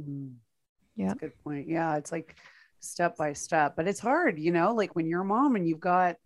mm-hmm. 0.00 0.28
yeah 0.96 1.14
good 1.20 1.32
point 1.44 1.68
yeah 1.68 1.96
it's 1.96 2.10
like 2.10 2.36
step 2.80 3.16
by 3.16 3.32
step 3.32 3.76
but 3.76 3.86
it's 3.86 4.00
hard 4.00 4.38
you 4.38 4.50
know 4.50 4.74
like 4.74 4.96
when 4.96 5.06
you're 5.06 5.22
a 5.22 5.24
mom 5.24 5.56
and 5.56 5.68
you've 5.68 5.80
got 5.80 6.16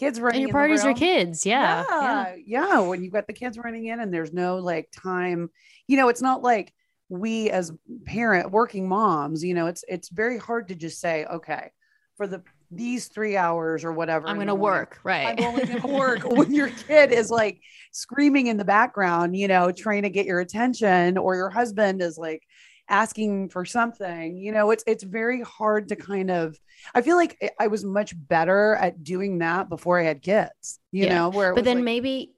kids 0.00 0.18
running 0.18 0.40
and 0.40 0.48
your 0.48 0.54
parties 0.54 0.82
are 0.82 0.94
kids 0.94 1.44
yeah. 1.44 1.84
yeah. 1.90 2.00
yeah 2.00 2.36
yeah 2.46 2.80
when 2.80 3.04
you've 3.04 3.12
got 3.12 3.26
the 3.26 3.34
kids 3.34 3.58
running 3.58 3.86
in 3.86 4.00
and 4.00 4.12
there's 4.12 4.32
no 4.32 4.56
like 4.56 4.90
time 4.90 5.50
you 5.88 5.96
know 5.98 6.08
it's 6.08 6.22
not 6.22 6.42
like 6.42 6.72
we 7.10 7.50
as 7.50 7.70
parent 8.06 8.50
working 8.50 8.88
moms 8.88 9.44
you 9.44 9.52
know 9.52 9.66
it's 9.66 9.84
it's 9.88 10.08
very 10.08 10.38
hard 10.38 10.68
to 10.68 10.74
just 10.74 11.00
say 11.00 11.26
okay 11.26 11.70
for 12.16 12.26
the 12.26 12.42
these 12.70 13.08
three 13.08 13.36
hours 13.36 13.84
or 13.84 13.92
whatever 13.92 14.26
i'm 14.26 14.38
gonna 14.38 14.54
work 14.54 14.98
right 15.04 15.38
i'm 15.38 15.44
only 15.44 15.66
gonna 15.66 15.86
work 15.98 16.24
when 16.24 16.50
your 16.54 16.70
kid 16.70 17.12
is 17.12 17.30
like 17.30 17.60
screaming 17.92 18.46
in 18.46 18.56
the 18.56 18.64
background 18.64 19.36
you 19.36 19.48
know 19.48 19.70
trying 19.70 20.02
to 20.02 20.10
get 20.10 20.24
your 20.24 20.40
attention 20.40 21.18
or 21.18 21.34
your 21.34 21.50
husband 21.50 22.00
is 22.00 22.16
like 22.16 22.42
asking 22.90 23.48
for 23.48 23.64
something 23.64 24.36
you 24.36 24.50
know 24.50 24.70
it's 24.72 24.82
it's 24.86 25.04
very 25.04 25.40
hard 25.42 25.88
to 25.88 25.96
kind 25.96 26.30
of 26.30 26.58
i 26.94 27.00
feel 27.00 27.16
like 27.16 27.52
i 27.58 27.68
was 27.68 27.84
much 27.84 28.12
better 28.28 28.74
at 28.74 29.02
doing 29.02 29.38
that 29.38 29.68
before 29.68 29.98
i 29.98 30.02
had 30.02 30.20
kids 30.20 30.80
you 30.90 31.04
yeah. 31.04 31.14
know 31.14 31.28
where 31.28 31.54
but 31.54 31.64
then 31.64 31.78
like, 31.78 31.84
maybe 31.84 32.32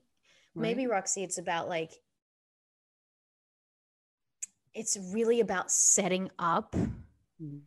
right? 0.55 0.62
maybe 0.62 0.87
roxy 0.87 1.25
it's 1.25 1.38
about 1.38 1.69
like 1.69 1.93
it's 4.75 4.99
really 5.12 5.41
about 5.41 5.71
setting 5.71 6.31
up 6.38 6.73
mm-hmm. 6.73 7.59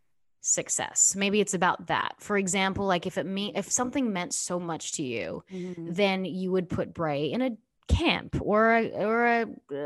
success 0.42 1.16
maybe 1.16 1.42
it's 1.42 1.56
about 1.56 1.88
that 1.88 2.14
for 2.20 2.38
example 2.38 2.86
like 2.86 3.08
if 3.08 3.18
it 3.18 3.26
mean 3.26 3.52
if 3.56 3.72
something 3.72 4.14
meant 4.14 4.34
so 4.34 4.60
much 4.60 4.94
to 4.94 5.04
you 5.04 5.44
mm-hmm. 5.52 5.92
then 5.92 6.24
you 6.24 6.52
would 6.52 6.70
put 6.70 6.94
bray 6.94 7.32
in 7.32 7.42
a 7.42 7.52
camp 7.88 8.36
or 8.42 8.74
a, 8.74 8.90
or 8.92 9.26
a, 9.26 9.42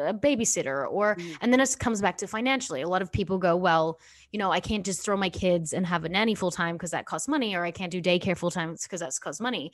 a 0.09 0.13
babysitter 0.13 0.89
or 0.89 1.15
mm. 1.15 1.37
and 1.41 1.51
then 1.51 1.59
it 1.59 1.75
comes 1.79 2.01
back 2.01 2.17
to 2.17 2.27
financially 2.27 2.81
a 2.81 2.87
lot 2.87 3.01
of 3.01 3.11
people 3.11 3.37
go 3.37 3.57
well 3.57 3.99
you 4.31 4.39
know 4.39 4.51
i 4.51 4.59
can't 4.59 4.85
just 4.85 5.03
throw 5.03 5.17
my 5.17 5.29
kids 5.29 5.73
and 5.73 5.85
have 5.85 6.05
a 6.05 6.09
nanny 6.09 6.33
full 6.33 6.51
time 6.51 6.75
because 6.75 6.91
that 6.91 7.05
costs 7.05 7.27
money 7.27 7.55
or 7.55 7.65
i 7.65 7.71
can't 7.71 7.91
do 7.91 8.01
daycare 8.01 8.37
full 8.37 8.51
time 8.51 8.75
because 8.81 9.01
that's 9.01 9.19
costs 9.19 9.41
money 9.41 9.71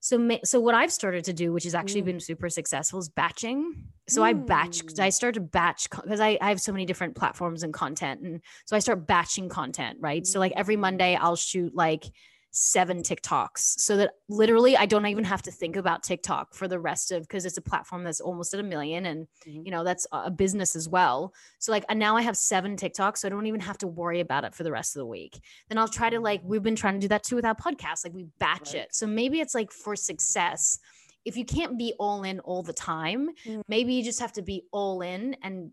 so 0.00 0.38
so 0.44 0.60
what 0.60 0.74
i've 0.74 0.92
started 0.92 1.24
to 1.24 1.32
do 1.32 1.50
which 1.52 1.64
has 1.64 1.74
actually 1.74 2.02
mm. 2.02 2.06
been 2.06 2.20
super 2.20 2.50
successful 2.50 2.98
is 2.98 3.08
batching 3.08 3.84
so 4.06 4.20
mm. 4.20 4.24
i 4.24 4.32
batch 4.34 4.82
i 4.98 5.08
mm. 5.08 5.12
start 5.12 5.34
to 5.34 5.40
batch 5.40 5.88
because 5.88 6.20
I, 6.20 6.36
I 6.42 6.50
have 6.50 6.60
so 6.60 6.72
many 6.72 6.84
different 6.84 7.16
platforms 7.16 7.62
and 7.62 7.72
content 7.72 8.20
and 8.20 8.42
so 8.66 8.76
i 8.76 8.80
start 8.80 9.06
batching 9.06 9.48
content 9.48 9.98
right 10.00 10.26
so 10.26 10.38
like 10.38 10.52
every 10.56 10.76
monday 10.76 11.16
i'll 11.16 11.36
shoot 11.36 11.74
like 11.74 12.04
seven 12.52 13.02
TikToks 13.02 13.80
so 13.80 13.96
that 13.96 14.12
literally 14.28 14.76
I 14.76 14.84
don't 14.84 15.06
even 15.06 15.24
have 15.24 15.40
to 15.42 15.50
think 15.50 15.74
about 15.74 16.02
TikTok 16.02 16.54
for 16.54 16.68
the 16.68 16.78
rest 16.78 17.10
of 17.10 17.22
because 17.22 17.46
it's 17.46 17.56
a 17.56 17.62
platform 17.62 18.04
that's 18.04 18.20
almost 18.20 18.52
at 18.52 18.60
a 18.60 18.62
million 18.62 19.06
and 19.06 19.26
mm-hmm. 19.46 19.62
you 19.64 19.70
know 19.70 19.82
that's 19.82 20.06
a 20.12 20.30
business 20.30 20.76
as 20.76 20.88
well. 20.88 21.32
So 21.58 21.72
like 21.72 21.84
and 21.88 21.98
now 21.98 22.16
I 22.16 22.22
have 22.22 22.36
seven 22.36 22.76
TikToks 22.76 23.18
so 23.18 23.28
I 23.28 23.30
don't 23.30 23.46
even 23.46 23.60
have 23.60 23.78
to 23.78 23.86
worry 23.86 24.20
about 24.20 24.44
it 24.44 24.54
for 24.54 24.64
the 24.64 24.72
rest 24.72 24.94
of 24.94 25.00
the 25.00 25.06
week. 25.06 25.40
Then 25.68 25.78
I'll 25.78 25.88
try 25.88 26.10
to 26.10 26.20
like 26.20 26.42
we've 26.44 26.62
been 26.62 26.76
trying 26.76 26.94
to 26.94 27.00
do 27.00 27.08
that 27.08 27.24
too 27.24 27.36
with 27.36 27.46
our 27.46 27.54
podcast 27.54 28.04
like 28.04 28.14
we 28.14 28.26
batch 28.38 28.74
right. 28.74 28.82
it. 28.82 28.94
So 28.94 29.06
maybe 29.06 29.40
it's 29.40 29.54
like 29.54 29.72
for 29.72 29.96
success 29.96 30.78
if 31.24 31.36
you 31.36 31.44
can't 31.44 31.78
be 31.78 31.94
all 31.98 32.24
in 32.24 32.40
all 32.40 32.62
the 32.62 32.72
time, 32.72 33.28
mm-hmm. 33.46 33.60
maybe 33.68 33.94
you 33.94 34.02
just 34.02 34.20
have 34.20 34.32
to 34.32 34.42
be 34.42 34.64
all 34.72 35.02
in 35.02 35.36
and 35.42 35.70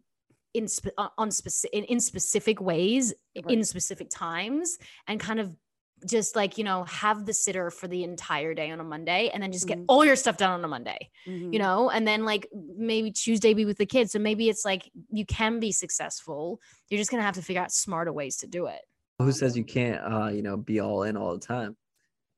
in 0.54 0.68
spe- 0.68 0.98
on 1.18 1.32
specific 1.32 1.74
in, 1.74 1.84
in 1.86 2.00
specific 2.00 2.62
ways 2.62 3.14
right. 3.36 3.52
in 3.52 3.64
specific 3.64 4.10
times 4.10 4.78
and 5.08 5.20
kind 5.20 5.40
of 5.40 5.52
just 6.06 6.36
like 6.36 6.58
you 6.58 6.64
know 6.64 6.84
have 6.86 7.26
the 7.26 7.34
sitter 7.34 7.70
for 7.70 7.88
the 7.88 8.04
entire 8.04 8.54
day 8.54 8.72
on 8.72 8.80
a 8.80 8.84
monday 8.84 9.30
and 9.34 9.42
then 9.42 9.52
just 9.52 9.68
get 9.68 9.78
mm-hmm. 9.78 9.86
all 9.88 10.06
your 10.06 10.16
stuff 10.16 10.38
done 10.38 10.52
on 10.52 10.64
a 10.64 10.68
monday 10.68 11.10
mm-hmm. 11.28 11.52
you 11.54 11.60
know 11.60 11.90
and 11.90 12.08
then 12.08 12.26
like 12.26 12.48
maybe 12.76 13.12
tuesday 13.12 13.54
be 13.54 13.66
with 13.66 13.78
the 13.78 13.86
kids 13.86 14.12
so 14.12 14.20
maybe 14.20 14.50
it's 14.50 14.66
like 14.66 14.90
you 15.12 15.26
can 15.26 15.60
be 15.60 15.72
successful 15.72 16.60
you're 16.90 16.98
just 16.98 17.12
gonna 17.12 17.24
have 17.24 17.36
to 17.36 17.42
figure 17.42 17.62
out 17.62 17.72
smarter 17.72 18.14
ways 18.14 18.38
to 18.38 18.48
do 18.48 18.68
it 18.68 18.82
who 19.18 19.32
says 19.32 19.58
you 19.58 19.64
can't 19.64 20.02
uh 20.02 20.28
you 20.28 20.42
know 20.42 20.58
be 20.58 20.80
all 20.80 21.04
in 21.04 21.18
all 21.18 21.34
the 21.34 21.46
time 21.46 21.76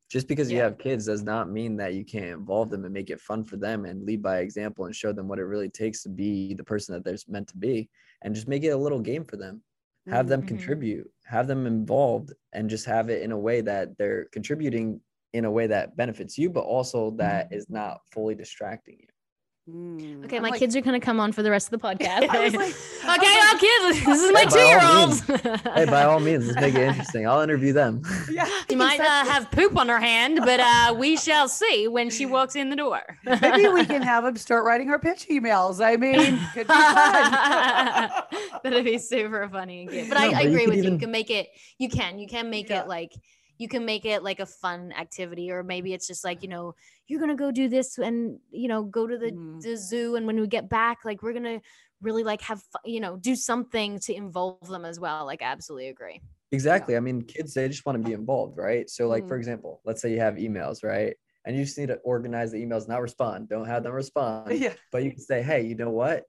just 0.10 0.28
because 0.28 0.52
yeah. 0.52 0.58
you 0.58 0.64
have 0.64 0.78
kids 0.78 1.06
does 1.06 1.24
not 1.24 1.50
mean 1.50 1.78
that 1.78 1.94
you 1.94 2.04
can't 2.04 2.26
involve 2.26 2.70
them 2.70 2.84
and 2.84 2.94
make 2.94 3.10
it 3.10 3.22
fun 3.22 3.46
for 3.46 3.56
them 3.56 3.86
and 3.86 4.06
lead 4.06 4.22
by 4.22 4.40
example 4.40 4.86
and 4.86 4.96
show 4.96 5.14
them 5.14 5.28
what 5.28 5.40
it 5.40 5.44
really 5.44 5.70
takes 5.70 6.04
to 6.04 6.10
be 6.10 6.54
the 6.54 6.64
person 6.64 6.94
that 6.94 7.06
they're 7.06 7.18
meant 7.30 7.48
to 7.48 7.58
be 7.58 7.90
and 8.24 8.36
just 8.36 8.48
make 8.48 8.64
it 8.64 8.70
a 8.70 8.78
little 8.78 9.00
game 9.00 9.24
for 9.24 9.38
them 9.38 9.62
have 10.10 10.28
them 10.28 10.42
mm-hmm. 10.42 10.48
contribute 10.48 11.10
have 11.32 11.48
them 11.48 11.66
involved 11.66 12.34
and 12.52 12.70
just 12.70 12.86
have 12.86 13.10
it 13.10 13.22
in 13.22 13.32
a 13.32 13.40
way 13.40 13.62
that 13.62 13.98
they're 13.98 14.26
contributing 14.34 15.00
in 15.32 15.46
a 15.46 15.52
way 15.52 15.66
that 15.66 15.96
benefits 15.96 16.38
you 16.38 16.50
but 16.50 16.66
also 16.66 17.12
that 17.12 17.46
mm-hmm. 17.46 17.74
not 17.74 18.02
fully 18.12 18.36
distracting 18.36 18.98
you 19.00 19.08
Mm, 19.70 20.26
okay, 20.26 20.38
I'm 20.38 20.42
my 20.42 20.50
like, 20.50 20.60
kids 20.60 20.76
are 20.76 20.82
gonna 20.82 21.00
come 21.00 21.20
on 21.20 21.32
for 21.32 21.44
the 21.44 21.52
rest 21.52 21.72
of 21.72 21.80
the 21.80 21.88
podcast. 21.88 22.22
like, 22.28 22.54
okay, 22.56 23.40
like, 23.40 23.60
kids, 23.60 24.06
this 24.06 24.22
is 24.22 24.32
my 24.32 24.46
two 24.46 24.60
year 24.60 24.80
olds. 24.84 25.22
hey, 25.76 25.86
by 25.86 26.04
all 26.04 26.20
means, 26.20 26.48
let's 26.48 26.60
make 26.60 26.74
it 26.74 26.82
interesting. 26.82 27.28
I'll 27.28 27.42
interview 27.42 27.72
them. 27.72 28.02
Yeah, 28.30 28.50
she 28.68 28.76
might 28.76 29.00
uh, 29.00 29.26
have 29.26 29.52
poop 29.52 29.78
on 29.78 29.88
her 29.88 30.00
hand, 30.00 30.40
but 30.44 30.60
uh, 30.60 30.96
we 30.98 31.16
shall 31.16 31.48
see 31.48 31.88
when 31.88 32.10
she 32.10 32.26
walks 32.26 32.56
in 32.56 32.72
the 32.72 32.76
door. 32.76 33.02
Maybe 33.24 33.68
we 33.68 33.86
can 33.86 34.02
have 34.02 34.24
them 34.24 34.36
start 34.36 34.66
writing 34.66 34.88
her 34.88 34.98
pitch 34.98 35.28
emails. 35.30 35.84
I 35.84 35.96
mean, 35.96 36.40
could 36.56 36.68
be 36.68 36.74
fun. 36.74 38.12
That'd 38.64 38.84
be 38.84 38.98
super 38.98 39.48
funny. 39.48 39.86
But 39.86 40.08
no, 40.08 40.16
I, 40.18 40.30
but 40.30 40.38
I 40.38 40.42
agree 40.42 40.66
with 40.66 40.78
even... 40.78 40.86
you. 40.86 40.92
You 40.94 40.98
can 40.98 41.12
make 41.12 41.30
it. 41.30 41.50
You 41.78 41.90
can. 41.90 42.18
You 42.18 42.28
can 42.28 42.50
make 42.50 42.70
yeah. 42.70 42.82
it 42.82 42.88
like 42.88 43.12
you 43.62 43.68
can 43.68 43.86
make 43.86 44.06
it 44.06 44.24
like 44.24 44.40
a 44.40 44.46
fun 44.48 44.92
activity 45.00 45.52
or 45.52 45.62
maybe 45.62 45.94
it's 45.94 46.08
just 46.08 46.24
like 46.24 46.42
you 46.42 46.50
know 46.50 46.74
you're 47.12 47.20
gonna 47.20 47.36
go 47.36 47.52
do 47.52 47.68
this 47.68 47.98
and 47.98 48.40
you 48.52 48.70
know 48.70 48.84
go 48.84 49.06
to 49.06 49.18
the, 49.18 49.32
mm. 49.32 49.62
the 49.62 49.76
zoo 49.76 50.16
and 50.16 50.26
when 50.26 50.40
we 50.40 50.48
get 50.48 50.70
back 50.70 51.00
like 51.04 51.22
we're 51.22 51.34
gonna 51.34 51.60
really 52.02 52.24
like 52.24 52.42
have 52.42 52.64
you 52.86 53.02
know 53.02 53.18
do 53.18 53.36
something 53.36 54.00
to 54.00 54.14
involve 54.16 54.66
them 54.68 54.86
as 54.86 54.98
well 54.98 55.26
like 55.26 55.42
absolutely 55.42 55.90
agree 55.90 56.22
exactly 56.54 56.94
yeah. 56.94 56.98
i 56.98 57.02
mean 57.02 57.22
kids 57.22 57.54
they 57.54 57.68
just 57.68 57.86
want 57.86 58.02
to 58.02 58.08
be 58.08 58.14
involved 58.14 58.58
right 58.58 58.90
so 58.90 59.10
like 59.10 59.26
mm. 59.26 59.28
for 59.28 59.36
example 59.36 59.82
let's 59.84 60.02
say 60.02 60.10
you 60.10 60.20
have 60.22 60.36
emails 60.36 60.86
right 60.86 61.16
and 61.46 61.58
you 61.58 61.66
just 61.66 61.78
need 61.78 61.90
to 61.90 61.98
organize 61.98 62.54
the 62.54 62.66
emails 62.66 62.88
not 62.88 63.02
respond 63.02 63.50
don't 63.50 63.68
have 63.68 63.84
them 63.84 63.92
respond 64.04 64.50
yeah. 64.58 64.74
but 64.94 65.04
you 65.04 65.12
can 65.12 65.20
say 65.20 65.42
hey 65.42 65.62
you 65.62 65.76
know 65.76 65.90
what 65.90 66.24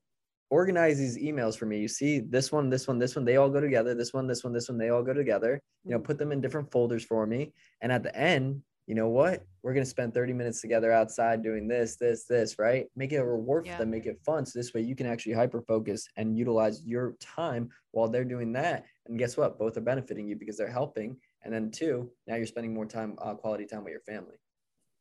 organize 0.52 0.98
these 0.98 1.16
emails 1.16 1.56
for 1.56 1.64
me. 1.64 1.78
You 1.78 1.88
see 1.88 2.20
this 2.20 2.52
one, 2.52 2.68
this 2.68 2.86
one, 2.86 2.98
this 2.98 3.16
one, 3.16 3.24
they 3.24 3.38
all 3.38 3.48
go 3.48 3.58
together. 3.58 3.94
This 3.94 4.12
one, 4.12 4.26
this 4.26 4.44
one, 4.44 4.52
this 4.52 4.68
one, 4.68 4.76
they 4.76 4.90
all 4.90 5.02
go 5.02 5.14
together. 5.14 5.58
You 5.82 5.92
know, 5.92 5.98
put 5.98 6.18
them 6.18 6.30
in 6.30 6.42
different 6.42 6.70
folders 6.70 7.02
for 7.02 7.26
me. 7.26 7.54
And 7.80 7.90
at 7.90 8.02
the 8.02 8.14
end, 8.14 8.60
you 8.86 8.94
know 8.94 9.08
what? 9.08 9.44
We're 9.62 9.74
going 9.74 9.84
to 9.84 9.90
spend 9.90 10.12
30 10.12 10.32
minutes 10.32 10.60
together 10.60 10.90
outside 10.90 11.42
doing 11.42 11.68
this, 11.68 11.96
this, 11.96 12.24
this, 12.24 12.58
right? 12.58 12.86
Make 12.96 13.12
it 13.12 13.16
a 13.16 13.24
reward 13.24 13.66
yeah. 13.66 13.76
for 13.76 13.82
them, 13.82 13.90
make 13.90 14.06
it 14.06 14.20
fun. 14.24 14.44
So 14.44 14.58
this 14.58 14.74
way 14.74 14.80
you 14.80 14.96
can 14.96 15.06
actually 15.06 15.34
hyper 15.34 15.62
focus 15.62 16.08
and 16.16 16.36
utilize 16.36 16.82
your 16.84 17.14
time 17.20 17.70
while 17.92 18.08
they're 18.08 18.24
doing 18.24 18.52
that. 18.54 18.84
And 19.06 19.18
guess 19.18 19.36
what? 19.36 19.58
Both 19.58 19.76
are 19.76 19.82
benefiting 19.82 20.26
you 20.26 20.36
because 20.36 20.56
they're 20.56 20.70
helping. 20.70 21.16
And 21.44 21.54
then 21.54 21.70
two, 21.70 22.10
now 22.26 22.34
you're 22.34 22.46
spending 22.46 22.74
more 22.74 22.86
time, 22.86 23.16
uh, 23.22 23.34
quality 23.34 23.66
time 23.66 23.84
with 23.84 23.92
your 23.92 24.00
family. 24.00 24.36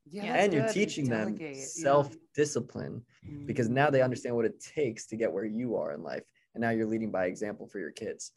Yeah, 0.10 0.34
and 0.36 0.52
you're 0.52 0.68
teaching 0.68 1.08
them 1.08 1.38
self 1.54 2.16
discipline 2.34 3.04
yeah. 3.24 3.44
because 3.46 3.70
now 3.70 3.90
they 3.90 4.02
understand 4.02 4.36
what 4.36 4.46
it 4.46 4.60
takes 4.60 5.06
to 5.08 5.16
get 5.16 5.32
where 5.32 5.46
you 5.46 5.76
are 5.76 5.94
in 5.94 6.02
life. 6.02 6.24
And 6.54 6.62
now 6.62 6.72
you're 6.72 6.88
leading 6.88 7.12
by 7.12 7.26
example 7.26 7.68
for 7.68 7.80
your 7.80 7.92
kids. 7.92 8.32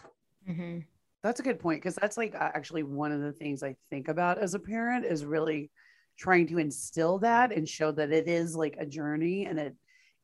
Mm-hmm. 0.49 0.81
That's 1.25 1.41
a 1.41 1.43
good 1.43 1.59
point 1.59 1.81
because 1.81 1.95
that's 1.95 2.19
like 2.19 2.35
actually 2.39 2.83
one 2.83 3.11
of 3.11 3.23
the 3.23 3.33
things 3.33 3.63
I 3.63 3.77
think 3.89 4.09
about 4.09 4.37
as 4.37 4.53
a 4.53 4.59
parent 4.59 5.07
is 5.07 5.25
really 5.25 5.71
trying 6.19 6.47
to 6.49 6.59
instill 6.59 7.19
that 7.21 7.51
and 7.51 7.67
show 7.67 7.91
that 7.93 8.13
it 8.13 8.29
is 8.29 8.55
like 8.55 8.77
a 8.79 8.85
journey 8.85 9.47
and 9.47 9.59
it 9.59 9.75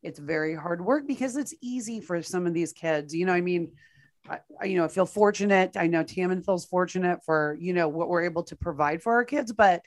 it's 0.03 0.19
very 0.19 0.55
hard 0.55 0.85
work 0.85 1.07
because 1.07 1.37
it's 1.37 1.55
easy 1.63 2.01
for 2.01 2.23
some 2.23 2.47
of 2.47 2.53
these 2.53 2.75
kids. 2.75 3.15
You 3.15 3.25
know, 3.25 3.33
I 3.33 3.41
mean, 3.41 3.73
I, 4.29 4.67
you 4.67 4.77
know, 4.77 4.85
I 4.85 4.89
feel 4.89 5.07
fortunate. 5.07 5.75
I 5.77 5.87
know 5.87 6.03
Tammin 6.03 6.43
feels 6.43 6.67
fortunate 6.67 7.25
for, 7.25 7.57
you 7.59 7.73
know, 7.73 7.89
what 7.89 8.09
we're 8.09 8.25
able 8.25 8.43
to 8.45 8.57
provide 8.57 9.03
for 9.03 9.15
our 9.15 9.25
kids, 9.25 9.53
but 9.53 9.83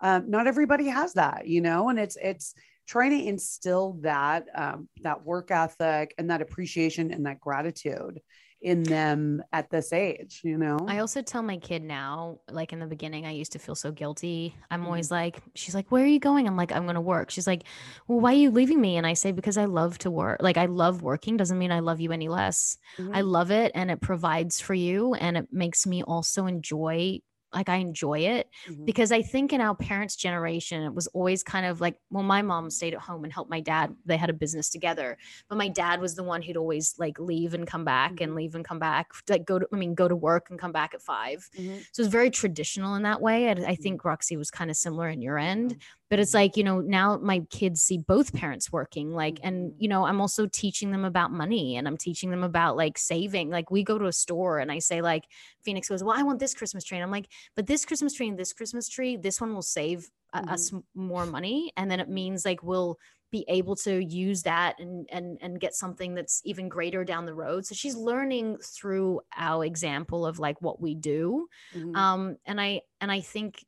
um, 0.00 0.30
not 0.30 0.46
everybody 0.46 0.86
has 0.88 1.14
that, 1.14 1.46
you 1.46 1.60
know, 1.60 1.88
and 1.90 1.98
it's, 1.98 2.16
it's 2.20 2.54
trying 2.86 3.10
to 3.10 3.26
instill 3.26 3.98
that, 4.02 4.46
um, 4.54 4.88
that 5.02 5.24
work 5.24 5.50
ethic 5.50 6.14
and 6.18 6.30
that 6.30 6.42
appreciation 6.42 7.10
and 7.10 7.24
that 7.24 7.40
gratitude 7.40 8.20
in 8.64 8.88
them 8.88 9.42
at 9.52 9.70
this 9.70 9.92
age, 9.92 10.42
you 10.44 10.58
know? 10.58 10.78
I 10.86 10.98
also 10.98 11.22
tell 11.22 11.42
my 11.42 11.56
kid 11.56 11.82
now, 11.82 12.40
like 12.50 12.70
in 12.74 12.78
the 12.78 12.86
beginning, 12.86 13.24
I 13.24 13.30
used 13.30 13.52
to 13.52 13.58
feel 13.58 13.74
so 13.74 13.90
guilty. 13.90 14.54
I'm 14.70 14.84
Mhm. 14.84 14.84
always 14.84 15.10
like, 15.10 15.40
she's 15.54 15.74
like, 15.74 15.90
Where 15.90 16.04
are 16.04 16.06
you 16.06 16.20
going? 16.20 16.46
I'm 16.46 16.56
like, 16.58 16.72
I'm 16.72 16.82
going 16.82 16.94
to 16.96 17.00
work. 17.00 17.30
She's 17.30 17.46
like, 17.46 17.64
Well, 18.06 18.20
why 18.20 18.32
are 18.32 18.36
you 18.36 18.50
leaving 18.50 18.82
me? 18.82 18.98
And 18.98 19.06
I 19.06 19.14
say, 19.14 19.32
Because 19.32 19.56
I 19.56 19.64
love 19.64 19.96
to 19.98 20.10
work. 20.10 20.42
Like, 20.42 20.58
I 20.58 20.66
love 20.66 21.00
working, 21.00 21.38
doesn't 21.38 21.56
mean 21.58 21.72
I 21.72 21.80
love 21.80 22.00
you 22.00 22.12
any 22.12 22.28
less. 22.28 22.76
I 23.14 23.22
Mhm. 23.22 23.22
love 23.22 23.50
it 23.50 23.72
and 23.74 23.90
it 23.90 24.02
provides 24.02 24.60
for 24.60 24.74
you 24.74 25.14
and 25.14 25.38
it 25.38 25.48
makes 25.50 25.86
me 25.86 26.02
also 26.02 26.44
enjoy 26.44 27.20
like 27.54 27.68
I 27.68 27.76
enjoy 27.76 28.20
it 28.20 28.48
Mhm. 28.68 28.84
because 28.86 29.12
I 29.12 29.22
think 29.22 29.52
in 29.52 29.60
our 29.60 29.74
parents' 29.76 30.16
generation, 30.16 30.82
it 30.82 30.94
was 30.94 31.06
always 31.08 31.42
kind 31.42 31.66
of 31.66 31.80
like, 31.80 31.98
well, 32.10 32.22
my 32.24 32.42
mom 32.42 32.70
stayed 32.70 32.94
at 32.94 33.00
home 33.00 33.24
and 33.24 33.32
helped 33.32 33.50
my 33.50 33.60
dad. 33.60 33.94
They 34.04 34.16
had 34.16 34.30
a 34.30 34.34
business 34.34 34.68
together, 34.70 35.16
but 35.48 35.56
my 35.58 35.68
dad 35.68 36.00
was 36.00 36.14
the 36.16 36.24
one 36.24 36.42
who'd 36.42 36.56
always 36.56 36.94
like 36.98 37.18
leave 37.18 37.54
and 37.54 37.66
come 37.66 37.84
back 37.84 38.20
and 38.20 38.32
Mhm. 38.32 38.36
leave 38.36 38.54
and 38.54 38.64
come 38.64 38.78
back, 38.78 39.12
like 39.28 39.44
go 39.44 39.58
to, 39.58 39.68
I 39.72 39.76
mean, 39.76 39.94
go 39.94 40.08
to 40.08 40.16
work 40.16 40.50
and 40.50 40.58
come 40.58 40.72
back 40.72 40.94
at 40.94 41.02
five. 41.02 41.48
Mhm. 41.56 41.86
So 41.92 42.02
it's 42.02 42.10
very 42.12 42.30
traditional 42.30 42.94
in 42.94 43.02
that 43.02 43.20
way. 43.20 43.48
And 43.48 43.60
Mm-hmm. 43.60 43.70
I 43.70 43.74
think 43.76 44.04
Roxy 44.04 44.36
was 44.36 44.50
kind 44.50 44.70
of 44.70 44.76
similar 44.76 45.08
in 45.08 45.22
your 45.22 45.38
end, 45.38 45.76
but 46.10 46.18
it's 46.18 46.34
like, 46.34 46.56
you 46.56 46.64
know, 46.64 46.80
now 46.80 47.16
my 47.18 47.40
kids 47.50 47.82
see 47.82 47.98
both 47.98 48.32
parents 48.34 48.70
working, 48.72 49.12
like, 49.12 49.40
and, 49.42 49.72
you 49.78 49.88
know, 49.88 50.04
I'm 50.06 50.20
also 50.20 50.46
teaching 50.46 50.90
them 50.90 51.04
about 51.04 51.32
money 51.32 51.76
and 51.76 51.88
I'm 51.88 51.96
teaching 51.96 52.30
them 52.30 52.44
about 52.44 52.76
like 52.76 52.98
saving. 52.98 53.50
Like, 53.50 53.70
we 53.70 53.82
go 53.82 53.98
to 53.98 54.06
a 54.06 54.12
store 54.12 54.58
and 54.58 54.70
I 54.70 54.78
say, 54.80 55.00
like, 55.02 55.24
Phoenix 55.62 55.88
goes, 55.88 56.04
Well, 56.04 56.16
I 56.18 56.22
want 56.22 56.38
this 56.40 56.54
Christmas 56.54 56.84
tree. 56.84 56.98
And 56.98 57.04
I'm 57.04 57.10
like, 57.10 57.30
But 57.56 57.66
this 57.66 57.84
Christmas 57.84 58.14
tree 58.14 58.28
and 58.28 58.38
this 58.38 58.52
Christmas 58.52 58.88
tree, 58.88 59.16
this 59.16 59.40
one 59.40 59.54
will 59.54 59.62
save 59.62 60.10
Mhm. 60.36 60.44
us 60.48 60.72
more 60.94 61.26
money. 61.26 61.72
And 61.76 61.90
then 61.90 62.00
it 62.00 62.08
means 62.08 62.44
like 62.44 62.62
we'll, 62.62 62.98
be 63.32 63.44
able 63.48 63.74
to 63.74 63.98
use 64.04 64.44
that 64.44 64.78
and 64.78 65.08
and 65.10 65.38
and 65.40 65.58
get 65.58 65.74
something 65.74 66.14
that's 66.14 66.40
even 66.44 66.68
greater 66.68 67.02
down 67.02 67.26
the 67.26 67.34
road 67.34 67.66
so 67.66 67.74
she's 67.74 67.96
learning 67.96 68.56
through 68.58 69.20
our 69.36 69.64
example 69.64 70.24
of 70.24 70.38
like 70.38 70.60
what 70.62 70.80
we 70.80 70.94
do 70.94 71.48
Mhm. 71.72 71.94
um 71.94 72.36
and 72.46 72.60
i 72.60 72.80
and 73.00 73.10
i 73.10 73.20
think 73.20 73.64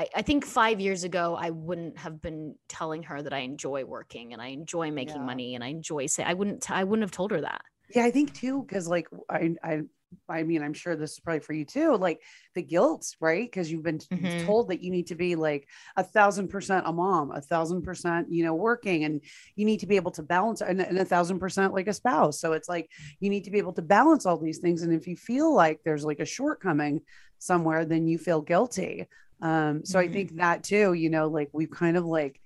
I, 0.00 0.08
I 0.16 0.22
think 0.22 0.46
five 0.46 0.80
years 0.80 1.04
ago 1.04 1.36
I 1.38 1.50
wouldn't 1.50 1.98
have 1.98 2.20
been 2.22 2.56
telling 2.68 3.02
her 3.04 3.20
that 3.22 3.32
I 3.32 3.40
enjoy 3.40 3.84
working 3.84 4.32
and 4.32 4.40
I 4.40 4.48
enjoy 4.48 4.90
making 4.90 5.20
Yeah. 5.20 5.26
money 5.26 5.54
and 5.54 5.62
I 5.62 5.68
enjoy 5.68 6.06
say 6.06 6.22
I 6.24 6.32
wouldn't 6.34 6.62
t- 6.62 6.72
I 6.72 6.84
wouldn't 6.84 7.02
have 7.04 7.10
told 7.10 7.32
her 7.32 7.40
that. 7.42 7.62
Yeah, 7.94 8.04
I 8.04 8.10
think 8.10 8.34
too, 8.34 8.62
because 8.62 8.86
like 8.88 9.08
I, 9.28 9.54
I, 9.64 9.80
I 10.28 10.42
mean, 10.44 10.62
I'm 10.62 10.72
sure 10.74 10.94
this 10.96 11.12
is 11.12 11.20
probably 11.20 11.40
for 11.40 11.52
you 11.52 11.64
too. 11.64 11.96
Like 11.96 12.20
the 12.54 12.62
guilt, 12.62 13.14
right? 13.20 13.44
Because 13.44 13.70
you've 13.70 13.82
been 13.82 14.00
Mhm. 14.10 14.38
told 14.38 14.68
that 14.68 14.80
you 14.80 14.90
need 14.92 15.08
to 15.08 15.16
be 15.16 15.34
like 15.34 15.68
a 15.96 16.04
thousand 16.04 16.48
percent 16.48 16.86
a 16.86 16.92
mom, 16.92 17.32
a 17.32 17.40
thousand 17.40 17.82
percent, 17.82 18.28
you 18.30 18.44
know, 18.44 18.54
working, 18.54 19.04
and 19.04 19.22
you 19.56 19.64
need 19.64 19.80
to 19.80 19.86
be 19.86 19.96
able 19.96 20.12
to 20.12 20.22
balance, 20.22 20.60
and, 20.60 20.80
and 20.80 20.98
a 20.98 21.04
thousand 21.04 21.40
percent 21.40 21.74
like 21.74 21.88
a 21.88 21.92
spouse. 21.92 22.40
So 22.40 22.52
it's 22.52 22.68
like 22.68 22.88
you 23.18 23.28
need 23.28 23.44
to 23.44 23.50
be 23.50 23.58
able 23.58 23.72
to 23.74 23.82
balance 23.82 24.24
all 24.24 24.38
these 24.38 24.58
things. 24.58 24.82
And 24.82 24.92
if 24.92 25.06
you 25.08 25.16
feel 25.16 25.52
like 25.52 25.80
there's 25.84 26.04
like 26.04 26.20
a 26.20 26.24
shortcoming 26.24 27.00
somewhere, 27.38 27.84
then 27.84 28.06
you 28.06 28.18
feel 28.18 28.40
guilty. 28.40 29.06
Um, 29.42 29.84
so 29.84 29.98
I 29.98 30.06
Mhm. 30.08 30.12
think 30.12 30.36
that 30.36 30.62
too, 30.62 30.92
you 30.92 31.10
know, 31.10 31.28
like 31.28 31.48
we've 31.52 31.70
kind 31.70 31.96
of 31.96 32.04
like 32.04 32.40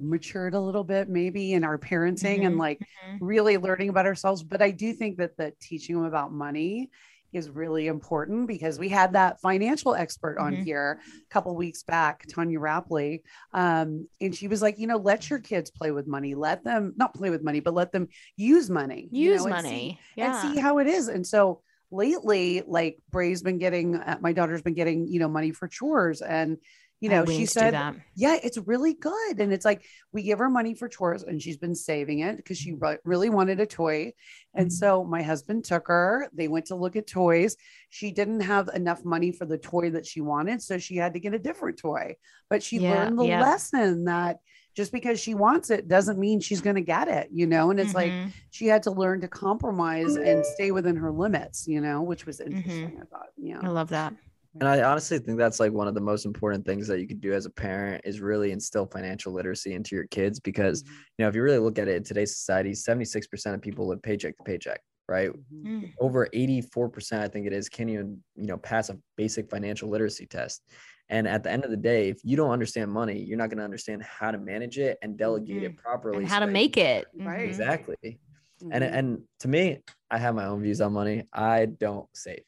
matured 0.00 0.54
a 0.54 0.60
little 0.60 0.84
bit 0.84 1.08
maybe 1.08 1.52
in 1.54 1.64
our 1.64 1.76
parenting 1.78 2.46
and 2.46 2.54
Mhm. 2.54 2.58
like 2.60 2.80
really 3.20 3.56
learning 3.58 3.88
about 3.88 4.06
ourselves. 4.06 4.42
But 4.42 4.62
I 4.62 4.70
do 4.70 4.92
think 4.92 5.16
that 5.18 5.36
the 5.36 5.52
teaching 5.60 5.96
them 5.96 6.04
about 6.04 6.32
money 6.32 6.90
is 7.32 7.50
really 7.50 7.88
important 7.88 8.46
because 8.46 8.78
we 8.78 8.88
had 8.88 9.12
that 9.12 9.38
financial 9.40 9.94
expert 9.94 10.38
on 10.38 10.54
Mhm. 10.54 10.64
here 10.64 11.00
a 11.20 11.28
couple 11.28 11.54
weeks 11.54 11.82
back, 11.82 12.26
Tonya 12.26 12.58
Rapley. 12.58 13.22
Um, 13.52 14.08
and 14.20 14.34
she 14.34 14.48
was 14.48 14.62
like, 14.62 14.78
you 14.78 14.86
know, 14.86 14.96
let 14.96 15.28
your 15.28 15.38
kids 15.38 15.70
play 15.70 15.90
with 15.90 16.06
money, 16.06 16.34
let 16.34 16.64
them 16.64 16.94
not 16.96 17.12
play 17.12 17.28
with 17.28 17.42
money, 17.42 17.60
but 17.60 17.74
let 17.74 17.92
them 17.92 18.08
use 18.36 18.70
money, 18.70 19.08
you 19.12 19.32
Use 19.32 19.44
know, 19.44 19.52
and 19.52 19.66
see- 19.66 19.70
money. 19.70 20.00
yeah. 20.16 20.42
and 20.42 20.54
see 20.54 20.58
how 20.60 20.78
it 20.78 20.86
is. 20.86 21.08
And 21.08 21.26
so 21.26 21.60
lately, 21.90 22.62
like 22.66 22.98
Bray's 23.10 23.42
been 23.42 23.58
getting, 23.58 23.96
uh, 23.96 24.18
my 24.20 24.32
daughter's 24.32 24.62
been 24.62 24.74
getting, 24.74 25.06
you 25.06 25.18
know, 25.20 25.28
money 25.28 25.52
for 25.52 25.68
chores. 25.68 26.20
And, 26.20 26.58
you 27.00 27.08
know, 27.08 27.24
she 27.26 27.46
said, 27.46 27.74
that. 27.74 27.94
yeah, 28.14 28.36
it's 28.42 28.58
really 28.58 28.94
good. 28.94 29.38
And 29.40 29.52
it's 29.52 29.64
like 29.64 29.84
we 30.12 30.22
give 30.24 30.40
her 30.40 30.50
money 30.50 30.74
for 30.74 30.88
chores 30.88 31.22
and 31.22 31.40
she's 31.40 31.56
been 31.56 31.74
saving 31.76 32.20
it 32.20 32.36
because 32.36 32.58
she 32.58 32.74
re- 32.74 32.98
really 33.04 33.30
wanted 33.30 33.60
a 33.60 33.66
toy. 33.66 34.12
And 34.54 34.68
Mhm. 34.68 34.72
so 34.72 35.04
my 35.04 35.22
husband 35.22 35.64
took 35.64 35.86
her, 35.86 36.28
they 36.32 36.48
went 36.48 36.66
to 36.66 36.74
look 36.74 36.96
at 36.96 37.06
toys. 37.06 37.56
She 37.88 38.10
didn't 38.10 38.40
have 38.40 38.68
enough 38.74 39.04
money 39.04 39.30
for 39.30 39.46
the 39.46 39.58
toy 39.58 39.90
that 39.90 40.06
she 40.06 40.20
wanted. 40.20 40.60
So 40.62 40.78
she 40.78 40.96
had 40.96 41.14
to 41.14 41.20
get 41.20 41.34
a 41.34 41.38
different 41.38 41.78
toy. 41.78 42.16
But 42.50 42.62
she 42.62 42.80
Yeah, 42.80 42.90
learned 42.90 43.18
the 43.18 43.24
yeah. 43.24 43.40
lesson 43.42 44.04
that 44.04 44.38
just 44.78 44.92
because 44.92 45.18
she 45.18 45.34
wants 45.34 45.70
it 45.70 45.88
doesn't 45.88 46.20
mean 46.20 46.38
she's 46.38 46.60
going 46.60 46.76
to 46.76 46.80
get 46.82 47.08
it, 47.08 47.28
you 47.32 47.48
know? 47.48 47.72
And 47.72 47.80
it's 47.80 47.94
like 47.96 48.12
Mhm. 48.12 48.32
she 48.50 48.66
had 48.68 48.80
to 48.84 48.92
learn 48.92 49.20
to 49.22 49.26
compromise 49.28 50.16
and 50.16 50.46
stay 50.46 50.70
within 50.70 50.94
her 50.94 51.10
limits, 51.10 51.66
you 51.66 51.80
know, 51.80 52.00
which 52.00 52.26
was 52.26 52.38
Mm-hmm. 52.38 52.52
interesting. 52.52 53.00
I 53.02 53.04
thought, 53.06 53.26
yeah. 53.36 53.58
I 53.60 53.66
love 53.70 53.88
that. 53.88 54.14
And 54.60 54.68
I 54.68 54.82
honestly 54.84 55.18
think 55.18 55.36
that's 55.36 55.58
like 55.58 55.72
one 55.72 55.88
of 55.88 55.94
the 55.96 56.00
most 56.00 56.24
important 56.26 56.64
things 56.64 56.86
that 56.86 57.00
you 57.00 57.08
could 57.08 57.20
do 57.20 57.32
as 57.32 57.44
a 57.44 57.50
parent 57.50 58.02
is 58.04 58.20
really 58.20 58.52
instill 58.52 58.86
financial 58.86 59.32
literacy 59.32 59.74
into 59.74 59.96
your 59.96 60.06
kids 60.06 60.38
because 60.38 60.84
Mhm. 60.84 60.86
you 61.18 61.24
know 61.24 61.28
if 61.28 61.34
you 61.34 61.42
really 61.42 61.58
look 61.58 61.76
at 61.80 61.88
it 61.88 61.96
in 61.96 62.04
today's 62.04 62.36
society, 62.36 62.72
76% 62.72 63.56
of 63.56 63.60
people 63.60 63.88
live 63.88 64.00
paycheck 64.00 64.36
to 64.36 64.44
paycheck, 64.44 64.80
right? 65.08 65.30
Mhm. 65.32 65.64
Mm. 65.82 65.92
Over 65.98 66.28
84% 66.32 67.24
I 67.24 67.28
think 67.28 67.46
it 67.48 67.52
is 67.52 67.68
can't 67.68 67.90
even, 67.90 68.22
you 68.36 68.46
know, 68.46 68.58
pass 68.58 68.90
a 68.90 68.98
basic 69.16 69.50
financial 69.50 69.88
literacy 69.90 70.26
test. 70.26 70.62
And 71.10 71.26
at 71.26 71.42
the 71.42 71.50
end 71.50 71.64
of 71.64 71.70
the 71.70 71.76
day, 71.76 72.08
if 72.10 72.20
you 72.22 72.36
don't 72.36 72.50
understand 72.50 72.90
money, 72.92 73.18
you're 73.18 73.38
not 73.38 73.48
going 73.48 73.58
to 73.58 73.64
understand 73.64 74.02
how 74.02 74.30
to 74.30 74.38
manage 74.38 74.78
it 74.78 74.98
and 75.02 75.16
delegate 75.16 75.62
it 75.62 75.76
properly. 75.76 76.18
And 76.24 76.28
so 76.28 76.34
how 76.34 76.40
to 76.40 76.46
that 76.46 76.52
make 76.52 76.76
it. 76.76 77.06
Right. 77.18 77.40
Mhm. 77.40 77.44
Exactly. 77.46 77.96
And 78.60 78.84
Mhm. 78.84 78.92
and 78.92 79.22
to 79.40 79.48
me, 79.48 79.82
I 80.10 80.18
have 80.18 80.34
my 80.34 80.46
own 80.46 80.62
views 80.62 80.80
on 80.80 80.92
money. 80.92 81.24
I 81.32 81.66
don't 81.66 82.08
save. 82.14 82.42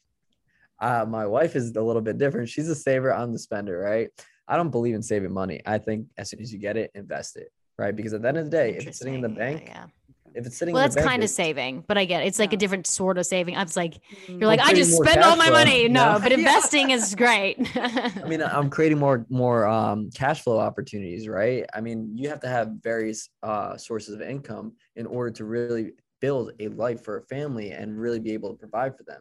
Uh, 0.78 1.04
my 1.08 1.26
wife 1.26 1.56
is 1.56 1.74
a 1.76 1.82
little 1.82 2.02
bit 2.02 2.18
different. 2.18 2.48
She's 2.48 2.68
a 2.68 2.74
saver. 2.74 3.12
I'm 3.12 3.32
the 3.32 3.38
spender, 3.38 3.78
right? 3.78 4.10
I 4.48 4.56
don't 4.56 4.70
believe 4.70 4.94
in 4.94 5.02
saving 5.02 5.32
money. 5.32 5.60
I 5.64 5.78
think 5.78 6.08
as 6.18 6.30
soon 6.30 6.40
as 6.40 6.52
you 6.52 6.58
get 6.58 6.76
it, 6.76 6.90
invest 6.94 7.36
it, 7.36 7.52
right? 7.78 7.94
Because 7.94 8.12
at 8.14 8.22
the 8.22 8.28
end 8.28 8.38
of 8.38 8.44
the 8.46 8.50
day, 8.50 8.70
if 8.76 8.86
it's 8.86 8.98
sitting 8.98 9.14
in 9.14 9.20
the 9.20 9.28
Interesting. 9.28 9.58
Yeah, 9.58 9.58
bank, 9.60 9.68
yeah. 9.68 9.86
If 10.34 10.46
it's 10.46 10.56
sitting 10.56 10.74
Well, 10.74 10.84
in 10.84 10.90
that's 10.90 11.04
kind 11.06 11.22
of 11.22 11.30
saving, 11.30 11.84
but 11.88 11.98
I 11.98 12.04
get 12.04 12.22
it. 12.22 12.26
It's 12.26 12.38
like 12.38 12.52
Yeah. 12.52 12.56
a 12.56 12.58
different 12.58 12.86
sort 12.86 13.18
of 13.18 13.26
saving. 13.26 13.56
I 13.56 13.62
was 13.62 13.76
like, 13.76 13.94
Mhm. 14.28 14.40
you're 14.40 14.46
like, 14.46 14.60
I 14.60 14.72
just 14.72 14.96
spend 14.96 15.22
all 15.22 15.36
my 15.36 15.46
flow, 15.46 15.54
money. 15.54 15.88
No, 15.88 16.12
know? 16.14 16.20
but 16.22 16.32
investing 16.40 16.90
is 16.90 17.14
great. 17.14 17.56
I 17.76 18.22
mean, 18.28 18.42
I'm 18.42 18.70
creating 18.70 18.98
more 18.98 19.26
more 19.28 19.66
um, 19.66 20.10
cash 20.14 20.42
flow 20.42 20.58
opportunities, 20.58 21.28
right? 21.28 21.64
I 21.74 21.80
mean, 21.80 22.16
you 22.16 22.28
have 22.28 22.40
to 22.40 22.48
have 22.48 22.68
various 22.82 23.28
uh, 23.42 23.76
sources 23.76 24.14
of 24.14 24.22
income 24.22 24.74
in 24.96 25.06
order 25.06 25.30
to 25.32 25.44
really 25.44 25.92
build 26.20 26.52
a 26.60 26.68
life 26.68 27.02
for 27.02 27.16
a 27.18 27.22
family 27.22 27.70
and 27.72 27.98
really 27.98 28.20
be 28.20 28.32
able 28.32 28.50
to 28.50 28.56
provide 28.58 28.96
for 28.96 29.04
them. 29.04 29.20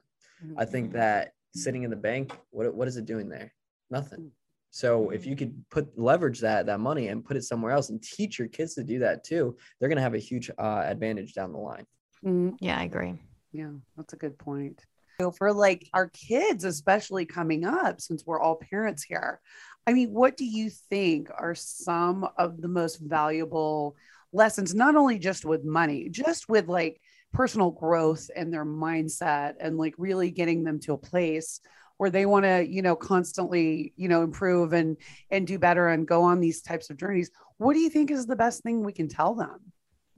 I 0.58 0.66
think 0.66 0.90
Mhm. 0.90 0.94
that 0.94 1.32
sitting 1.56 1.84
in 1.84 1.90
the 1.90 1.96
bank, 1.96 2.38
what 2.52 2.74
what 2.74 2.88
is 2.88 2.98
it 2.98 3.06
doing 3.06 3.30
there? 3.30 3.52
Nothing. 3.90 4.32
So 4.72 5.10
if 5.10 5.24
Mhm. 5.24 5.26
you 5.26 5.36
could 5.36 5.70
put 5.70 5.98
leverage 5.98 6.40
that 6.42 6.66
that 6.68 6.80
money 6.80 7.08
and 7.08 7.26
put 7.26 7.38
it 7.38 7.44
somewhere 7.44 7.72
else 7.72 7.90
and 7.90 8.02
teach 8.02 8.38
your 8.38 8.48
kids 8.48 8.76
to 8.76 8.84
do 8.84 9.00
that 9.00 9.24
too, 9.24 9.58
they're 9.80 9.90
gonna 9.90 10.02
have 10.02 10.14
a 10.14 10.20
huge 10.20 10.50
uh, 10.58 10.84
advantage 10.86 11.34
down 11.34 11.52
the 11.52 11.60
line. 11.60 11.86
Mhm. 12.24 12.58
yeah, 12.60 12.78
I 12.78 12.84
agree. 12.84 13.20
Yeah, 13.52 13.72
that's 13.98 14.14
a 14.14 14.18
good 14.18 14.38
point. 14.38 14.86
So 15.20 15.32
for 15.32 15.52
like 15.52 15.90
our 15.94 16.08
kids, 16.10 16.64
especially 16.64 17.26
coming 17.26 17.66
up, 17.66 18.00
since 18.00 18.26
we're 18.26 18.40
all 18.40 18.56
parents 18.56 19.04
here, 19.04 19.42
I 19.88 19.94
mean, 19.94 20.12
what 20.12 20.38
do 20.38 20.46
you 20.46 20.70
think 20.70 21.30
are 21.36 21.56
some 21.56 22.28
of 22.38 22.62
the 22.62 22.68
most 22.68 22.98
valuable 22.98 23.98
lessons, 24.32 24.76
not 24.76 24.96
only 24.96 25.18
just 25.18 25.44
with 25.46 25.66
money, 25.66 26.10
just 26.10 26.48
with 26.48 26.68
like 26.68 27.02
personal 27.34 27.72
growth 27.72 28.30
and 28.36 28.54
their 28.54 28.66
mindset 28.66 29.56
and 29.60 29.78
like 29.78 29.96
really 29.98 30.32
getting 30.32 30.64
them 30.64 30.80
to 30.82 30.94
a 30.94 30.98
place 30.98 31.60
where 32.00 32.10
they 32.10 32.26
want 32.26 32.46
to, 32.46 32.66
you 32.66 32.82
know, 32.82 32.96
constantly, 32.96 33.92
you 33.98 34.08
know, 34.08 34.24
improve 34.24 34.72
and 34.72 34.96
and 35.30 35.46
do 35.46 35.60
better 35.60 35.90
and 35.90 36.08
go 36.08 36.24
on 36.24 36.40
these 36.40 36.62
types 36.62 36.90
of 36.90 36.96
journeys. 36.96 37.30
What 37.58 37.74
do 37.74 37.80
you 37.82 37.90
think 37.90 38.10
is 38.10 38.26
the 38.26 38.38
best 38.38 38.64
thing 38.64 38.84
we 38.86 38.94
can 38.94 39.10
tell 39.10 39.36
them? 39.36 39.60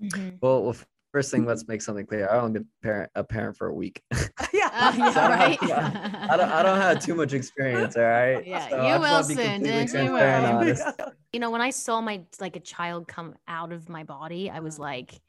Mhm. 0.01 0.37
Well, 0.41 0.63
well 0.63 0.75
first 1.11 1.31
thing, 1.31 1.43
let's 1.45 1.67
make 1.67 1.81
something 1.81 2.05
clear. 2.05 2.29
I 2.29 2.37
only 2.37 2.59
been 2.59 2.67
parent 2.83 3.11
a 3.15 3.23
parent 3.23 3.57
for 3.57 3.67
a 3.67 3.73
week. 3.73 4.03
yeah. 4.53 4.69
Uh, 4.71 4.93
yeah, 4.97 5.11
So 5.11 5.21
I 5.21 5.27
don't 5.27 5.39
right. 5.39 5.59
have- 5.59 6.29
I 6.29 6.37
don't 6.37 6.51
I 6.51 6.63
don't 6.63 6.77
have 6.79 7.03
too 7.03 7.15
much 7.15 7.33
experience, 7.33 7.97
all 7.97 8.03
right? 8.03 8.45
Yeah, 8.45 8.69
So 8.69 8.75
you 8.75 8.81
I 8.83 8.97
just 8.97 9.01
will 9.01 9.11
wanna 9.13 9.27
be 9.27 9.33
soon, 9.33 9.53
completely 9.53 9.71
don't 9.71 9.81
you 9.81 9.89
transparent 10.11 10.45
and 10.45 10.57
worry. 10.59 10.71
honest. 10.71 11.01
you 11.33 11.39
know, 11.39 11.49
when 11.49 11.61
I 11.61 11.71
saw 11.71 11.99
my 11.99 12.21
like 12.39 12.55
a 12.57 12.59
child 12.61 13.07
come 13.07 13.33
out 13.47 13.71
of 13.73 13.89
my 13.89 14.03
body, 14.03 14.51
I 14.51 14.59
was 14.59 14.77
like, 14.77 15.19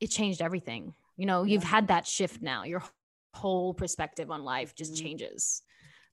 it 0.00 0.06
changed 0.06 0.40
everything. 0.40 0.94
You 1.18 1.26
know, 1.26 1.42
you've 1.44 1.62
had 1.62 1.88
that 1.88 2.06
shift 2.06 2.40
now. 2.40 2.64
Your 2.64 2.82
whole 3.34 3.74
perspective 3.74 4.30
on 4.30 4.44
life 4.44 4.74
just 4.74 4.94
Mhm. 4.94 5.02
changes. 5.02 5.62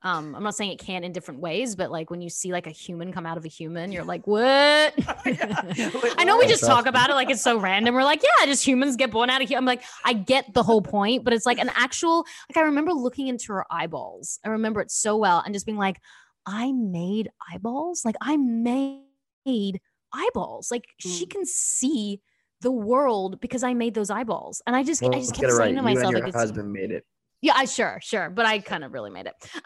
Um, 0.02 0.34
I'm 0.34 0.44
not 0.44 0.56
saying 0.56 0.72
it 0.72 0.80
can't 0.80 1.04
in 1.04 1.12
different 1.12 1.42
ways, 1.42 1.76
but 1.76 1.92
like 1.92 2.10
when 2.10 2.22
you 2.22 2.30
see 2.30 2.54
like 2.54 2.68
a 2.68 2.72
human 2.72 3.12
come 3.12 3.26
out 3.26 3.36
of 3.38 3.44
a 3.44 3.50
human, 3.50 3.92
you're 3.92 4.06
like, 4.06 4.26
what? 4.26 4.94
I 6.18 6.24
know 6.26 6.38
we 6.38 6.48
just 6.48 6.64
talk 6.64 6.86
about 6.86 7.10
it 7.10 7.16
like 7.16 7.30
it's 7.30 7.42
so 7.42 7.58
random. 7.60 7.94
We're 7.96 8.06
like, 8.06 8.24
yeah, 8.24 8.46
just 8.46 8.66
humans 8.66 8.96
get 8.96 9.12
born 9.12 9.30
out 9.30 9.42
of 9.42 9.50
here. 9.50 9.58
I'm 9.58 9.66
like, 9.66 9.84
I 10.06 10.14
get 10.14 10.54
the 10.54 10.64
whole 10.64 10.82
point, 10.82 11.26
but 11.26 11.34
it's 11.34 11.46
like 11.46 11.60
an 11.60 11.70
actual, 11.76 12.26
like 12.50 12.56
I 12.56 12.62
remember 12.62 12.94
looking 12.94 13.28
into 13.28 13.52
her 13.52 13.66
eyeballs. 13.70 14.40
I 14.46 14.50
remember 14.50 14.80
it 14.80 14.90
so 14.90 15.18
well 15.18 15.42
and 15.46 15.54
just 15.54 15.66
being 15.66 15.78
like, 15.78 16.00
I 16.46 16.72
made 16.72 17.30
eyeballs. 17.52 18.04
Like 18.06 18.16
I 18.22 18.38
made 18.38 19.82
eyeballs. 20.14 20.72
Like 20.72 20.86
she 20.98 21.26
Mm. 21.26 21.30
can 21.30 21.46
see 21.46 22.22
the 22.62 22.72
world 22.72 23.40
because 23.40 23.64
I 23.64 23.74
made 23.74 23.94
those 23.94 24.10
eyeballs. 24.10 24.62
And 24.68 24.76
I 24.76 24.84
just, 24.84 25.02
Well, 25.02 25.16
I 25.16 25.20
just 25.20 25.32
kept 25.32 25.42
get 25.42 25.50
it 25.50 25.54
right. 25.54 25.66
saying 25.66 25.76
to 25.76 25.82
You 25.82 25.84
myself, 25.96 26.06
and 26.06 26.18
your 26.18 26.28
like, 26.28 26.36
husband 26.36 26.72
made 26.74 26.92
it. 26.92 27.06
yeah, 27.42 27.54
I 27.56 27.66
sure, 27.66 28.00
sure. 28.02 28.30
But 28.30 28.46
I 28.46 28.60
kind 28.60 28.84
of 28.84 28.92
really 28.94 29.12
made 29.12 29.28
it. 29.28 29.34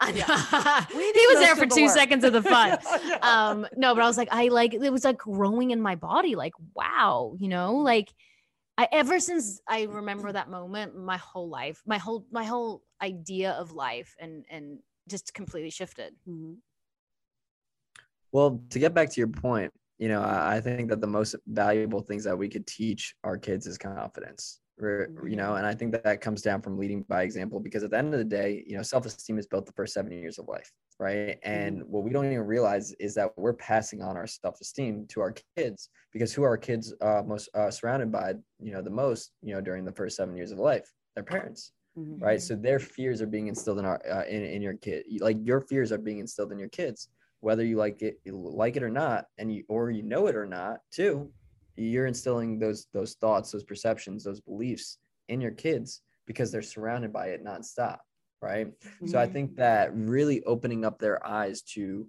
We 0.94 1.12
he 1.12 1.26
was 1.26 1.38
there 1.40 1.56
for 1.56 1.66
the 1.66 1.74
two 1.74 1.84
work. 1.86 1.92
seconds 1.94 2.22
of 2.24 2.32
the 2.32 2.42
fun. 2.54 2.78
Yeah. 3.04 3.18
um 3.22 3.66
no 3.76 3.94
but 3.94 4.02
i 4.02 4.06
was 4.06 4.16
like 4.16 4.28
i 4.30 4.48
like 4.48 4.74
it 4.74 4.90
was 4.92 5.04
like 5.04 5.18
growing 5.18 5.70
in 5.72 5.80
my 5.80 5.94
body 5.94 6.34
like 6.36 6.52
wow 6.74 7.34
you 7.38 7.48
know 7.48 7.76
like 7.76 8.12
i 8.78 8.86
ever 8.92 9.18
since 9.20 9.60
i 9.68 9.82
remember 9.84 10.30
that 10.32 10.48
moment 10.48 10.96
my 10.96 11.16
whole 11.16 11.48
life 11.48 11.82
my 11.86 11.98
whole 11.98 12.24
my 12.30 12.44
whole 12.44 12.82
idea 13.02 13.52
of 13.52 13.72
life 13.72 14.14
and 14.20 14.44
and 14.50 14.78
just 15.08 15.34
completely 15.34 15.70
shifted 15.70 16.14
Mhm. 16.28 16.56
Well, 18.32 18.60
to 18.70 18.78
get 18.78 18.94
back 18.94 19.10
to 19.10 19.20
your 19.20 19.28
point, 19.28 19.72
you 19.98 20.08
know, 20.08 20.22
I, 20.22 20.56
I 20.56 20.60
think 20.60 20.90
that 20.90 21.00
the 21.00 21.06
most 21.06 21.34
valuable 21.46 22.00
things 22.00 22.24
that 22.24 22.36
we 22.36 22.48
could 22.48 22.66
teach 22.66 23.14
our 23.24 23.36
kids 23.38 23.66
is 23.66 23.78
confidence. 23.78 24.60
You 24.80 25.36
know, 25.36 25.54
and 25.54 25.64
I 25.64 25.72
think 25.72 25.92
that 25.92 26.02
that 26.02 26.20
comes 26.20 26.42
down 26.42 26.60
from 26.60 26.76
leading 26.76 27.02
by 27.02 27.22
example 27.22 27.60
because 27.60 27.84
at 27.84 27.90
the 27.92 27.98
end 27.98 28.12
of 28.12 28.18
the 28.18 28.24
day, 28.24 28.64
you 28.66 28.76
know, 28.76 28.82
self 28.82 29.06
esteem 29.06 29.38
is 29.38 29.46
built 29.46 29.66
the 29.66 29.72
first 29.72 29.94
seven 29.94 30.10
years 30.10 30.36
of 30.38 30.48
life, 30.48 30.72
right? 30.98 31.38
And 31.44 31.84
what 31.84 32.02
we 32.02 32.10
don't 32.10 32.26
even 32.26 32.40
realize 32.40 32.92
is 32.94 33.14
that 33.14 33.30
we're 33.36 33.52
passing 33.54 34.02
on 34.02 34.16
our 34.16 34.26
self 34.26 34.60
esteem 34.60 35.06
to 35.10 35.20
our 35.20 35.32
kids 35.56 35.90
because 36.12 36.32
who 36.32 36.42
are 36.42 36.48
our 36.48 36.58
kids 36.58 36.92
uh, 37.00 37.22
most 37.24 37.48
uh, 37.54 37.70
surrounded 37.70 38.10
by, 38.10 38.34
you 38.58 38.72
know, 38.72 38.82
the 38.82 38.90
most, 38.90 39.30
you 39.42 39.54
know, 39.54 39.60
during 39.60 39.84
the 39.84 39.92
first 39.92 40.16
seven 40.16 40.36
years 40.36 40.50
of 40.50 40.58
life? 40.58 40.92
Their 41.14 41.24
parents 41.24 41.72
Mhm. 41.96 42.20
right 42.20 42.42
so 42.42 42.56
their 42.56 42.80
fears 42.80 43.22
are 43.22 43.26
being 43.26 43.46
instilled 43.46 43.78
in 43.78 43.84
our 43.84 44.00
uh, 44.10 44.24
in, 44.24 44.42
in 44.42 44.60
your 44.60 44.74
kid 44.74 45.04
like 45.20 45.36
your 45.44 45.60
fears 45.60 45.92
are 45.92 45.98
being 45.98 46.18
instilled 46.18 46.50
in 46.50 46.58
your 46.58 46.68
kids 46.70 47.08
whether 47.44 47.64
you 47.64 47.76
like 47.76 48.02
it 48.02 48.20
you 48.24 48.32
like 48.36 48.76
it 48.76 48.82
or 48.82 48.90
not 48.90 49.26
and 49.38 49.54
you 49.54 49.64
or 49.68 49.90
you 49.90 50.02
know 50.02 50.26
it 50.26 50.34
or 50.36 50.46
not 50.46 50.80
too 50.90 51.30
you're 51.76 52.06
instilling 52.06 52.58
those 52.58 52.86
those 52.92 53.14
thoughts 53.14 53.50
those 53.52 53.64
perceptions 53.64 54.24
those 54.24 54.40
beliefs 54.40 54.98
in 55.28 55.40
your 55.40 55.50
kids 55.50 56.02
because 56.26 56.50
they're 56.50 56.62
surrounded 56.62 57.12
by 57.12 57.26
it 57.28 57.44
nonstop 57.44 57.98
right 58.40 58.68
so 59.04 59.18
i 59.18 59.26
Mhm. 59.26 59.32
think 59.32 59.54
that 59.56 59.94
really 59.94 60.42
opening 60.44 60.84
up 60.84 60.98
their 60.98 61.24
eyes 61.26 61.62
to 61.62 62.08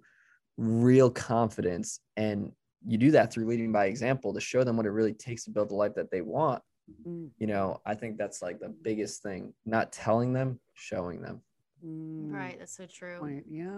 real 0.56 1.10
confidence 1.10 2.00
and 2.16 2.50
you 2.86 2.96
do 2.96 3.10
that 3.10 3.32
through 3.32 3.46
leading 3.46 3.72
by 3.72 3.86
example 3.86 4.32
to 4.32 4.40
show 4.40 4.64
them 4.64 4.76
what 4.76 4.86
it 4.86 4.90
really 4.90 5.12
takes 5.14 5.44
to 5.44 5.50
build 5.50 5.68
the 5.68 5.74
life 5.74 5.94
that 5.94 6.10
they 6.10 6.22
want 6.22 6.62
Mm, 7.06 7.30
you 7.38 7.46
know 7.46 7.80
i 7.84 7.94
think 7.94 8.16
that's 8.16 8.40
like 8.42 8.58
the 8.60 8.68
biggest 8.68 9.22
thing 9.22 9.52
not 9.64 9.92
telling 9.92 10.32
them 10.32 10.60
showing 10.74 11.20
them 11.20 11.42
mm, 11.84 12.32
right 12.32 12.58
that's 12.58 12.76
so 12.76 12.86
true 12.86 13.18
point. 13.18 13.44
Yeah. 13.50 13.76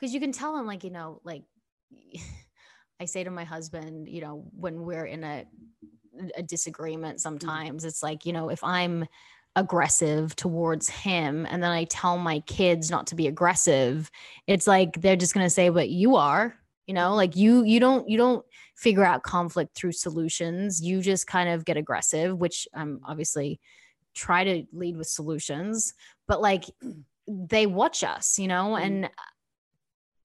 Because 0.00 0.14
you 0.14 0.20
can 0.20 0.32
tell 0.32 0.56
him 0.56 0.66
like 0.66 0.84
you 0.84 0.90
know 0.90 1.20
like 1.24 1.42
i 3.00 3.04
say 3.04 3.22
to 3.24 3.30
my 3.30 3.44
husband 3.44 4.08
you 4.08 4.20
know 4.20 4.44
when 4.52 4.82
we're 4.82 5.06
in 5.06 5.24
a 5.24 5.44
a 6.36 6.42
disagreement 6.42 7.20
sometimes 7.20 7.84
it's 7.84 8.02
like 8.02 8.26
you 8.26 8.32
know 8.32 8.48
if 8.50 8.62
i'm 8.64 9.06
aggressive 9.56 10.34
towards 10.36 10.88
him 10.88 11.46
and 11.50 11.62
then 11.62 11.70
i 11.70 11.84
tell 11.84 12.18
my 12.18 12.40
kids 12.40 12.90
not 12.90 13.06
to 13.06 13.14
be 13.14 13.26
aggressive 13.26 14.10
it's 14.46 14.66
like 14.66 15.00
they're 15.00 15.16
just 15.16 15.34
going 15.34 15.44
to 15.44 15.50
say 15.50 15.68
but 15.68 15.88
you 15.88 16.16
are 16.16 16.54
you 16.86 16.94
know 16.94 17.14
like 17.14 17.36
you 17.36 17.64
you 17.64 17.80
don't 17.80 18.08
you 18.08 18.16
don't 18.16 18.44
figure 18.76 19.04
out 19.04 19.22
conflict 19.22 19.74
through 19.76 19.92
solutions 19.92 20.80
you 20.80 21.00
just 21.00 21.26
kind 21.26 21.48
of 21.48 21.64
get 21.64 21.76
aggressive 21.76 22.38
which 22.38 22.68
i'm 22.74 23.00
obviously 23.04 23.60
try 24.14 24.44
to 24.44 24.64
lead 24.72 24.96
with 24.96 25.06
solutions 25.06 25.94
but 26.28 26.40
like 26.40 26.64
they 27.28 27.66
watch 27.66 28.02
us 28.04 28.38
you 28.38 28.48
know 28.48 28.70
Mhm. 28.70 28.82
and 28.82 29.10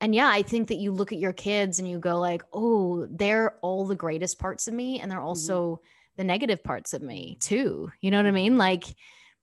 and 0.05 0.15
yeah 0.15 0.29
i 0.29 0.41
think 0.41 0.69
that 0.69 0.77
you 0.77 0.91
look 0.93 1.11
at 1.11 1.19
your 1.19 1.33
kids 1.33 1.79
and 1.79 1.89
you 1.89 1.99
go 1.99 2.19
like 2.19 2.43
oh 2.53 3.07
they're 3.09 3.55
all 3.61 3.85
the 3.85 3.95
greatest 3.95 4.39
parts 4.39 4.67
of 4.67 4.73
me 4.73 4.99
and 4.99 5.11
they're 5.11 5.17
mm-hmm. 5.17 5.27
also 5.27 5.81
the 6.17 6.23
negative 6.23 6.63
parts 6.63 6.93
of 6.93 7.01
me 7.01 7.37
too. 7.39 7.91
You 8.01 8.11
know 8.11 8.17
what 8.17 8.25
i 8.25 8.29
mm-hmm. 8.29 8.35
mean? 8.35 8.57
Like 8.57 8.85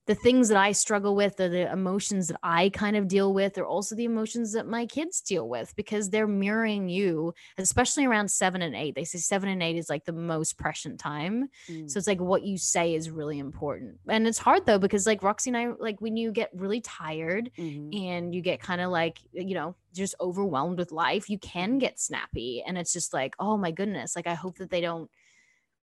the 0.05 0.15
things 0.15 0.49
that 0.49 0.57
i 0.57 0.71
struggle 0.71 1.15
with 1.15 1.39
are 1.39 1.49
the 1.49 1.71
emotions 1.71 2.27
that 2.27 2.39
i 2.43 2.69
kind 2.69 2.95
of 2.97 3.07
deal 3.07 3.33
with 3.33 3.57
are 3.57 3.65
also 3.65 3.95
the 3.95 4.03
emotions 4.03 4.51
that 4.53 4.67
my 4.67 4.85
kids 4.85 5.21
deal 5.21 5.47
with 5.47 5.75
because 5.75 6.09
they're 6.09 6.27
mirroring 6.27 6.89
you 6.89 7.33
especially 7.57 8.05
around 8.05 8.29
seven 8.29 8.61
and 8.61 8.75
eight 8.75 8.95
they 8.95 9.03
say 9.05 9.17
seven 9.17 9.49
and 9.49 9.63
eight 9.63 9.77
is 9.77 9.89
like 9.89 10.05
the 10.05 10.11
most 10.11 10.57
prescient 10.57 10.99
time 10.99 11.49
Mm. 11.69 11.89
so 11.89 11.97
it's 11.97 12.07
like 12.07 12.19
what 12.19 12.43
you 12.43 12.57
say 12.57 12.93
is 12.95 13.09
really 13.09 13.39
important. 13.39 13.97
And 14.07 14.27
it's 14.27 14.37
hard 14.37 14.65
though, 14.65 14.79
because 14.79 15.05
like 15.07 15.23
Roxy 15.23 15.49
and 15.49 15.57
I, 15.57 15.67
like 15.79 16.01
when 16.01 16.17
you 16.17 16.31
get 16.31 16.49
really 16.53 16.81
tired 16.81 17.51
Mhm. 17.57 17.95
and 18.05 18.35
you 18.35 18.41
get 18.41 18.59
kind 18.59 18.81
of 18.81 18.91
like, 18.91 19.19
you 19.31 19.53
know, 19.55 19.75
just 19.93 20.15
overwhelmed 20.19 20.77
with 20.77 20.91
life, 20.91 21.29
you 21.29 21.37
can 21.39 21.77
get 21.77 21.99
snappy. 21.99 22.63
And 22.65 22.77
it's 22.77 22.91
just 22.91 23.13
like, 23.13 23.35
oh 23.39 23.57
my 23.57 23.71
goodness. 23.71 24.15
Like 24.15 24.27
I 24.27 24.33
hope 24.33 24.57
that 24.57 24.69
they 24.69 24.81
don't, 24.81 25.09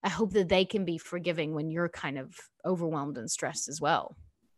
I 0.05 0.09
hope 0.09 0.33
that 0.33 0.49
they 0.49 0.65
can 0.65 0.85
be 0.85 0.99
forgiving 0.99 1.55
when 1.55 1.71
you're 1.71 1.89
kind 1.89 2.19
of 2.19 2.35
overwhelmed 2.65 3.19
and 3.19 3.31
stressed 3.31 3.69
as 3.69 3.81
well. 3.81 4.17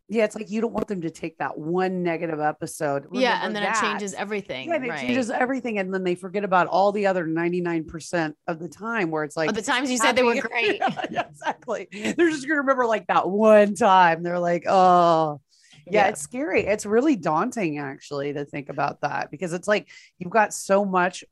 Yeah, 0.09 0.25
it's 0.25 0.37
like 0.37 0.51
you 0.51 0.61
don't 0.61 0.75
want 0.75 0.87
them 0.87 1.01
to 1.01 1.11
take 1.11 1.39
that 1.39 1.57
one 1.57 2.03
negative 2.03 2.39
episode. 2.39 3.07
yeah. 3.13 3.41
And 3.43 3.57
then 3.57 3.63
that. 3.63 3.77
it 3.77 3.81
changes 3.81 4.13
everything. 4.13 4.69
Yeah, 4.69 4.77
it 4.77 4.89
right. 4.89 5.01
changes 5.01 5.31
everything, 5.31 5.79
and 5.79 5.93
then 5.95 6.05
they 6.05 6.15
forget 6.15 6.45
about 6.45 6.67
all 6.67 6.93
the 6.93 7.07
other 7.07 7.27
ninety 7.27 7.63
nine 7.63 7.85
percent 7.85 8.37
of 8.47 8.59
the 8.59 8.69
time 8.69 9.11
where 9.11 9.25
it's 9.25 9.35
like 9.35 9.49
But 9.49 9.55
the 9.55 9.63
times 9.63 9.91
you 9.91 9.97
said 9.97 10.13
they 10.15 10.23
were 10.23 10.41
great. 10.41 10.79
yeah, 11.11 11.27
exactly. 11.27 11.89
They're 11.91 12.31
just 12.31 12.47
gonna 12.47 12.61
remember 12.61 12.85
like 12.85 13.07
that 13.07 13.29
one 13.29 13.75
time. 13.75 14.23
They're 14.23 14.39
like, 14.39 14.65
oh. 14.69 15.41
Yeah, 15.87 16.05
Yeah. 16.05 16.09
it's 16.09 16.21
scary. 16.21 16.67
It's 16.67 16.85
really 16.87 17.17
daunting 17.17 17.79
actually 17.79 18.33
to 18.35 18.45
think 18.45 18.69
about 18.69 19.01
that 19.03 19.31
because 19.31 19.53
it's 19.55 19.69
like 19.69 19.89
you've 20.19 20.31
got 20.31 20.53
so 20.55 20.85
much 20.85 21.25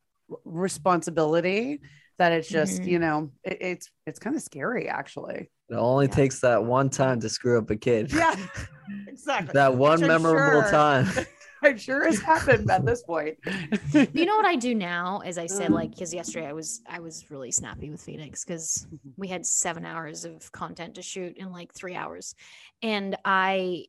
responsibility 0.44 1.80
that 2.18 2.32
it's 2.32 2.48
just, 2.48 2.82
Mhm. 2.82 2.86
you 2.86 2.98
know, 2.98 3.30
it, 3.44 3.58
it's 3.60 3.90
it's 4.06 4.18
kind 4.18 4.36
of 4.36 4.42
scary 4.42 4.88
actually. 4.88 5.50
it 5.70 5.74
only 5.74 6.06
Yeah. 6.06 6.14
takes 6.14 6.40
that 6.40 6.62
one 6.64 6.90
time 6.90 7.20
to 7.20 7.28
screw 7.28 7.58
up 7.58 7.70
a 7.70 7.76
kid 7.76 8.12
Yeah, 8.12 8.36
exactly. 9.08 9.52
that 9.54 9.74
one 9.74 10.02
I'm 10.02 10.08
memorable 10.08 10.62
sure- 10.62 10.70
time 10.70 11.06
I'm 11.64 11.78
sure 11.78 12.04
has 12.04 12.20
happened 12.20 12.68
at 12.72 12.84
this 12.84 13.04
point. 13.04 13.38
you 14.12 14.26
know 14.26 14.36
what 14.36 14.44
I 14.46 14.56
do 14.56 14.74
now 14.74 15.20
is 15.20 15.38
I 15.38 15.46
said 15.46 15.68
Um, 15.68 15.74
like 15.74 15.92
because 15.92 16.12
yesterday 16.12 16.48
I 16.48 16.52
was 16.52 16.82
I 16.88 16.98
was 16.98 17.30
really 17.30 17.52
snappy 17.52 17.88
with 17.88 18.02
Phoenix 18.02 18.44
because 18.44 18.86
Mhm. 18.92 19.12
we 19.16 19.28
had 19.28 19.46
seven 19.46 19.86
hours 19.86 20.24
of 20.24 20.50
content 20.52 20.96
to 20.96 21.02
shoot 21.02 21.36
in 21.36 21.52
like 21.52 21.72
three 21.72 21.94
hours, 21.94 22.34
and 22.82 23.16
I 23.24 23.86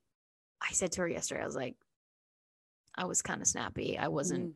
I 0.62 0.72
said 0.72 0.92
to 0.94 1.02
her 1.02 1.08
yesterday 1.10 1.42
I 1.42 1.46
was 1.46 1.56
like 1.56 1.76
I 2.96 3.06
was 3.06 3.22
kind 3.24 3.42
of 3.42 3.48
snappy 3.48 3.98
I 3.98 4.08
wasn't 4.08 4.56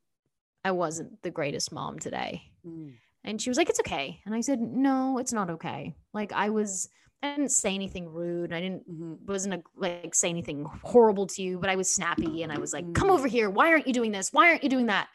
I 0.63 0.71
wasn't 0.71 1.21
the 1.23 1.31
greatest 1.31 1.71
mom 1.71 1.97
today, 1.97 2.51
Mm. 2.65 2.93
And 3.23 3.41
she 3.41 3.49
was 3.49 3.57
like 3.57 3.69
it's 3.69 3.79
okay, 3.79 4.21
and 4.25 4.35
I 4.35 4.41
said 4.41 4.59
no 4.61 5.17
it's 5.17 5.33
not 5.33 5.49
okay 5.51 5.95
like 6.13 6.31
I 6.33 6.49
was 6.49 6.89
I 7.23 7.31
didn't 7.35 7.49
say 7.49 7.73
anything 7.75 8.07
rude 8.09 8.53
I 8.53 8.61
didn't 8.61 8.89
Mhm. 8.89 9.25
wasn't 9.27 9.55
a, 9.55 9.63
like 9.75 10.13
say 10.15 10.29
anything 10.29 10.65
horrible 10.83 11.27
to 11.27 11.41
you, 11.41 11.59
but 11.59 11.69
I 11.69 11.75
was 11.75 11.91
snappy 11.91 12.43
and 12.43 12.51
I 12.51 12.59
was 12.59 12.73
like, 12.73 12.93
"Come 12.93 13.09
Mm. 13.09 13.13
over 13.13 13.27
here! 13.27 13.49
Why 13.49 13.69
aren't 13.71 13.87
you 13.87 13.93
doing 13.93 14.11
this? 14.11 14.31
Why 14.33 14.49
aren't 14.49 14.63
you 14.63 14.69
doing 14.69 14.87
that?" 14.87 15.09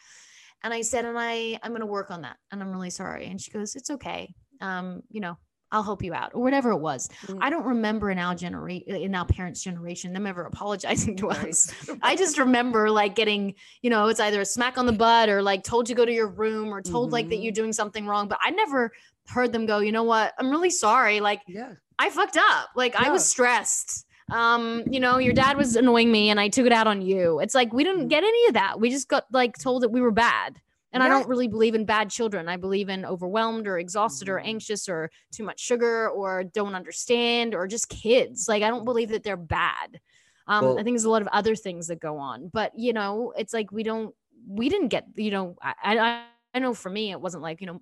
And 0.64 0.74
I 0.74 0.82
said, 0.82 1.04
"And 1.04 1.18
I 1.18 1.58
I'm 1.62 1.72
gonna 1.72 1.86
work 1.86 2.10
on 2.10 2.22
that, 2.22 2.38
and 2.50 2.62
I'm 2.62 2.72
really 2.72 2.90
sorry." 2.90 3.26
And 3.26 3.40
she 3.40 3.50
goes, 3.52 3.74
"It's 3.76 3.90
okay. 3.90 4.34
Um, 4.60 5.02
you 5.10 5.20
know, 5.20 5.38
I'll 5.72 5.82
help 5.82 6.02
you 6.04 6.14
out, 6.14 6.30
or 6.34 6.42
whatever 6.42 6.70
it 6.70 6.76
was." 6.78 7.08
Mm. 7.26 7.38
I 7.40 7.50
don't 7.50 7.64
remember 7.64 8.10
in 8.12 8.18
our 8.18 8.34
generation, 8.36 8.94
in 8.94 9.14
our 9.16 9.26
parents' 9.26 9.62
generation, 9.62 10.12
them 10.12 10.26
ever 10.26 10.42
apologizing 10.44 11.16
to 11.20 11.26
Right. 11.28 11.48
us. 11.48 11.72
I 12.02 12.14
just 12.14 12.38
remember 12.38 12.90
like 12.90 13.16
getting, 13.16 13.54
you 13.80 13.90
know, 13.90 14.06
it's 14.08 14.20
either 14.20 14.40
a 14.42 14.44
smack 14.44 14.78
on 14.78 14.86
the 14.86 14.92
butt 14.92 15.28
or 15.28 15.42
like 15.42 15.64
told 15.64 15.86
to 15.86 15.94
go 15.94 16.04
to 16.04 16.12
your 16.12 16.28
room 16.28 16.72
or 16.72 16.80
told 16.82 17.10
like 17.10 17.28
that 17.30 17.38
Mhm. 17.40 17.42
you're 17.42 17.52
doing 17.52 17.72
something 17.72 18.06
wrong. 18.06 18.28
But 18.28 18.38
I 18.42 18.50
never 18.50 18.92
heard 19.28 19.52
them 19.52 19.66
go, 19.66 19.78
you 19.80 19.90
know 19.92 20.02
what? 20.04 20.34
I'm 20.38 20.50
really 20.50 20.70
sorry. 20.70 21.20
Like 21.20 21.40
yeah. 21.48 21.72
I 21.98 22.10
fucked 22.10 22.36
up. 22.36 22.70
Like 22.76 22.94
I 22.96 23.10
was 23.10 23.24
stressed. 23.24 24.06
Um, 24.30 24.82
you 24.90 24.98
know, 24.98 25.18
your 25.18 25.34
dad 25.34 25.56
was 25.56 25.76
annoying 25.76 26.10
me 26.10 26.30
and 26.30 26.40
I 26.40 26.48
took 26.48 26.64
it 26.66 26.72
out 26.72 26.86
on 26.86 27.02
you. 27.02 27.38
It's 27.40 27.54
like 27.54 27.72
we 27.72 27.84
didn't 27.84 28.06
Mhm. 28.06 28.08
get 28.10 28.24
any 28.24 28.46
of 28.48 28.54
that. 28.54 28.80
We 28.80 28.88
just 28.90 29.08
got 29.08 29.24
like 29.32 29.58
told 29.58 29.82
that 29.82 29.90
we 29.90 30.00
were 30.00 30.10
bad. 30.10 30.60
And 30.92 31.02
I 31.02 31.08
don't 31.08 31.26
really 31.28 31.48
believe 31.48 31.74
in 31.74 31.84
bad 31.86 32.10
children. 32.10 32.48
I 32.48 32.56
believe 32.56 32.88
in 32.90 33.04
overwhelmed 33.04 33.66
or 33.66 33.78
exhausted 33.78 34.28
or 34.28 34.36
Mhm. 34.38 34.46
anxious 34.46 34.88
or 34.88 35.10
too 35.30 35.42
much 35.42 35.58
sugar 35.60 36.10
or 36.10 36.44
don't 36.44 36.74
understand 36.74 37.54
or 37.54 37.66
just 37.66 37.88
kids. 37.88 38.46
Like 38.48 38.62
I 38.62 38.68
don't 38.68 38.84
believe 38.84 39.08
that 39.08 39.22
they're 39.22 39.36
bad. 39.36 40.00
Um, 40.46 40.64
Well- 40.64 40.78
I 40.78 40.82
think 40.82 40.94
there's 40.94 41.04
a 41.04 41.10
lot 41.10 41.22
of 41.22 41.28
other 41.28 41.54
things 41.56 41.86
that 41.88 42.00
go 42.00 42.18
on, 42.18 42.48
but 42.48 42.72
you 42.78 42.92
know, 42.92 43.32
it's 43.36 43.54
like 43.54 43.72
we 43.72 43.82
don't, 43.82 44.14
we 44.46 44.68
didn't 44.68 44.88
get, 44.88 45.06
you 45.16 45.30
know, 45.30 45.56
I, 45.62 45.74
I, 45.82 46.24
I 46.54 46.58
know 46.58 46.74
for 46.74 46.90
me, 46.90 47.10
it 47.12 47.20
wasn't 47.20 47.42
like, 47.42 47.60
you 47.60 47.66
know, 47.68 47.80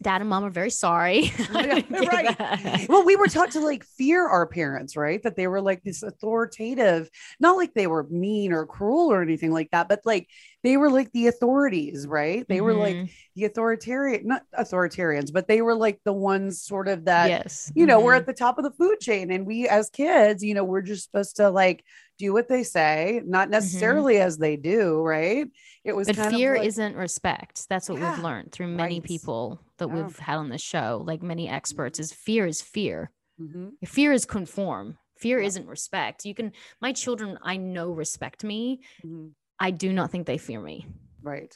dad 0.00 0.20
and 0.20 0.30
mom 0.30 0.44
are 0.44 0.50
very 0.50 0.70
sorry. 0.70 1.32
Yeah, 1.50 1.82
right. 1.90 2.88
well, 2.88 3.04
we 3.04 3.16
were 3.16 3.26
taught 3.26 3.50
to 3.52 3.60
like 3.60 3.84
fear 3.84 4.26
our 4.28 4.46
parents, 4.46 4.96
right? 4.96 5.22
That 5.22 5.36
they 5.36 5.46
were 5.48 5.60
like 5.60 5.82
this 5.82 6.02
authoritative, 6.02 7.10
not 7.40 7.56
like 7.56 7.74
they 7.74 7.86
were 7.86 8.04
mean 8.04 8.52
or 8.52 8.66
cruel 8.66 9.10
or 9.12 9.22
anything 9.22 9.50
like 9.52 9.70
that, 9.72 9.88
but 9.88 10.00
like 10.04 10.28
they 10.62 10.76
were 10.76 10.90
like 10.90 11.10
the 11.12 11.26
authorities, 11.26 12.06
right? 12.06 12.46
They 12.48 12.60
were 12.60 12.74
like 12.74 12.96
Mhm. 12.96 13.10
the 13.34 13.44
authoritarian, 13.46 14.26
not 14.26 14.42
authoritarians, 14.58 15.32
but 15.32 15.48
they 15.48 15.62
were 15.62 15.74
like 15.74 16.00
the 16.04 16.12
ones 16.12 16.62
sort 16.62 16.88
of 16.88 17.04
that, 17.06 17.28
yes. 17.28 17.72
you 17.74 17.86
know, 17.86 18.00
we're 18.00 18.14
Mhm. 18.14 18.18
at 18.18 18.26
the 18.26 18.32
top 18.34 18.58
of 18.58 18.64
the 18.64 18.72
food 18.72 19.00
chain. 19.00 19.30
And 19.32 19.46
we 19.46 19.68
as 19.68 19.90
kids, 19.90 20.42
you 20.44 20.54
know, 20.54 20.64
we're 20.64 20.82
just 20.82 21.04
supposed 21.04 21.36
to 21.36 21.50
like 21.50 21.84
do 22.18 22.32
what 22.32 22.48
they 22.48 22.62
say, 22.64 23.22
not 23.24 23.48
necessarily 23.50 24.18
as 24.18 24.38
they 24.38 24.56
do, 24.56 25.00
right? 25.02 25.46
It 25.84 25.94
was 25.94 26.06
but 26.08 26.16
kind 26.16 26.34
fear 26.34 26.56
like, 26.56 26.66
isn't 26.66 26.96
respect. 26.96 27.68
That's 27.68 27.88
what 27.88 27.98
Yeah, 28.00 28.14
we've 28.14 28.24
learned 28.24 28.52
through 28.52 28.68
many 28.68 28.96
right. 29.00 29.04
people 29.04 29.60
that 29.78 29.88
Yeah. 29.88 29.94
we've 30.02 30.18
had 30.18 30.36
on 30.38 30.48
the 30.50 30.58
show, 30.58 31.02
like 31.06 31.22
many 31.22 31.48
experts, 31.48 31.98
is 31.98 32.12
fear 32.12 32.46
is 32.46 32.60
fear. 32.62 33.10
Mhm, 33.40 33.72
Fear 33.84 34.12
is 34.12 34.24
conform. 34.26 34.98
Fear 35.16 35.40
Yeah. 35.40 35.46
isn't 35.46 35.66
respect. 35.66 36.24
You 36.24 36.34
can 36.34 36.52
my 36.80 36.92
children 36.92 37.38
I 37.42 37.56
know 37.56 37.90
respect 37.92 38.44
me. 38.44 38.80
mhm. 39.04 39.32
I 39.60 39.70
do 39.72 39.92
not 39.92 40.10
think 40.10 40.26
they 40.26 40.38
fear 40.38 40.60
me. 40.60 40.86
right. 41.22 41.54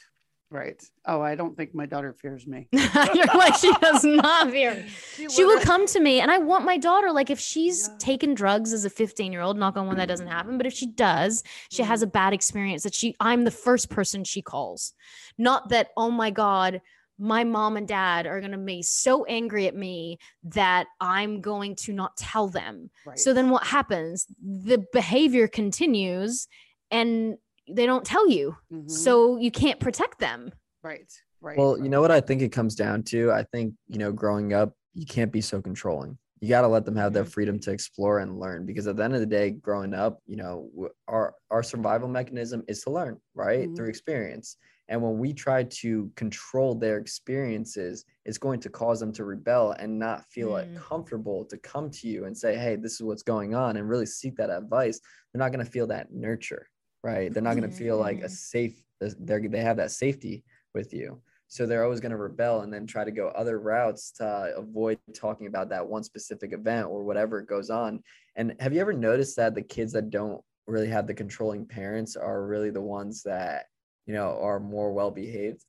Right. 0.51 0.79
Oh, 1.07 1.19
I 1.19 1.33
don't 1.33 1.57
think 1.57 1.73
my 1.73 1.87
daughter 1.87 2.13
fears 2.13 2.45
me. 2.45 2.67
You're 2.71 3.25
like 3.33 3.55
she 3.55 3.73
does 3.81 4.03
not 4.03 4.51
fear 4.51 4.75
me. 4.75 4.85
She 5.29 5.43
will 5.45 5.59
come 5.61 5.87
to 5.87 5.99
me 5.99 6.19
and 6.19 6.29
I 6.29 6.37
want 6.37 6.63
my 6.63 6.77
daughter 6.77 7.11
like 7.11 7.31
if 7.31 7.39
she's 7.39 7.87
Yeah. 7.87 7.95
taken 7.97 8.35
drugs 8.35 8.71
as 8.71 8.85
a 8.85 8.89
15 8.91 9.31
year 9.31 9.41
old 9.41 9.57
knock 9.57 9.77
on 9.77 9.87
one 9.87 9.97
that 9.97 10.07
doesn't 10.09 10.27
happen 10.27 10.57
but 10.59 10.67
if 10.67 10.73
she 10.73 10.85
does 10.85 11.43
she 11.71 11.81
has 11.81 12.01
Mm-hmm. 12.01 12.07
a 12.09 12.11
bad 12.11 12.33
experience 12.33 12.83
that 12.83 12.93
she 12.93 13.15
I'm 13.19 13.45
the 13.45 13.51
first 13.67 13.89
person 13.89 14.23
she 14.23 14.43
calls 14.43 14.93
not 15.39 15.69
that 15.69 15.89
oh 15.97 16.11
my 16.11 16.29
god 16.29 16.81
my 17.19 17.43
mom 17.43 17.77
and 17.77 17.87
dad 17.87 18.25
are 18.25 18.39
going 18.39 18.51
to 18.51 18.57
be 18.57 18.81
so 18.81 19.23
angry 19.25 19.67
at 19.67 19.75
me 19.75 20.17
that 20.43 20.87
I'm 20.99 21.41
going 21.41 21.75
to 21.77 21.93
not 21.93 22.17
tell 22.17 22.47
them 22.47 22.89
Right. 23.05 23.19
so 23.19 23.33
then 23.33 23.49
what 23.49 23.63
happens 23.63 24.25
the 24.41 24.83
behavior 24.91 25.47
continues 25.47 26.47
and 26.91 27.37
they 27.69 27.85
don't 27.85 28.05
tell 28.05 28.27
you 28.29 28.55
Mhm. 28.71 28.89
so 28.89 29.37
you 29.37 29.51
can't 29.51 29.79
protect 29.79 30.19
them 30.19 30.51
right. 30.83 31.11
Right. 31.41 31.57
Well, 31.57 31.77
you 31.77 31.89
know 31.89 31.99
what 31.99 32.09
I 32.11 32.21
think 32.21 32.41
it 32.41 32.53
comes 32.53 32.73
down 32.73 33.03
to? 33.03 33.29
I 33.33 33.43
think, 33.43 33.73
you 33.89 33.97
know, 33.97 34.13
growing 34.13 34.53
up, 34.53 34.71
you 34.93 35.05
can't 35.05 35.29
be 35.29 35.41
so 35.41 35.61
controlling. 35.61 36.17
You 36.39 36.47
got 36.47 36.61
to 36.61 36.69
let 36.69 36.85
them 36.85 36.95
have 36.95 37.07
Mm-hmm. 37.07 37.13
their 37.15 37.25
freedom 37.25 37.59
to 37.59 37.71
explore 37.71 38.19
and 38.19 38.39
learn 38.39 38.65
because 38.65 38.87
at 38.87 38.95
the 38.95 39.03
end 39.03 39.13
of 39.13 39.19
the 39.19 39.25
day, 39.25 39.51
growing 39.51 39.93
up, 39.93 40.19
you 40.25 40.37
know, 40.37 40.69
our 41.09 41.35
our 41.51 41.61
survival 41.61 42.07
mechanism 42.07 42.63
is 42.69 42.81
to 42.83 42.91
learn, 42.91 43.19
right? 43.35 43.67
Mhm. 43.69 43.75
Through 43.75 43.89
experience. 43.89 44.55
And 44.89 45.01
when 45.01 45.17
we 45.17 45.33
try 45.33 45.63
to 45.63 46.11
control 46.15 46.75
their 46.75 46.97
experiences, 46.97 48.05
it's 48.25 48.37
going 48.37 48.59
to 48.61 48.69
cause 48.69 48.99
them 48.99 49.11
to 49.13 49.23
rebel 49.25 49.71
and 49.71 49.97
not 49.97 50.25
feel 50.25 50.49
Mm. 50.49 50.51
like 50.53 50.75
comfortable 50.75 51.45
to 51.45 51.57
come 51.57 51.89
to 51.91 52.07
you 52.07 52.25
and 52.25 52.37
say, 52.37 52.57
"Hey, 52.57 52.75
this 52.75 52.93
is 52.93 53.03
what's 53.03 53.23
going 53.23 53.55
on," 53.55 53.77
and 53.77 53.87
really 53.87 54.05
seek 54.05 54.35
that 54.37 54.49
advice. 54.49 54.99
They're 55.31 55.39
not 55.39 55.51
going 55.51 55.65
to 55.65 55.71
feel 55.71 55.87
that 55.87 56.11
nurture, 56.13 56.67
right? 57.03 57.33
They're 57.33 57.43
not 57.43 57.55
going 57.55 57.69
to 57.69 57.75
feel 57.75 57.97
like 57.97 58.19
a 58.21 58.25
Mhm. 58.27 58.29
safe. 58.29 58.83
They're 58.99 59.47
they 59.47 59.61
have 59.61 59.77
that 59.77 59.91
safety 59.91 60.43
with 60.73 60.93
you. 60.93 61.21
So 61.47 61.65
they're 61.67 61.83
always 61.83 61.99
going 61.99 62.11
to 62.11 62.17
rebel 62.17 62.61
and 62.61 62.73
then 62.73 62.87
try 62.87 63.03
to 63.03 63.11
go 63.11 63.27
other 63.29 63.59
routes 63.59 64.11
to 64.13 64.53
avoid 64.57 64.99
talking 65.13 65.45
about 65.47 65.69
that 65.69 65.87
one 65.87 66.03
specific 66.03 66.51
event 66.51 66.87
or 66.87 67.03
whatever 67.03 67.41
goes 67.41 67.69
on. 67.69 68.01
And 68.35 68.55
have 68.59 68.73
you 68.73 68.81
ever 68.81 68.93
noticed 68.93 69.35
that 69.35 69.53
the 69.53 69.61
kids 69.61 69.91
that 69.93 70.09
don't 70.09 70.43
really 70.65 70.87
have 70.87 71.05
the 71.05 71.13
controlling 71.13 71.67
parents 71.67 72.15
are 72.15 72.47
really 72.47 72.71
the 72.71 72.81
ones 72.81 73.21
that, 73.23 73.67
you 74.05 74.13
know, 74.13 74.39
are 74.41 74.59
more 74.59 74.91
well 74.93 75.11
behaved? 75.11 75.65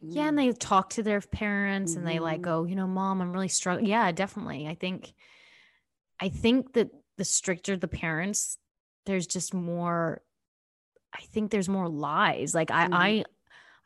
Yeah, 0.00 0.28
and 0.28 0.38
they 0.38 0.52
talk 0.52 0.90
to 0.90 1.02
their 1.02 1.20
parents 1.20 1.96
and 1.96 2.06
they 2.06 2.18
like 2.20 2.40
Mhm. 2.40 2.44
go, 2.44 2.64
you 2.64 2.76
know, 2.76 2.86
mom, 2.86 3.20
I'm 3.22 3.32
really 3.32 3.48
struggling. 3.48 3.86
Yeah, 3.86 4.12
definitely. 4.12 4.66
I 4.68 4.74
think 4.74 5.14
I 6.20 6.28
think 6.28 6.72
that 6.74 6.90
the 7.16 7.24
stricter 7.24 7.76
the 7.76 7.88
parents, 7.88 8.58
there's 9.06 9.26
just 9.26 9.54
more 9.54 10.22
I 11.14 11.22
think 11.22 11.50
there's 11.50 11.68
more 11.68 11.88
lies. 11.88 12.54
Like 12.54 12.70
I 12.70 12.88
Mhm. 12.88 12.92
I 12.92 13.24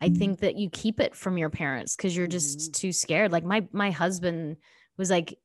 I 0.01 0.11
think 0.11 0.41
that 0.41 0.57
you 0.57 0.70
keep 0.70 1.01
it 1.01 1.14
from 1.16 1.39
your 1.39 1.51
parents 1.51 1.97
because 1.97 2.16
you're 2.16 2.26
just 2.29 2.74
too 2.74 2.93
scared. 2.93 3.33
Like 3.33 3.45
my 3.45 3.68
my 3.72 3.91
husband 3.91 4.59
was 4.99 5.11
like 5.11 5.39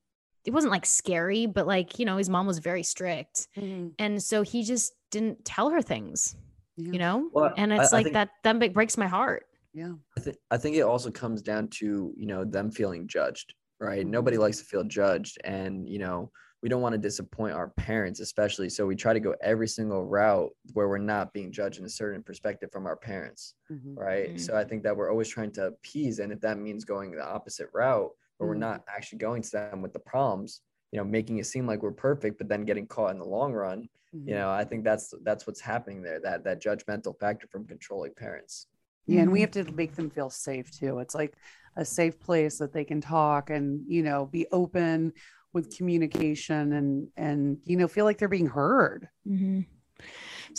it 0.46 0.52
wasn't 0.54 0.72
like 0.74 0.86
scary, 0.86 1.46
but 1.48 1.68
like, 1.68 2.00
you 2.00 2.06
know, 2.06 2.18
his 2.18 2.30
mom 2.30 2.48
was 2.48 2.60
very 2.60 2.84
strict. 2.84 3.48
Mhm. 3.56 3.96
And 4.00 4.22
so 4.24 4.44
he 4.44 4.64
just 4.64 4.94
didn't 5.12 5.46
tell 5.46 5.70
her 5.72 5.82
things, 5.82 6.36
Yeah. 6.78 6.92
you 6.92 7.00
know? 7.00 7.30
Well, 7.32 7.54
and 7.58 7.72
it's 7.72 7.94
I 7.94 7.98
like 7.98 8.06
think- 8.06 8.14
that 8.14 8.30
that 8.44 8.74
breaks 8.74 8.98
my 8.98 9.08
heart. 9.08 9.46
Yeah. 9.74 9.94
I, 10.18 10.22
th- 10.22 10.38
I 10.52 10.58
think 10.58 10.76
it 10.76 10.82
also 10.82 11.10
comes 11.12 11.42
down 11.42 11.68
to 11.80 12.14
you 12.16 12.28
know 12.28 12.44
them 12.46 12.70
feeling 12.72 13.08
judged 13.08 13.56
right 13.80 14.06
Mhm. 14.06 14.10
nobody 14.12 14.38
likes 14.38 14.60
to 14.60 14.66
feel 14.66 14.84
judged 14.84 15.40
and 15.44 15.90
you 15.90 15.98
know 15.98 16.32
we 16.62 16.70
don't 16.70 16.82
want 16.84 16.94
to 16.94 17.00
disappoint 17.00 17.56
our 17.56 17.70
parents 17.70 18.20
especially 18.20 18.70
so 18.70 18.86
we 18.86 18.96
try 18.96 19.14
to 19.14 19.20
go 19.20 19.34
every 19.42 19.68
single 19.68 20.06
route 20.06 20.52
where 20.74 20.88
we're 20.88 21.00
not 21.00 21.34
being 21.34 21.52
judged 21.52 21.80
in 21.80 21.86
a 21.86 21.90
certain 21.90 22.22
perspective 22.22 22.70
from 22.72 22.86
our 22.86 22.96
parents 22.96 23.56
Mhm. 23.72 23.98
right 23.98 24.36
Mhm. 24.36 24.40
so 24.40 24.56
i 24.56 24.64
think 24.64 24.84
that 24.84 24.96
we're 24.96 25.10
always 25.10 25.28
trying 25.28 25.52
to 25.54 25.66
appease 25.68 26.20
and 26.20 26.32
if 26.32 26.40
that 26.42 26.60
means 26.60 26.86
going 26.86 27.10
the 27.12 27.26
opposite 27.26 27.68
route 27.74 28.12
where 28.38 28.48
we're 28.50 28.56
Mhm. 28.56 28.60
not 28.70 28.84
actually 28.88 29.18
going 29.18 29.42
to 29.42 29.50
them 29.52 29.82
with 29.82 29.92
the 29.94 30.00
problems 30.00 30.62
you 30.94 31.00
know 31.00 31.04
making 31.04 31.39
it 31.39 31.46
seem 31.48 31.66
like 31.66 31.82
we're 31.82 31.91
perfect 31.91 32.38
but 32.38 32.48
then 32.48 32.64
getting 32.64 32.86
caught 32.88 33.12
in 33.12 33.18
the 33.18 33.26
long 33.38 33.52
run 33.52 33.89
Mhm. 34.16 34.28
you 34.30 34.36
know 34.36 34.50
i 34.52 34.64
think 34.64 34.84
that's 34.84 35.12
that's 35.24 35.48
what's 35.48 35.60
happening 35.60 36.04
there 36.04 36.20
that 36.22 36.44
that 36.44 36.62
judgmental 36.62 37.20
factor 37.20 37.48
from 37.48 37.66
controlling 37.66 38.14
parents 38.14 38.68
Yeah, 39.08 39.22
and 39.24 39.32
we 39.34 39.39
Mhm. 39.39 39.46
have 39.46 39.52
to 39.66 39.72
make 39.74 39.94
them 39.96 40.10
feel 40.10 40.30
safe 40.30 40.68
too. 40.80 41.00
It's 41.04 41.16
like 41.22 41.34
a 41.76 41.84
safe 41.84 42.16
place 42.28 42.56
that 42.60 42.72
they 42.72 42.86
can 42.86 43.02
talk 43.02 43.50
and 43.50 43.66
you 43.96 44.02
know 44.08 44.20
be 44.38 44.44
open 44.62 45.12
with 45.52 45.76
communication 45.78 46.72
and 46.80 46.89
and 47.18 47.58
you 47.66 47.76
know 47.80 47.88
feel 47.96 48.06
like 48.06 48.18
they're 48.20 48.38
being 48.39 48.54
heard. 48.62 49.10
hmm 49.28 49.62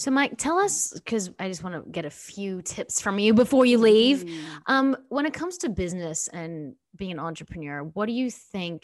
So, 0.03 0.11
Mike, 0.11 0.35
tell 0.39 0.59
us 0.59 0.93
because 0.93 1.30
I 1.39 1.49
just 1.49 1.62
want 1.64 1.74
to 1.76 1.91
get 1.91 2.05
a 2.05 2.11
few 2.11 2.62
tips 2.62 3.01
from 3.01 3.18
you 3.18 3.32
before 3.35 3.64
you 3.66 3.78
leave. 3.78 4.24
Mm. 4.24 4.61
Um, 4.66 4.97
when 5.09 5.26
it 5.26 5.35
comes 5.41 5.59
to 5.59 5.68
business 5.68 6.28
and 6.28 6.74
being 6.97 7.12
an 7.12 7.18
entrepreneur, 7.28 7.78
what 7.97 8.07
do 8.07 8.12
you 8.12 8.30
think 8.30 8.78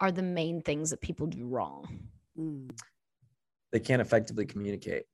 are 0.00 0.12
the 0.12 0.22
main 0.22 0.60
things 0.62 0.90
that 0.90 1.00
people 1.00 1.26
do 1.26 1.46
wrong? 1.46 2.08
Mm. 2.38 2.70
they 3.72 3.80
can't 3.80 4.02
effectively 4.02 4.46
communicate 4.46 5.04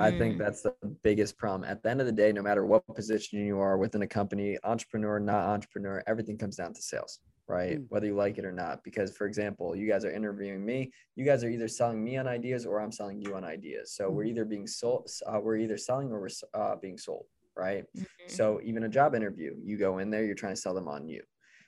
I 0.00 0.10
think 0.10 0.34
Mm. 0.34 0.38
that's 0.38 0.62
the 0.62 0.74
biggest 1.04 1.38
problem. 1.38 1.62
At 1.68 1.82
the 1.84 1.88
end 1.90 2.00
of 2.00 2.06
the 2.06 2.12
day, 2.12 2.32
no 2.32 2.42
matter 2.42 2.66
what 2.66 2.84
position 2.96 3.38
you 3.38 3.60
are 3.60 3.78
within 3.78 4.02
a 4.02 4.08
company, 4.08 4.58
entrepreneur, 4.64 5.20
not 5.20 5.44
entrepreneur, 5.48 6.02
everything 6.08 6.36
comes 6.36 6.56
down 6.56 6.74
to 6.74 6.82
sales, 6.82 7.20
right? 7.46 7.78
Mm. 7.78 7.86
Whether 7.88 8.06
you 8.06 8.16
like 8.16 8.38
it 8.38 8.44
or 8.44 8.50
not. 8.52 8.82
Because, 8.82 9.16
for 9.16 9.26
example, 9.26 9.76
you 9.76 9.86
guys 9.88 10.04
are 10.04 10.10
interviewing 10.10 10.64
me. 10.64 10.92
You 11.14 11.24
guys 11.24 11.44
are 11.44 11.48
either 11.48 11.68
selling 11.68 12.02
me 12.02 12.16
on 12.16 12.26
ideas 12.26 12.66
or 12.66 12.80
I'm 12.80 12.90
selling 12.90 13.22
you 13.22 13.36
on 13.36 13.44
ideas. 13.44 13.92
So 13.92 14.10
we're 14.10 14.24
Mhm. 14.24 14.30
either 14.30 14.44
being 14.44 14.66
sold, 14.66 15.08
uh, 15.26 15.40
we're 15.40 15.56
either 15.58 15.76
selling 15.78 16.10
or 16.10 16.20
we're 16.20 16.28
uh, 16.54 16.74
being 16.76 16.98
sold, 16.98 17.26
right? 17.56 17.84
Mhm. 17.96 18.06
So 18.26 18.60
even 18.64 18.82
a 18.82 18.88
job 18.88 19.14
interview, 19.14 19.56
you 19.62 19.76
go 19.78 19.98
in 19.98 20.10
there, 20.10 20.24
you're 20.24 20.34
trying 20.34 20.54
to 20.56 20.60
sell 20.60 20.74
them 20.74 20.88
on 20.88 21.06
you. 21.08 21.22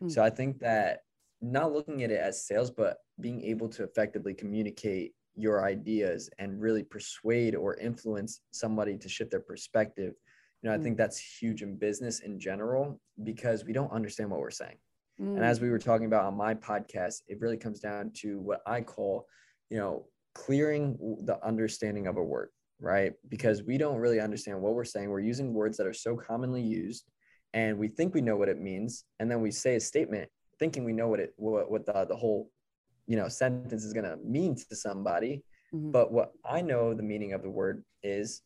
So 0.08 0.22
I 0.22 0.30
think 0.30 0.58
that 0.60 1.04
not 1.40 1.72
looking 1.72 2.02
at 2.02 2.10
it 2.10 2.20
as 2.20 2.44
sales, 2.46 2.70
but 2.70 2.98
being 3.20 3.42
able 3.42 3.68
to 3.70 3.82
effectively 3.84 4.34
communicate 4.34 5.12
your 5.36 5.64
ideas 5.64 6.28
and 6.38 6.60
really 6.60 6.82
persuade 6.82 7.54
or 7.54 7.76
influence 7.76 8.40
somebody 8.50 8.98
to 8.98 9.08
shift 9.08 9.30
their 9.30 9.40
perspective. 9.40 10.14
You 10.62 10.68
know, 10.68 10.74
I 10.74 10.78
Mm. 10.78 10.82
think 10.82 10.96
that's 10.98 11.18
huge 11.40 11.62
in 11.62 11.76
business 11.76 12.20
in 12.20 12.38
general 12.38 13.00
because 13.22 13.64
we 13.64 13.72
don't 13.72 13.90
understand 13.92 14.30
what 14.30 14.40
we're 14.40 14.50
saying. 14.50 14.76
Mm. 15.18 15.36
And 15.36 15.44
as 15.44 15.60
we 15.60 15.70
were 15.70 15.78
talking 15.78 16.06
about 16.06 16.26
on 16.26 16.36
my 16.36 16.54
podcast, 16.54 17.22
it 17.28 17.40
really 17.40 17.56
comes 17.56 17.80
down 17.80 18.10
to 18.16 18.38
what 18.40 18.60
I 18.66 18.82
call, 18.82 19.26
you 19.70 19.78
know, 19.78 20.08
clearing 20.34 20.98
the 21.24 21.42
understanding 21.44 22.06
of 22.06 22.16
a 22.16 22.22
word, 22.22 22.50
right? 22.80 23.14
Because 23.28 23.62
we 23.62 23.78
don't 23.78 23.98
really 23.98 24.20
understand 24.20 24.60
what 24.60 24.74
we're 24.74 24.84
saying. 24.84 25.08
We're 25.08 25.20
using 25.20 25.54
words 25.54 25.76
that 25.78 25.86
are 25.86 25.94
so 25.94 26.16
commonly 26.16 26.62
used 26.62 27.04
and 27.54 27.78
we 27.78 27.88
think 27.88 28.14
we 28.14 28.20
know 28.20 28.36
what 28.36 28.48
it 28.48 28.60
means. 28.60 29.04
And 29.18 29.30
then 29.30 29.40
we 29.40 29.50
say 29.50 29.76
a 29.76 29.80
statement 29.80 30.30
thinking 30.60 30.84
we 30.84 30.92
know 30.92 31.08
what 31.08 31.18
it, 31.18 31.32
what, 31.36 31.68
what 31.70 31.84
the, 31.86 32.04
the 32.04 32.14
whole, 32.14 32.50
you 33.08 33.16
know, 33.16 33.26
sentence 33.28 33.82
is 33.84 33.92
going 33.92 34.04
to 34.04 34.16
mean 34.18 34.54
to 34.54 34.76
somebody. 34.76 35.42
Mhm. 35.74 35.90
But 35.90 36.12
what 36.12 36.32
I 36.44 36.60
know 36.60 36.94
the 36.94 37.02
meaning 37.02 37.32
of 37.32 37.42
the 37.42 37.50
word 37.50 37.82
is 38.04 38.42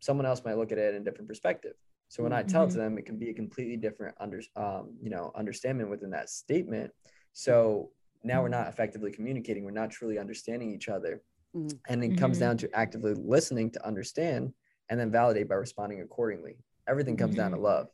someone 0.00 0.26
else 0.26 0.44
might 0.44 0.56
look 0.58 0.70
at 0.70 0.78
it 0.78 0.94
in 0.94 1.02
a 1.02 1.04
different 1.04 1.26
perspective. 1.26 1.74
So 2.08 2.22
when 2.22 2.32
I 2.32 2.42
tell 2.42 2.64
it 2.64 2.70
to 2.70 2.78
them, 2.78 2.96
it 2.98 3.04
can 3.06 3.18
be 3.18 3.30
a 3.30 3.34
completely 3.34 3.76
different 3.76 4.14
under, 4.20 4.40
um, 4.56 4.96
you 5.02 5.10
know, 5.10 5.32
understanding 5.34 5.90
within 5.90 6.10
that 6.10 6.30
statement. 6.30 6.90
So 7.32 7.90
now 8.22 8.40
we're 8.42 8.48
not 8.48 8.68
effectively 8.68 9.10
communicating. 9.12 9.64
We're 9.64 9.70
not 9.82 9.90
truly 9.90 10.18
understanding 10.18 10.72
each 10.74 10.88
other. 10.88 11.22
Mhm. 11.54 11.78
And 11.88 12.04
it 12.04 12.16
comes 12.18 12.36
Mhm. 12.38 12.40
down 12.40 12.56
to 12.58 12.70
actively 12.74 13.14
listening 13.14 13.70
to 13.72 13.86
understand 13.86 14.54
and 14.88 14.98
then 14.98 15.10
validate 15.10 15.48
by 15.48 15.56
responding 15.56 16.00
accordingly. 16.00 16.56
Everything 16.86 17.16
comes 17.16 17.34
down 17.36 17.50
to 17.50 17.58
Mhm. 17.58 17.62
love. 17.62 17.90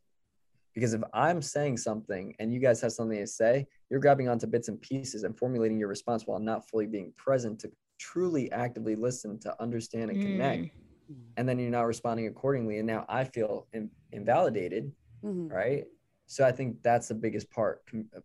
Because 0.75 0.93
if 0.93 1.03
I'm 1.13 1.41
saying 1.41 1.77
something 1.77 2.35
and 2.39 2.53
you 2.53 2.59
guys 2.61 2.81
have 2.81 2.93
something 2.93 3.19
to 3.19 3.27
say, 3.27 3.67
you're 3.91 4.01
grabbing 4.01 4.29
onto 4.29 4.47
bits 4.47 4.69
and 4.69 4.81
pieces 4.81 5.23
and 5.23 5.39
formulating 5.39 5.79
your 5.79 5.89
response 5.89 6.27
while 6.27 6.41
not 6.41 6.69
fully 6.69 6.87
being 6.87 7.13
present 7.17 7.61
to 7.61 7.71
truly 7.99 8.51
actively 8.51 8.97
listen 8.97 9.39
to 9.41 9.63
understand 9.63 10.11
and 10.11 10.21
connect. 10.21 10.65
Mm. 10.65 11.17
And 11.37 11.49
then 11.49 11.59
you're 11.59 11.71
not 11.71 11.83
responding 11.87 12.27
accordingly. 12.27 12.79
And 12.79 12.87
now 12.87 13.05
I 13.09 13.25
feel 13.25 13.69
in, 13.73 13.91
invalidated, 14.11 14.93
Mhm. 15.23 15.51
right? 15.51 15.85
So 16.27 16.45
I 16.45 16.51
think 16.51 16.83
that's 16.83 17.09
the 17.09 17.15
biggest 17.15 17.51
part, 17.51 17.83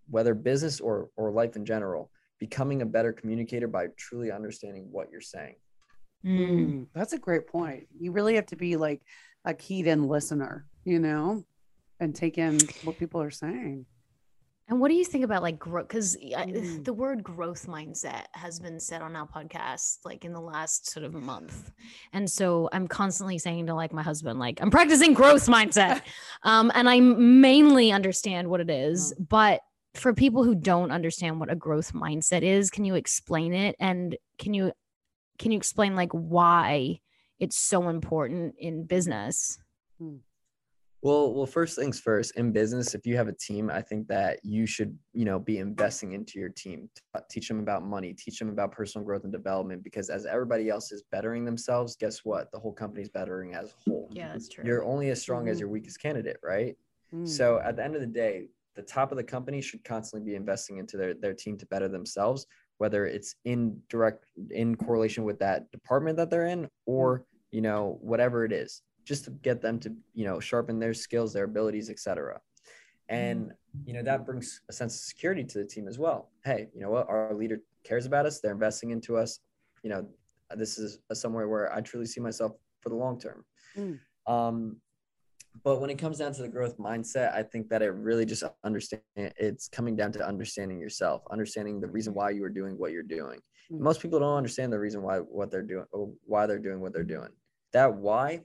whether 0.10 0.34
business 0.34 0.80
or 0.80 1.12
or 1.18 1.32
life 1.32 1.56
in 1.56 1.66
general, 1.66 2.10
becoming 2.40 2.82
a 2.82 2.86
better 2.86 3.12
communicator 3.14 3.68
by 3.68 3.88
truly 3.98 4.32
understanding 4.32 4.88
what 4.92 5.12
you're 5.12 5.22
saying. 5.22 5.56
Mm. 6.24 6.40
Mm, 6.50 6.88
that's 6.94 7.14
a 7.14 7.20
great 7.20 7.48
point. 7.48 7.88
You 8.00 8.12
really 8.12 8.36
have 8.36 8.46
to 8.48 8.56
be 8.56 8.76
like 8.78 9.02
a 9.46 9.54
keyed 9.54 9.88
in 9.88 10.08
listener, 10.08 10.66
you 10.86 11.00
know, 11.00 11.44
and 12.00 12.16
take 12.16 12.38
in 12.38 12.60
what 12.84 12.98
people 12.98 13.22
are 13.22 13.32
saying. 13.32 13.86
And 14.70 14.80
what 14.80 14.90
do 14.90 14.94
you 14.94 15.04
think 15.04 15.24
about 15.24 15.42
like 15.42 15.58
growth? 15.58 15.88
Because 15.88 16.16
mm. 16.16 16.86
the 16.86 16.94
word 16.94 17.24
growth 17.24 17.66
mindset 17.66 18.26
has 18.34 18.60
been 18.60 18.80
said 18.80 19.02
on 19.02 19.16
our 19.16 19.28
podcast 19.28 19.98
like 20.06 20.26
in 20.26 20.32
the 20.32 20.40
last 20.40 20.92
sort 20.92 21.06
of 21.06 21.14
month. 21.16 21.72
And 22.14 22.30
so 22.30 22.70
I'm 22.72 22.88
constantly 22.88 23.40
saying 23.40 23.66
to 23.66 23.74
like 23.74 23.92
my 23.92 24.04
husband, 24.04 24.38
like, 24.38 24.62
I'm 24.62 24.70
practicing 24.70 25.16
growth 25.16 25.48
mindset. 25.48 26.02
um, 26.44 26.72
and 26.76 26.88
I 26.88 27.00
mainly 27.00 27.92
understand 27.92 28.48
what 28.48 28.62
it 28.62 28.70
is. 28.70 29.12
Mm. 29.14 29.28
But 29.28 29.62
for 29.96 30.14
people 30.14 30.44
who 30.44 30.54
don't 30.54 30.92
understand 30.92 31.40
what 31.40 31.52
a 31.52 31.56
growth 31.56 31.94
mindset 31.94 32.44
is, 32.44 32.70
can 32.70 32.86
you 32.86 32.94
explain 32.94 33.54
it? 33.54 33.76
And 33.80 34.16
can 34.38 34.54
you 34.54 34.72
can 35.40 35.52
you 35.52 35.58
explain 35.58 35.96
like 35.96 36.12
why 36.12 37.00
it's 37.40 37.58
so 37.58 37.90
important 37.90 38.54
in 38.60 38.86
business? 38.86 39.58
Hmm. 39.98 40.18
Well, 41.02 41.34
well, 41.34 41.46
first 41.46 41.78
things 41.78 41.98
first, 41.98 42.36
in 42.36 42.52
business, 42.52 42.94
if 42.94 43.06
you 43.06 43.16
have 43.16 43.30
a 43.30 43.34
team, 43.34 43.70
I 43.70 43.82
think 43.82 44.08
that 44.10 44.40
you 44.44 44.66
should, 44.66 44.98
you 45.14 45.24
know, 45.24 45.40
be 45.40 45.60
investing 45.60 46.12
into 46.12 46.40
your 46.40 46.50
team. 46.50 46.90
Teach 47.30 47.48
them 47.48 47.60
about 47.60 47.84
money, 47.84 48.14
teach 48.14 48.38
them 48.38 48.50
about 48.50 48.74
personal 48.74 49.06
growth 49.06 49.24
and 49.24 49.32
development 49.32 49.82
because 49.82 50.10
as 50.10 50.26
everybody 50.26 50.70
else 50.70 50.92
is 50.92 51.04
bettering 51.10 51.46
themselves, 51.46 51.96
guess 51.96 52.26
what? 52.26 52.52
The 52.52 52.60
whole 52.60 52.74
company's 52.74 53.08
bettering 53.08 53.54
as 53.54 53.70
a 53.70 53.90
whole. 53.90 54.10
Yeah, 54.12 54.34
that's 54.34 54.50
true. 54.50 54.66
You're 54.66 54.84
only 54.84 55.10
as 55.10 55.22
strong 55.22 55.44
mm-hmm. 55.44 55.52
as 55.52 55.60
your 55.62 55.70
weakest 55.70 56.02
candidate, 56.02 56.38
right? 56.44 56.76
Mm-hmm. 57.14 57.26
So 57.26 57.62
at 57.64 57.78
the 57.78 57.84
end 57.84 57.96
of 57.96 58.02
the 58.02 58.08
day, 58.08 58.50
the 58.76 58.82
top 58.82 59.12
of 59.12 59.18
the 59.18 59.24
company 59.24 59.62
should 59.62 59.84
constantly 59.86 60.30
be 60.30 60.36
investing 60.36 60.80
into 60.80 60.98
their, 60.98 61.14
their 61.14 61.34
team 61.34 61.58
to 61.60 61.66
better 61.68 61.88
themselves, 61.88 62.46
whether 62.78 63.06
it's 63.06 63.36
in 63.46 63.80
direct 63.90 64.26
in 64.52 64.76
correlation 64.76 65.24
with 65.24 65.40
that 65.40 65.72
department 65.72 66.18
that 66.18 66.30
they're 66.30 66.48
in 66.48 66.68
or, 66.86 67.26
you 67.52 67.62
know, 67.62 67.98
whatever 68.02 68.44
it 68.44 68.52
is 68.52 68.82
just 69.10 69.26
to 69.26 69.32
get 69.32 69.60
them 69.60 69.80
to 69.80 69.90
you 70.14 70.26
know 70.26 70.40
sharpen 70.40 70.80
their 70.80 70.94
skills 70.94 71.34
their 71.34 71.46
abilities 71.46 71.90
etc 71.90 72.40
and 73.10 73.46
mm-hmm. 73.46 73.88
you 73.88 73.94
know 73.94 74.04
that 74.04 74.26
brings 74.26 74.62
a 74.70 74.74
sense 74.74 74.96
of 74.96 75.02
security 75.02 75.44
to 75.44 75.58
the 75.58 75.66
team 75.66 75.88
as 75.88 75.98
well. 76.00 76.30
Hey 76.46 76.68
you 76.74 76.82
know 76.82 76.92
what? 76.92 77.10
Our 77.10 77.34
leader 77.34 77.60
cares 77.84 78.06
about 78.06 78.26
us. 78.26 78.40
They're 78.40 78.54
investing 78.54 78.92
into 78.92 79.18
us. 79.18 79.40
You 79.84 79.90
know 79.90 80.08
this 80.56 80.80
is 80.80 81.00
somewhere 81.14 81.48
where 81.48 81.72
i 81.76 81.80
truly 81.80 82.08
see 82.08 82.20
myself 82.20 82.54
for 82.82 82.90
the 82.90 82.96
long 82.96 83.20
term. 83.20 83.46
Mm. 83.78 84.00
um, 84.26 84.78
but 85.64 85.80
when 85.82 85.90
it 85.90 86.00
comes 86.00 86.18
down 86.18 86.34
to 86.34 86.42
the 86.42 86.48
growth 86.48 86.78
mindset 86.80 87.34
i 87.34 87.44
think 87.44 87.70
that 87.70 87.84
it 87.84 87.90
really 87.90 88.26
just 88.26 88.44
understand 88.64 89.02
it's 89.16 89.68
coming 89.68 89.96
down 89.96 90.12
to 90.12 90.28
understanding 90.28 90.80
yourself 90.80 91.22
understanding 91.30 91.80
the 91.80 91.88
reason 91.88 92.16
why 92.16 92.32
you 92.32 92.44
are 92.44 92.50
doing 92.50 92.80
what 92.80 92.92
you're 92.92 93.04
doing. 93.04 93.40
Mm. 93.72 93.80
most 93.80 94.02
people 94.02 94.20
don't 94.20 94.38
understand 94.38 94.74
the 94.74 94.80
reason 94.80 95.04
why 95.04 95.18
what 95.18 95.52
they're 95.52 95.70
doing 95.74 95.86
why 96.26 96.48
they're 96.48 96.66
doing 96.68 96.80
what 96.82 96.94
they're 96.94 97.04
doing. 97.04 97.30
That 97.74 97.94
why 97.94 98.42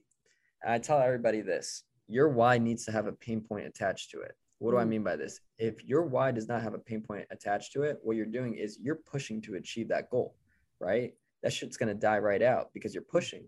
I 0.66 0.78
tell 0.78 1.00
everybody 1.00 1.40
this 1.40 1.84
your 2.08 2.28
why 2.28 2.58
needs 2.58 2.84
to 2.84 2.92
have 2.92 3.06
a 3.06 3.12
pain 3.12 3.40
point 3.40 3.66
attached 3.66 4.10
to 4.10 4.20
it. 4.20 4.32
What 4.58 4.72
do 4.72 4.78
I 4.78 4.84
mm. 4.84 4.88
mean 4.88 5.02
by 5.04 5.16
this? 5.16 5.40
If 5.58 5.84
your 5.84 6.02
why 6.02 6.30
does 6.30 6.48
not 6.48 6.62
have 6.62 6.74
a 6.74 6.78
pain 6.78 7.00
point 7.00 7.26
attached 7.30 7.72
to 7.72 7.82
it, 7.82 7.98
what 8.02 8.16
you're 8.16 8.26
doing 8.26 8.54
is 8.54 8.78
you're 8.80 9.00
pushing 9.10 9.40
to 9.42 9.54
achieve 9.54 9.88
that 9.88 10.10
goal, 10.10 10.36
right? 10.80 11.12
That 11.42 11.52
shit's 11.52 11.76
going 11.76 11.88
to 11.88 11.94
die 11.94 12.18
right 12.18 12.42
out 12.42 12.70
because 12.72 12.94
you're 12.94 13.02
pushing. 13.02 13.46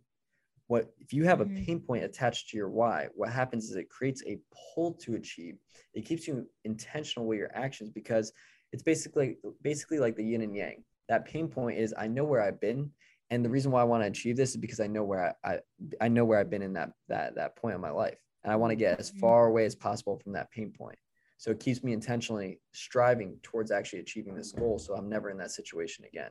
What 0.68 0.92
if 0.98 1.12
you 1.12 1.24
have 1.24 1.40
a 1.40 1.44
mm-hmm. 1.44 1.64
pain 1.64 1.80
point 1.80 2.04
attached 2.04 2.50
to 2.50 2.56
your 2.56 2.68
why? 2.68 3.08
What 3.14 3.30
happens 3.30 3.70
is 3.70 3.76
it 3.76 3.88
creates 3.88 4.22
a 4.26 4.38
pull 4.74 4.94
to 4.94 5.14
achieve. 5.14 5.56
It 5.94 6.04
keeps 6.04 6.26
you 6.26 6.46
intentional 6.64 7.26
with 7.26 7.38
your 7.38 7.54
actions 7.54 7.90
because 7.90 8.32
it's 8.72 8.82
basically 8.82 9.38
basically 9.62 9.98
like 9.98 10.16
the 10.16 10.24
yin 10.24 10.42
and 10.42 10.54
yang. 10.54 10.82
That 11.08 11.24
pain 11.24 11.46
point 11.46 11.78
is 11.78 11.94
I 11.96 12.08
know 12.08 12.24
where 12.24 12.42
I've 12.42 12.60
been 12.60 12.90
and 13.30 13.44
the 13.44 13.50
reason 13.50 13.72
why 13.72 13.80
I 13.80 13.84
want 13.84 14.02
to 14.02 14.06
achieve 14.06 14.36
this 14.36 14.50
is 14.50 14.56
because 14.56 14.80
I 14.80 14.86
know 14.86 15.02
where 15.02 15.36
I, 15.44 15.52
I, 15.52 15.58
I 16.00 16.08
know 16.08 16.24
where 16.24 16.38
I've 16.38 16.50
been 16.50 16.62
in 16.62 16.72
that 16.74 16.92
that 17.08 17.34
that 17.36 17.56
point 17.56 17.74
in 17.74 17.80
my 17.80 17.90
life, 17.90 18.18
and 18.44 18.52
I 18.52 18.56
want 18.56 18.70
to 18.70 18.76
get 18.76 19.00
as 19.00 19.10
mm-hmm. 19.10 19.20
far 19.20 19.46
away 19.46 19.64
as 19.64 19.74
possible 19.74 20.18
from 20.18 20.32
that 20.34 20.50
pain 20.50 20.72
point. 20.76 20.98
So 21.38 21.50
it 21.50 21.60
keeps 21.60 21.82
me 21.82 21.92
intentionally 21.92 22.60
striving 22.72 23.36
towards 23.42 23.70
actually 23.70 24.00
achieving 24.00 24.34
this 24.34 24.52
goal, 24.52 24.78
so 24.78 24.94
I'm 24.94 25.08
never 25.08 25.30
in 25.30 25.36
that 25.38 25.50
situation 25.50 26.04
again. 26.06 26.30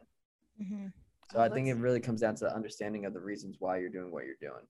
Mm-hmm. 0.62 0.88
So 1.32 1.40
oh, 1.40 1.42
I 1.42 1.50
think 1.50 1.68
it 1.68 1.76
really 1.76 2.00
comes 2.00 2.22
down 2.22 2.36
to 2.36 2.46
the 2.46 2.56
understanding 2.56 3.06
of 3.06 3.14
the 3.14 3.20
reasons 3.20 3.58
why 3.60 3.78
you're 3.78 3.90
doing 3.90 4.12
what 4.12 4.26
you're 4.26 4.36
doing. 4.40 4.64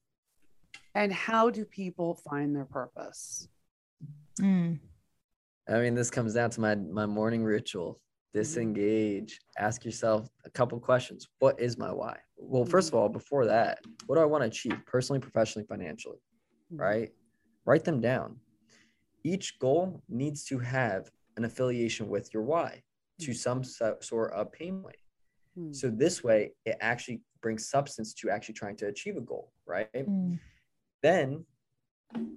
And 0.94 1.12
how 1.12 1.50
do 1.50 1.66
people 1.66 2.16
find 2.16 2.56
their 2.56 2.66
purpose? 2.66 3.48
Mm. 4.40 4.80
I 5.68 5.80
mean, 5.80 5.96
this 5.96 6.10
comes 6.10 6.34
down 6.34 6.50
to 6.52 6.62
my 6.62 6.76
my 6.76 7.06
morning 7.06 7.44
ritual. 7.44 8.00
Mm-hmm. 8.36 8.74
disengage 8.74 9.40
ask 9.58 9.86
yourself 9.86 10.28
a 10.46 10.50
couple 10.50 10.80
questions. 10.80 11.28
What 11.40 11.60
is 11.60 11.78
my 11.78 11.92
why? 11.92 12.18
Well 12.38 12.66
first 12.66 12.90
of 12.90 12.94
mm-hmm. 12.94 13.04
all 13.04 13.10
before 13.10 13.46
that 13.46 13.80
what 14.06 14.16
do 14.16 14.22
i 14.22 14.26
want 14.26 14.44
to 14.44 14.48
achieve 14.48 14.78
personally 14.86 15.20
professionally 15.20 15.66
financially 15.68 16.18
mm-hmm. 16.72 16.82
right? 16.82 17.10
Write 17.66 17.84
them 17.84 18.02
down. 18.02 18.38
Each 19.24 19.58
goal 19.60 20.04
needs 20.08 20.44
to 20.46 20.60
have 20.60 21.10
an 21.38 21.46
affiliation 21.46 22.08
with 22.08 22.34
your 22.34 22.44
why 22.44 22.84
to 23.22 23.34
some 23.34 23.64
sort 23.64 24.34
of 24.34 24.52
pain 24.52 24.82
point. 24.82 24.98
So 25.72 25.90
this 25.90 26.22
way 26.24 26.52
it 26.66 26.76
actually 26.82 27.22
brings 27.42 27.70
substance 27.70 28.14
to 28.16 28.30
actually 28.30 28.56
trying 28.56 28.76
to 28.78 28.88
achieve 28.88 29.16
a 29.16 29.22
goal 29.22 29.52
right? 29.66 29.88
Mm. 29.94 30.38
then 31.02 31.46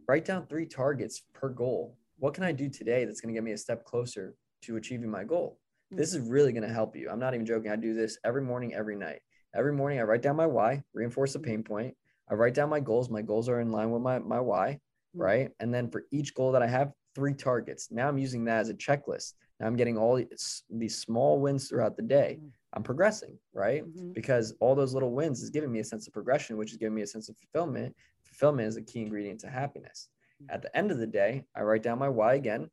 write 0.07 0.25
down 0.25 0.47
three 0.47 0.67
targets 0.67 1.23
per 1.35 1.49
goal. 1.49 1.97
What 2.19 2.35
can 2.35 2.45
i 2.45 2.53
do 2.53 2.69
today 2.69 3.05
that's 3.05 3.21
going 3.21 3.35
to 3.35 3.37
get 3.37 3.45
me 3.45 3.53
a 3.53 3.59
step 3.59 3.85
closer 3.85 4.35
to 4.63 4.77
achieving 4.77 5.11
my 5.11 5.25
goal 5.25 5.59
this 5.91 6.15
is 6.15 6.21
really 6.21 6.53
going 6.53 6.67
to 6.67 6.73
help 6.73 6.97
you. 6.97 7.09
I'm 7.11 7.19
not 7.19 7.35
even 7.35 7.47
joking. 7.47 7.71
I 7.71 7.77
do 7.77 7.95
this 7.95 8.19
every 8.25 8.43
morning, 8.43 8.75
every 8.75 8.97
night. 8.97 9.21
Every 9.55 9.73
morning, 9.73 9.99
I 9.99 10.03
write 10.03 10.23
down 10.23 10.37
my 10.37 10.47
why, 10.47 10.83
reinforce 10.93 11.33
the 11.33 11.39
pain 11.39 11.63
point. 11.63 11.95
I 12.31 12.35
write 12.35 12.55
down 12.55 12.69
my 12.69 12.81
goals. 12.81 13.09
My 13.09 13.23
goals 13.23 13.49
are 13.49 13.61
in 13.61 13.73
line 13.73 13.91
with 13.91 14.03
my, 14.03 14.19
my 14.19 14.41
why, 14.41 14.73
mm-hmm. 14.73 15.21
right? 15.21 15.51
And 15.61 15.73
then 15.73 15.91
for 15.91 16.05
each 16.13 16.35
goal 16.35 16.53
that 16.53 16.63
I 16.63 16.67
have, 16.67 16.93
three 17.15 17.33
targets. 17.35 17.91
Now 17.91 18.09
I'm 18.09 18.19
using 18.19 18.45
that 18.45 18.61
as 18.61 18.69
a 18.69 18.75
checklist. 18.75 19.33
Now 19.59 19.67
I'm 19.67 19.77
getting 19.77 19.97
all 19.97 20.17
these, 20.17 20.63
these 20.71 20.99
small 20.99 21.41
wins 21.41 21.69
throughout 21.69 21.97
the 21.97 22.03
day. 22.03 22.37
Mm-hmm. 22.39 22.49
I'm 22.75 22.83
progressing, 22.83 23.39
right? 23.55 23.83
Mm-hmm. 23.83 24.13
Because 24.13 24.55
all 24.61 24.75
those 24.75 24.93
little 24.93 25.13
wins 25.13 25.43
is 25.43 25.51
giving 25.51 25.73
me 25.73 25.81
a 25.81 25.85
sense 25.85 26.07
of 26.07 26.13
progression, 26.13 26.59
which 26.59 26.71
is 26.71 26.77
giving 26.77 26.95
me 26.95 27.03
a 27.03 27.07
sense 27.07 27.31
of 27.31 27.37
fulfillment. 27.39 27.97
Fulfillment 28.25 28.69
is 28.69 28.77
a 28.77 28.83
key 28.83 29.01
ingredient 29.01 29.41
to 29.41 29.49
happiness. 29.49 30.09
Mm-hmm. 30.43 30.55
At 30.55 30.63
the 30.63 30.77
end 30.77 30.91
of 30.91 30.99
the 30.99 31.07
day, 31.07 31.45
I 31.57 31.63
write 31.63 31.83
down 31.83 31.99
my 31.99 32.11
why 32.11 32.35
again. 32.35 32.69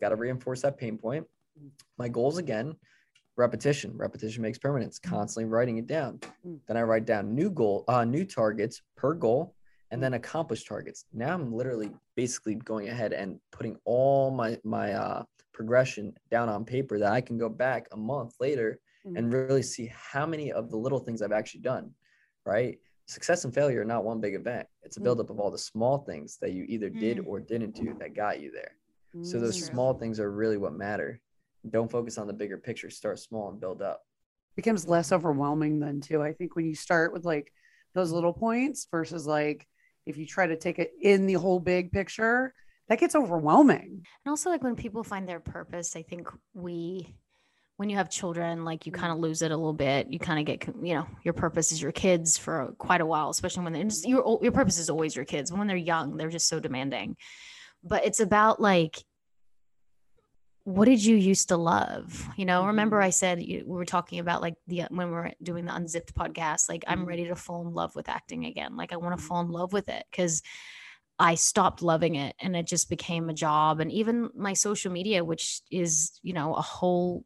Got 0.00 0.10
to 0.10 0.16
reinforce 0.16 0.62
that 0.62 0.76
pain 0.76 0.98
point 0.98 1.24
my 1.98 2.08
goals 2.08 2.38
again 2.38 2.74
repetition. 3.36 3.96
Repetition 3.96 4.42
makes 4.42 4.58
permanence. 4.58 4.98
Mm. 4.98 5.10
constantly 5.10 5.48
writing 5.48 5.78
it 5.78 5.86
down. 5.86 6.18
Mm. 6.46 6.58
then 6.66 6.76
i 6.76 6.82
write 6.82 7.06
down 7.06 7.34
new 7.34 7.50
goal 7.50 7.84
uh, 7.88 8.04
new 8.04 8.24
targets 8.24 8.82
per 8.96 9.14
goal 9.14 9.54
and 9.90 10.02
then 10.02 10.14
accomplish 10.14 10.64
targets. 10.64 11.04
Now 11.12 11.34
i'm 11.34 11.52
literally 11.52 11.90
basically 12.16 12.56
going 12.56 12.88
ahead 12.88 13.12
and 13.12 13.38
putting 13.52 13.76
all 13.84 14.30
my 14.30 14.58
my 14.64 14.92
uh, 14.92 15.22
progression 15.52 16.14
down 16.30 16.48
on 16.48 16.64
paper 16.64 16.98
that 16.98 17.12
i 17.12 17.20
can 17.20 17.36
go 17.36 17.48
back 17.48 17.88
a 17.92 17.96
month 17.96 18.34
later 18.38 18.78
mm. 19.06 19.16
and 19.16 19.32
really 19.32 19.62
see 19.62 19.90
how 19.92 20.24
many 20.24 20.52
of 20.52 20.70
the 20.70 20.76
little 20.76 21.00
things 21.00 21.22
i've 21.22 21.32
actually 21.32 21.60
done 21.60 21.92
right? 22.48 22.78
Success 23.06 23.44
and 23.44 23.54
failure 23.54 23.82
are 23.82 23.86
not 23.86 24.04
one 24.04 24.20
big 24.20 24.34
event. 24.34 24.66
It's 24.82 24.96
a 24.96 25.00
buildup 25.00 25.30
of 25.30 25.38
all 25.38 25.50
the 25.50 25.58
small 25.58 25.98
things 25.98 26.38
that 26.40 26.52
you 26.52 26.64
either 26.68 26.90
did 26.90 27.20
or 27.20 27.40
didn't 27.40 27.74
do 27.74 27.94
that 27.98 28.14
got 28.14 28.40
you 28.40 28.50
there. 28.50 28.72
So 29.22 29.40
those 29.40 29.64
small 29.64 29.94
things 29.94 30.20
are 30.20 30.30
really 30.30 30.58
what 30.58 30.74
matter 30.74 31.20
don't 31.68 31.90
focus 31.90 32.18
on 32.18 32.26
the 32.26 32.32
bigger 32.32 32.58
picture 32.58 32.90
start 32.90 33.18
small 33.18 33.50
and 33.50 33.60
build 33.60 33.82
up. 33.82 34.02
Becomes 34.56 34.88
less 34.88 35.12
overwhelming 35.12 35.78
then 35.78 36.00
too 36.00 36.20
i 36.20 36.32
think 36.32 36.56
when 36.56 36.66
you 36.66 36.74
start 36.74 37.12
with 37.12 37.24
like 37.24 37.52
those 37.94 38.10
little 38.10 38.32
points 38.32 38.88
versus 38.90 39.26
like 39.26 39.66
if 40.06 40.16
you 40.16 40.26
try 40.26 40.46
to 40.46 40.56
take 40.56 40.78
it 40.78 40.92
in 41.00 41.26
the 41.26 41.34
whole 41.34 41.60
big 41.60 41.92
picture 41.92 42.52
that 42.88 42.98
gets 42.98 43.14
overwhelming. 43.14 44.02
And 44.24 44.30
also 44.30 44.48
like 44.48 44.62
when 44.62 44.74
people 44.74 45.04
find 45.04 45.28
their 45.28 45.40
purpose 45.40 45.94
i 45.94 46.02
think 46.02 46.28
we 46.54 47.14
when 47.76 47.88
you 47.88 47.96
have 47.96 48.10
children 48.10 48.64
like 48.64 48.86
you 48.86 48.92
kind 48.92 49.12
of 49.12 49.20
lose 49.20 49.40
it 49.40 49.52
a 49.52 49.56
little 49.56 49.72
bit. 49.72 50.08
You 50.10 50.18
kind 50.18 50.40
of 50.40 50.46
get 50.46 50.66
you 50.84 50.94
know 50.94 51.06
your 51.22 51.34
purpose 51.34 51.70
is 51.70 51.80
your 51.80 51.92
kids 51.92 52.36
for 52.36 52.74
quite 52.78 53.00
a 53.00 53.06
while 53.06 53.30
especially 53.30 53.64
when 53.64 53.72
they're 53.72 53.84
just, 53.84 54.06
your 54.06 54.38
your 54.42 54.52
purpose 54.52 54.78
is 54.78 54.90
always 54.90 55.14
your 55.14 55.24
kids. 55.24 55.52
When 55.52 55.66
they're 55.68 55.76
young 55.76 56.16
they're 56.16 56.28
just 56.28 56.48
so 56.48 56.60
demanding. 56.60 57.16
But 57.84 58.04
it's 58.04 58.20
about 58.20 58.60
like 58.60 58.96
what 60.68 60.84
did 60.84 61.02
you 61.02 61.16
used 61.16 61.48
to 61.48 61.56
love 61.56 62.28
you 62.36 62.44
know 62.44 62.66
remember 62.66 62.98
mm-hmm. 62.98 63.06
i 63.06 63.10
said 63.10 63.38
we 63.38 63.62
were 63.64 63.86
talking 63.86 64.18
about 64.18 64.42
like 64.42 64.54
the 64.66 64.82
when 64.90 65.10
we're 65.10 65.32
doing 65.42 65.64
the 65.64 65.74
unzipped 65.74 66.14
podcast 66.14 66.68
like 66.68 66.84
i'm 66.86 66.98
mm-hmm. 66.98 67.08
ready 67.08 67.26
to 67.26 67.34
fall 67.34 67.66
in 67.66 67.72
love 67.72 67.96
with 67.96 68.06
acting 68.06 68.44
again 68.44 68.76
like 68.76 68.92
i 68.92 68.96
want 68.96 69.16
to 69.16 69.16
mm-hmm. 69.16 69.28
fall 69.28 69.40
in 69.40 69.48
love 69.48 69.72
with 69.72 69.88
it 69.88 70.04
because 70.10 70.42
i 71.18 71.34
stopped 71.34 71.80
loving 71.80 72.16
it 72.16 72.36
and 72.42 72.54
it 72.54 72.66
just 72.66 72.90
became 72.90 73.30
a 73.30 73.34
job 73.34 73.80
and 73.80 73.90
even 73.90 74.28
my 74.36 74.52
social 74.52 74.92
media 74.92 75.24
which 75.24 75.62
is 75.70 76.20
you 76.22 76.34
know 76.34 76.52
a 76.54 76.60
whole 76.60 77.24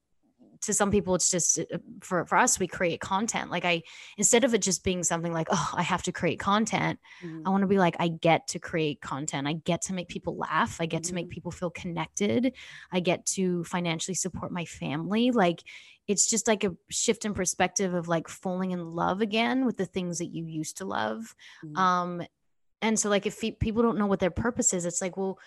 to 0.63 0.73
some 0.73 0.91
people 0.91 1.15
it's 1.15 1.31
just 1.31 1.59
uh, 1.59 1.65
for 2.03 2.25
for 2.27 2.37
us 2.39 2.59
we 2.59 2.67
create 2.67 3.01
content 3.01 3.51
like 3.51 3.65
i 3.65 3.83
instead 4.17 4.45
of 4.45 4.55
it 4.55 4.63
just 4.63 4.85
being 4.85 5.03
something 5.03 5.33
like 5.33 5.49
oh 5.51 5.71
i 5.75 5.83
have 5.83 6.03
to 6.03 6.13
create 6.13 6.39
content 6.39 6.99
Mhm. 7.23 7.43
i 7.45 7.51
want 7.51 7.63
to 7.63 7.67
be 7.69 7.79
like 7.79 7.97
i 7.99 8.09
get 8.09 8.47
to 8.49 8.59
create 8.59 9.01
content 9.01 9.47
i 9.47 9.55
get 9.55 9.83
to 9.83 9.93
make 9.93 10.09
people 10.09 10.37
laugh 10.37 10.81
i 10.81 10.87
get 10.87 11.03
to 11.05 11.15
make 11.15 11.27
Mhm. 11.27 11.31
people 11.31 11.51
feel 11.51 11.71
connected 11.71 12.55
i 12.93 13.01
get 13.01 13.27
to 13.27 13.65
financially 13.65 14.15
support 14.15 14.53
my 14.53 14.65
family 14.65 15.31
like 15.31 15.63
it's 16.09 16.29
just 16.29 16.49
like 16.49 16.65
a 16.65 16.75
shift 16.91 17.25
in 17.25 17.35
perspective 17.35 17.95
of 17.95 18.09
like 18.09 18.29
falling 18.29 18.71
in 18.71 18.85
love 18.91 19.21
again 19.21 19.65
with 19.67 19.77
the 19.77 19.87
things 19.87 20.19
that 20.19 20.33
you 20.35 20.45
used 20.47 20.77
to 20.79 20.85
love 20.85 21.35
Mhm. 21.65 21.77
um 21.79 22.23
and 22.81 22.99
so 22.99 23.09
like 23.09 23.27
if 23.27 23.41
people 23.61 23.83
don't 23.83 23.97
know 23.99 24.07
what 24.07 24.19
their 24.21 24.31
purpose 24.31 24.73
is 24.73 24.85
it's 24.85 25.01
like 25.01 25.17
well 25.17 25.39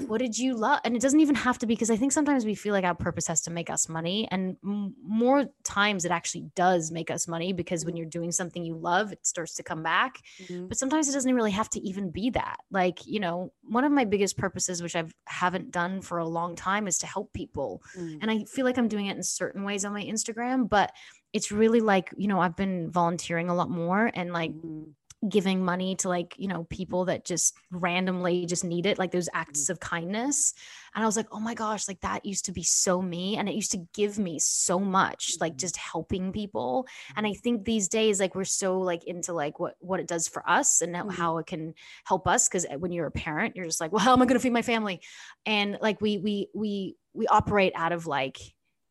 what 0.00 0.18
did 0.18 0.36
you 0.38 0.54
love 0.54 0.78
and 0.84 0.94
it 0.94 1.00
doesn't 1.00 1.20
even 1.20 1.34
have 1.34 1.58
to 1.58 1.66
be 1.66 1.72
because 1.74 1.88
i 1.90 1.96
think 1.96 2.12
sometimes 2.12 2.44
we 2.44 2.54
feel 2.54 2.72
like 2.72 2.84
our 2.84 2.94
purpose 2.94 3.26
has 3.26 3.40
to 3.40 3.50
make 3.50 3.70
us 3.70 3.88
money 3.88 4.28
and 4.30 4.56
m- 4.62 4.94
more 5.02 5.46
times 5.64 6.04
it 6.04 6.10
actually 6.10 6.42
does 6.54 6.90
make 6.90 7.10
us 7.10 7.26
money 7.26 7.52
because 7.54 7.84
when 7.86 7.96
you're 7.96 8.04
doing 8.06 8.30
something 8.30 8.62
you 8.62 8.76
love 8.76 9.10
it 9.10 9.24
starts 9.26 9.54
to 9.54 9.62
come 9.62 9.82
back 9.82 10.18
Mhm. 10.44 10.68
but 10.68 10.76
sometimes 10.78 11.08
it 11.08 11.12
doesn't 11.12 11.34
really 11.34 11.50
have 11.50 11.70
to 11.70 11.80
even 11.80 12.10
be 12.10 12.28
that 12.30 12.58
like 12.70 13.06
you 13.06 13.18
know 13.20 13.52
one 13.62 13.84
of 13.84 13.92
my 13.92 14.04
biggest 14.04 14.36
purposes 14.36 14.82
which 14.82 14.94
i've 14.94 15.14
haven't 15.26 15.70
done 15.70 16.02
for 16.02 16.18
a 16.18 16.28
long 16.28 16.54
time 16.54 16.86
is 16.86 16.98
to 16.98 17.06
help 17.06 17.32
people 17.32 17.82
Mhm. 17.96 18.18
and 18.20 18.30
I 18.30 18.44
feel 18.44 18.66
like 18.66 18.76
I'm 18.76 18.88
doing 18.88 19.06
it 19.06 19.16
in 19.16 19.22
certain 19.22 19.64
ways 19.64 19.84
on 19.84 19.92
my 19.92 20.02
Instagram, 20.04 20.68
but 20.68 20.92
it's 21.32 21.50
really 21.52 21.80
like, 21.80 22.12
you 22.16 22.28
know, 22.28 22.40
I've 22.40 22.56
been 22.56 22.90
volunteering 22.90 23.48
a 23.50 23.54
lot 23.54 23.68
more 23.70 24.10
and 24.14 24.32
like 24.32 24.52
Mhm. 24.52 24.92
Giving 25.28 25.64
money 25.64 25.96
to 25.96 26.08
like, 26.08 26.34
you 26.38 26.46
know, 26.46 26.64
people 26.64 27.06
that 27.06 27.24
just 27.24 27.56
randomly 27.70 28.46
just 28.46 28.64
need 28.64 28.86
it, 28.86 28.98
like 28.98 29.10
those 29.12 29.28
Mm-hmm. 29.36 29.64
acts 29.64 29.68
of 29.70 29.80
kindness. 29.80 30.54
And 30.94 31.02
I 31.02 31.06
was 31.06 31.16
like, 31.16 31.26
oh 31.32 31.40
my 31.40 31.54
gosh, 31.54 31.88
like 31.88 32.00
that 32.00 32.24
used 32.26 32.44
to 32.46 32.52
be 32.52 32.62
so 32.62 33.00
me. 33.02 33.36
And 33.36 33.48
it 33.48 33.54
used 33.54 33.72
to 33.72 33.86
give 33.94 34.18
me 34.18 34.38
so 34.38 34.78
much, 34.78 35.36
like 35.40 35.56
Mhm. 35.56 35.58
just 35.58 35.76
helping 35.76 36.32
people. 36.32 36.86
And 37.16 37.26
I 37.26 37.32
Mm-hmm. 37.32 37.40
think 37.42 37.64
these 37.64 37.88
days, 37.88 38.20
like 38.20 38.34
we're 38.34 38.44
so 38.44 38.78
like 38.80 39.04
into 39.04 39.32
like 39.32 39.58
what 39.58 39.76
what 39.80 40.00
it 40.00 40.06
does 40.06 40.28
for 40.28 40.48
us 40.48 40.80
and 40.82 40.94
how, 40.96 41.06
Mhm. 41.06 41.10
how 41.10 41.38
it 41.38 41.46
can 41.46 41.74
help 42.04 42.28
us. 42.28 42.48
Cause 42.48 42.66
when 42.78 42.92
you're 42.92 43.06
a 43.06 43.10
parent, 43.10 43.56
you're 43.56 43.64
just 43.64 43.80
like, 43.80 43.92
well, 43.92 44.04
how 44.04 44.12
am 44.12 44.22
I 44.22 44.26
gonna 44.26 44.40
feed 44.40 44.52
my 44.52 44.62
family? 44.62 45.00
And 45.44 45.78
like 45.80 46.00
we 46.00 46.18
we 46.18 46.48
we 46.54 46.96
we 47.14 47.26
operate 47.28 47.72
out 47.74 47.92
of 47.92 48.06
like 48.06 48.38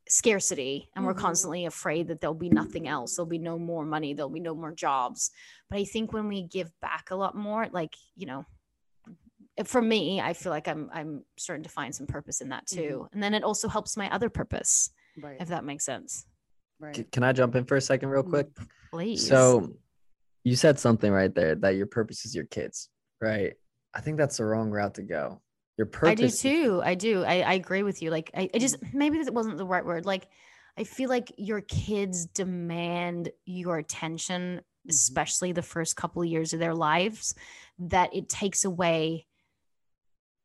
scarcity 0.07 0.89
and 0.95 1.05
we're 1.05 1.13
Mhm. 1.13 1.19
constantly 1.19 1.65
afraid 1.65 2.07
that 2.07 2.21
there'll 2.21 2.33
be 2.35 2.49
nothing 2.49 2.87
else 2.87 3.15
there'll 3.15 3.25
be 3.27 3.39
no 3.39 3.57
more 3.57 3.85
money 3.85 4.13
there'll 4.13 4.29
be 4.29 4.39
no 4.39 4.53
more 4.53 4.71
jobs 4.71 5.31
but 5.69 5.79
i 5.79 5.83
think 5.83 6.13
when 6.13 6.27
we 6.27 6.43
give 6.43 6.69
back 6.79 7.09
a 7.11 7.15
lot 7.15 7.35
more 7.35 7.67
like 7.71 7.95
you 8.15 8.27
know 8.27 8.45
for 9.65 9.81
me 9.81 10.21
i 10.21 10.33
feel 10.33 10.51
like 10.51 10.67
i'm 10.67 10.89
i'm 10.93 11.23
starting 11.37 11.63
to 11.63 11.69
find 11.69 11.95
some 11.95 12.05
purpose 12.05 12.41
in 12.41 12.49
that 12.49 12.65
too 12.67 13.07
and 13.13 13.23
then 13.23 13.33
it 13.33 13.43
also 13.43 13.67
helps 13.67 13.97
my 13.97 14.09
other 14.11 14.29
purpose 14.29 14.91
right 15.21 15.37
if 15.39 15.47
that 15.47 15.63
makes 15.63 15.85
sense 15.85 16.25
right 16.79 17.09
Can 17.11 17.23
I 17.23 17.31
jump 17.31 17.55
in 17.55 17.65
for 17.65 17.77
a 17.77 17.81
second, 17.81 18.09
real 18.09 18.23
Mhm. 18.23 18.29
quick? 18.29 18.47
please 18.91 19.27
So 19.27 19.73
you 20.43 20.55
said 20.55 20.77
something 20.77 21.11
right 21.11 21.33
there 21.33 21.55
that 21.55 21.75
your 21.75 21.87
purpose 21.87 22.25
is 22.25 22.35
your 22.35 22.45
kids, 22.45 22.89
right? 23.21 23.53
I 23.93 24.01
think 24.01 24.17
that's 24.17 24.37
the 24.37 24.45
wrong 24.45 24.69
route 24.69 24.93
to 24.95 25.01
go. 25.03 25.41
Your 25.77 25.87
purpose. 25.87 26.09
I 26.09 26.15
do 26.15 26.29
too. 26.29 26.81
I 26.83 26.95
do. 26.95 27.23
I, 27.23 27.41
I 27.41 27.53
agree 27.53 27.83
with 27.83 28.01
you. 28.01 28.09
Like 28.09 28.31
I, 28.33 28.49
I 28.53 28.57
just 28.59 28.81
mm. 28.81 28.93
maybe 28.93 29.21
that 29.21 29.33
wasn't 29.33 29.57
the 29.57 29.65
right 29.65 29.85
word. 29.85 30.05
Like 30.05 30.27
I 30.77 30.83
feel 30.83 31.09
like 31.09 31.31
your 31.37 31.61
kids 31.61 32.25
demand 32.25 33.29
your 33.45 33.77
attention, 33.77 34.57
mm-hmm. 34.57 34.89
especially 34.89 35.51
the 35.51 35.61
first 35.61 35.95
couple 35.95 36.21
of 36.21 36.27
years 36.29 36.53
of 36.53 36.59
their 36.59 36.73
lives, 36.73 37.35
that 37.79 38.13
it 38.15 38.29
takes 38.29 38.63
away 38.63 39.25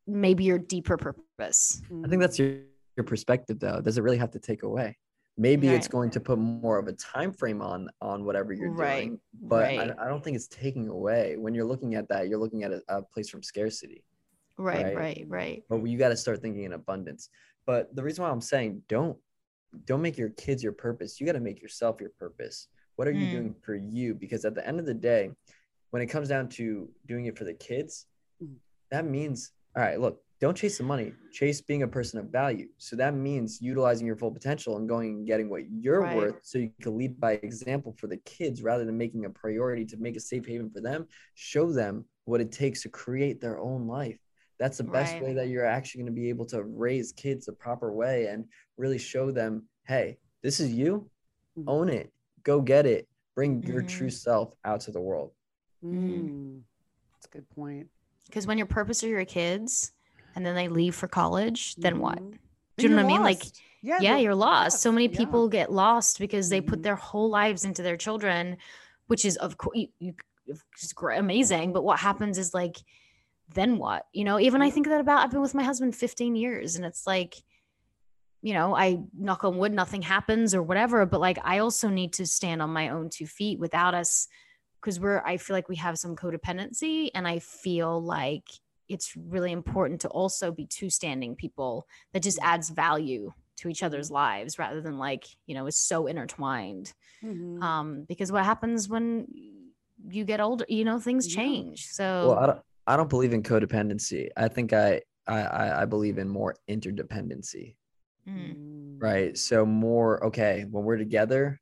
maybe 0.07 0.45
your 0.45 0.59
deeper 0.59 0.97
purpose. 0.97 1.81
I 2.05 2.09
think 2.09 2.21
that's 2.21 2.39
your, 2.39 2.59
your 2.97 3.05
perspective 3.05 3.61
though. 3.61 3.81
Does 3.81 3.99
it 3.99 4.03
really 4.03 4.19
have 4.19 4.33
to 4.33 4.41
take 4.41 4.65
away? 4.65 4.99
Maybe 5.39 5.69
it's 5.69 5.89
going 5.89 6.11
to 6.11 6.21
put 6.21 6.39
more 6.39 6.79
of 6.79 6.87
a 6.87 6.93
time 6.93 7.33
frame 7.33 7.63
on 7.63 7.89
on 8.03 8.25
whatever 8.25 8.53
you're 8.53 8.73
Right, 8.73 9.05
doing, 9.05 9.21
but 9.43 9.63
right. 9.63 9.93
I, 9.99 10.05
I 10.05 10.09
don't 10.09 10.23
think 10.23 10.37
it's 10.37 10.49
taking 10.49 10.89
away. 10.89 11.37
When 11.39 11.55
you're 11.55 11.65
looking 11.65 11.95
at 11.95 12.09
that, 12.09 12.29
you're 12.29 12.39
looking 12.39 12.63
at 12.65 12.73
a, 12.73 12.83
a 12.89 13.01
place 13.01 13.31
from 13.31 13.43
scarcity. 13.43 14.05
Right, 14.61 14.85
right. 14.85 14.95
right, 14.97 15.25
right. 15.29 15.63
but 15.69 15.83
you 15.85 15.97
got 15.99 16.11
to 16.11 16.17
start 16.17 16.43
thinking 16.43 16.65
in 16.65 16.73
abundance 16.75 17.29
but 17.67 17.95
the 17.97 18.03
reason 18.03 18.23
why 18.25 18.31
i'm 18.31 18.41
saying 18.41 18.83
don't 18.89 19.17
don't 19.87 20.03
make 20.03 20.19
your 20.19 20.31
kids 20.31 20.63
your 20.63 20.73
purpose 20.73 21.19
you 21.21 21.27
got 21.27 21.33
to 21.33 21.41
make 21.41 21.63
yourself 21.63 22.01
your 22.01 22.11
purpose 22.19 22.69
what 22.97 23.09
are 23.09 23.13
you 23.13 23.27
Mm. 23.27 23.31
doing 23.31 23.55
for 23.63 23.75
you 23.75 24.15
because 24.15 24.45
at 24.45 24.55
the 24.55 24.67
end 24.67 24.79
of 24.81 24.87
the 24.87 24.95
day 24.95 25.31
when 25.91 26.03
it 26.03 26.07
comes 26.07 26.29
down 26.29 26.49
to 26.51 26.89
doing 27.07 27.27
it 27.27 27.37
for 27.39 27.45
the 27.45 27.55
kids 27.55 28.07
Mm. 28.43 28.57
that 28.91 29.05
means 29.07 29.53
all 29.77 29.83
right 29.83 30.01
look 30.01 30.21
don't 30.41 30.57
chase 30.57 30.79
the 30.79 30.85
money 30.85 31.13
chase 31.33 31.61
being 31.61 31.83
a 31.83 31.89
person 31.89 32.19
of 32.19 32.27
value 32.31 32.69
so 32.79 32.97
that 32.97 33.15
means 33.15 33.61
utilizing 33.61 34.07
your 34.07 34.17
full 34.17 34.31
potential 34.31 34.77
and 34.79 34.89
going 34.89 35.09
and 35.17 35.27
getting 35.27 35.49
what 35.51 35.63
you're 35.71 36.01
Right. 36.01 36.17
worth 36.17 36.39
so 36.43 36.59
you 36.59 36.71
can 36.83 36.97
lead 36.97 37.21
by 37.21 37.33
example 37.35 37.95
for 37.99 38.07
the 38.09 38.17
kids 38.19 38.63
rather 38.63 38.85
than 38.87 38.97
making 38.97 39.25
a 39.27 39.31
priority 39.31 39.85
to 39.87 39.97
make 39.99 40.17
a 40.17 40.21
safe 40.21 40.47
haven 40.47 40.71
for 40.71 40.81
them 40.81 41.07
show 41.35 41.71
them 41.73 42.05
what 42.25 42.41
it 42.41 42.51
takes 42.53 42.83
to 42.83 42.89
create 42.89 43.41
their 43.41 43.59
own 43.61 43.87
life 43.87 44.19
that's 44.61 44.77
the 44.77 44.85
best 44.85 45.15
Right. 45.15 45.23
way 45.23 45.35
that 45.35 45.49
you're 45.49 45.65
actually 45.65 46.03
going 46.03 46.15
to 46.15 46.21
be 46.21 46.29
able 46.29 46.45
to 46.47 46.63
raise 46.63 47.11
kids 47.13 47.47
the 47.47 47.53
proper 47.53 47.93
way 47.93 48.27
and 48.27 48.45
really 48.77 48.99
show 48.99 49.33
them 49.33 49.67
hey 49.89 50.19
this 50.43 50.61
is 50.61 50.73
you 50.73 51.11
Mhm. 51.59 51.65
own 51.67 51.89
it 51.89 52.13
go 52.45 52.61
get 52.61 52.87
it 52.87 53.09
bring 53.35 53.63
your 53.65 53.83
Mhm. 53.83 53.89
true 53.89 54.11
self 54.11 54.55
out 54.65 54.83
to 54.83 54.93
the 54.93 55.01
world 55.01 55.33
Mm. 55.83 56.63
That's 57.15 57.25
a 57.27 57.31
good 57.31 57.49
point. 57.51 57.89
Because 58.27 58.47
when 58.47 58.59
your 58.59 58.67
purpose 58.67 59.03
are 59.03 59.09
your 59.09 59.25
kids 59.25 59.93
and 60.35 60.45
then 60.45 60.55
they 60.55 60.69
leave 60.69 60.95
for 60.95 61.09
college, 61.09 61.75
then 61.77 61.99
what? 62.01 62.19
Mhm. 62.19 62.39
Do 62.77 62.83
you 62.87 62.89
know 62.91 62.97
what 62.97 63.05
I 63.05 63.09
mean? 63.09 63.23
Like, 63.23 63.43
yeah, 63.81 63.99
yeah, 64.01 64.17
you're 64.19 64.35
lost. 64.35 64.81
So 64.83 64.93
many 64.93 65.09
yeah. 65.09 65.17
people 65.17 65.49
get 65.49 65.73
lost 65.73 66.19
because 66.19 66.51
they 66.51 66.61
put 66.61 66.83
their 66.83 66.97
whole 66.97 67.31
lives 67.31 67.65
into 67.65 67.83
their 67.83 67.97
children, 67.97 68.59
which 69.07 69.25
is 69.25 69.39
of 69.39 69.57
course 69.57 69.79
you, 69.79 69.89
you, 70.01 70.15
it's 70.47 70.93
great, 70.93 71.19
amazing. 71.19 71.73
But 71.73 71.83
what 71.83 71.99
happens 71.99 72.37
is 72.37 72.53
like, 72.53 72.77
then 73.55 73.79
what? 73.79 74.07
You 74.13 74.25
know, 74.25 74.39
even 74.41 74.63
I 74.63 74.71
think 74.71 74.87
that 74.89 75.01
about 75.01 75.25
I've 75.25 75.31
been 75.31 75.41
with 75.41 75.55
my 75.55 75.63
husband 75.65 75.97
15 75.97 76.37
years, 76.37 76.77
and 76.77 76.85
it's 76.85 77.07
like, 77.07 77.43
you 78.43 78.55
know, 78.55 78.75
I 78.75 79.03
knock 79.17 79.45
on 79.45 79.59
wood, 79.59 79.73
nothing 79.73 80.03
happens 80.03 80.55
or 80.55 80.63
whatever. 80.63 81.05
But 81.07 81.21
like, 81.21 81.39
I 81.45 81.59
also 81.59 81.89
need 81.89 82.13
to 82.15 82.27
stand 82.27 82.63
on 82.63 82.71
my 82.71 82.89
own 82.89 83.11
two 83.11 83.27
feet 83.27 83.59
without 83.59 83.95
us, 83.95 84.29
because 84.81 84.99
we're 84.99 85.21
I 85.25 85.37
feel 85.37 85.55
like 85.55 85.69
we 85.69 85.77
have 85.77 85.99
some 85.99 86.17
codependency, 86.17 87.11
and 87.15 87.27
I 87.29 87.39
feel 87.41 88.03
like 88.03 88.49
it's 88.89 89.15
really 89.17 89.53
important 89.53 90.01
to 90.01 90.09
also 90.09 90.51
be 90.51 90.67
two 90.67 90.91
standing 90.91 91.37
people 91.37 91.87
that 92.13 92.23
just 92.23 92.39
adds 92.43 92.71
value 92.71 93.33
to 93.59 93.69
each 93.69 93.83
other's 93.83 94.11
lives 94.11 94.59
rather 94.59 94.81
than 94.81 94.99
like 94.99 95.27
you 95.47 95.55
know 95.55 95.67
is 95.67 95.77
so 95.77 96.07
intertwined 96.07 96.93
Mhm. 97.23 97.63
um 97.63 98.05
because 98.09 98.33
what 98.33 98.45
happens 98.45 98.89
when 98.89 99.27
you 100.09 100.25
get 100.25 100.41
older 100.41 100.65
you 100.69 100.83
know 100.85 100.99
things 100.99 101.29
Yeah. 101.29 101.37
change 101.37 101.87
so 101.89 102.29
well 102.29 102.65
i 102.87 102.97
don't 102.97 103.11
believe 103.11 103.33
in 103.33 103.43
codependency. 103.43 104.29
I 104.37 104.49
think 104.49 104.73
i 104.73 105.01
i 105.27 105.41
i 105.43 105.83
I 105.83 105.85
believe 105.85 106.19
in 106.19 106.29
more 106.29 106.57
interdependency. 106.69 107.77
Mm, 108.29 108.55
Mm. 108.55 109.03
right? 109.03 109.37
So 109.39 109.65
more 109.67 110.25
okay 110.27 110.67
when 110.71 110.85
we're 110.85 110.97
together 110.99 111.59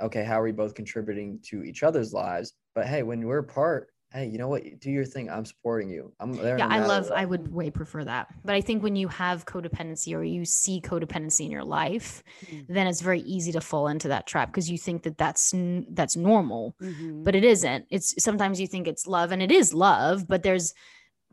okay 0.00 0.22
how 0.24 0.38
are 0.40 0.44
we 0.44 0.52
both 0.52 0.74
contributing 0.74 1.40
to 1.48 1.62
each 1.64 1.82
other's 1.82 2.12
lives? 2.12 2.52
But 2.74 2.86
hey 2.86 3.02
when 3.02 3.26
we're 3.26 3.38
apart 3.38 3.88
hey 4.12 4.26
you 4.26 4.38
know 4.38 4.48
what? 4.48 4.62
Do 4.80 4.90
your 4.90 5.04
thing. 5.04 5.28
I'm 5.28 5.44
supporting 5.44 5.90
you. 5.90 6.12
I'm 6.18 6.32
there 6.32 6.56
yeah 6.58 6.66
i 6.68 6.78
love 6.84 7.10
i 7.14 7.24
would 7.24 7.52
way 7.52 7.70
prefer 7.70 8.04
that. 8.04 8.28
But 8.44 8.54
i 8.54 8.60
think 8.60 8.82
when 8.82 8.96
you 8.96 9.08
have 9.08 9.44
codependency 9.44 10.14
or 10.16 10.22
you 10.24 10.44
see 10.44 10.80
codependency 10.80 11.44
in 11.46 11.50
your 11.50 11.64
life 11.64 12.22
Mm. 12.50 12.66
then 12.68 12.86
it's 12.86 13.00
very 13.00 13.20
easy 13.20 13.52
to 13.52 13.60
fall 13.60 13.88
into 13.88 14.08
that 14.08 14.26
trap 14.26 14.50
because 14.50 14.70
you 14.70 14.78
think 14.78 15.02
that 15.02 15.18
that's 15.18 15.52
that's 15.90 16.16
normal. 16.16 16.74
Mhm. 16.80 17.24
but 17.24 17.34
it 17.34 17.44
isn't. 17.44 17.86
It's 17.90 18.14
sometimes 18.22 18.60
you 18.60 18.66
think 18.66 18.86
it's 18.88 19.06
love 19.06 19.32
and 19.32 19.42
it 19.42 19.50
is 19.52 19.74
love 19.74 20.26
but 20.26 20.42
there's 20.42 20.72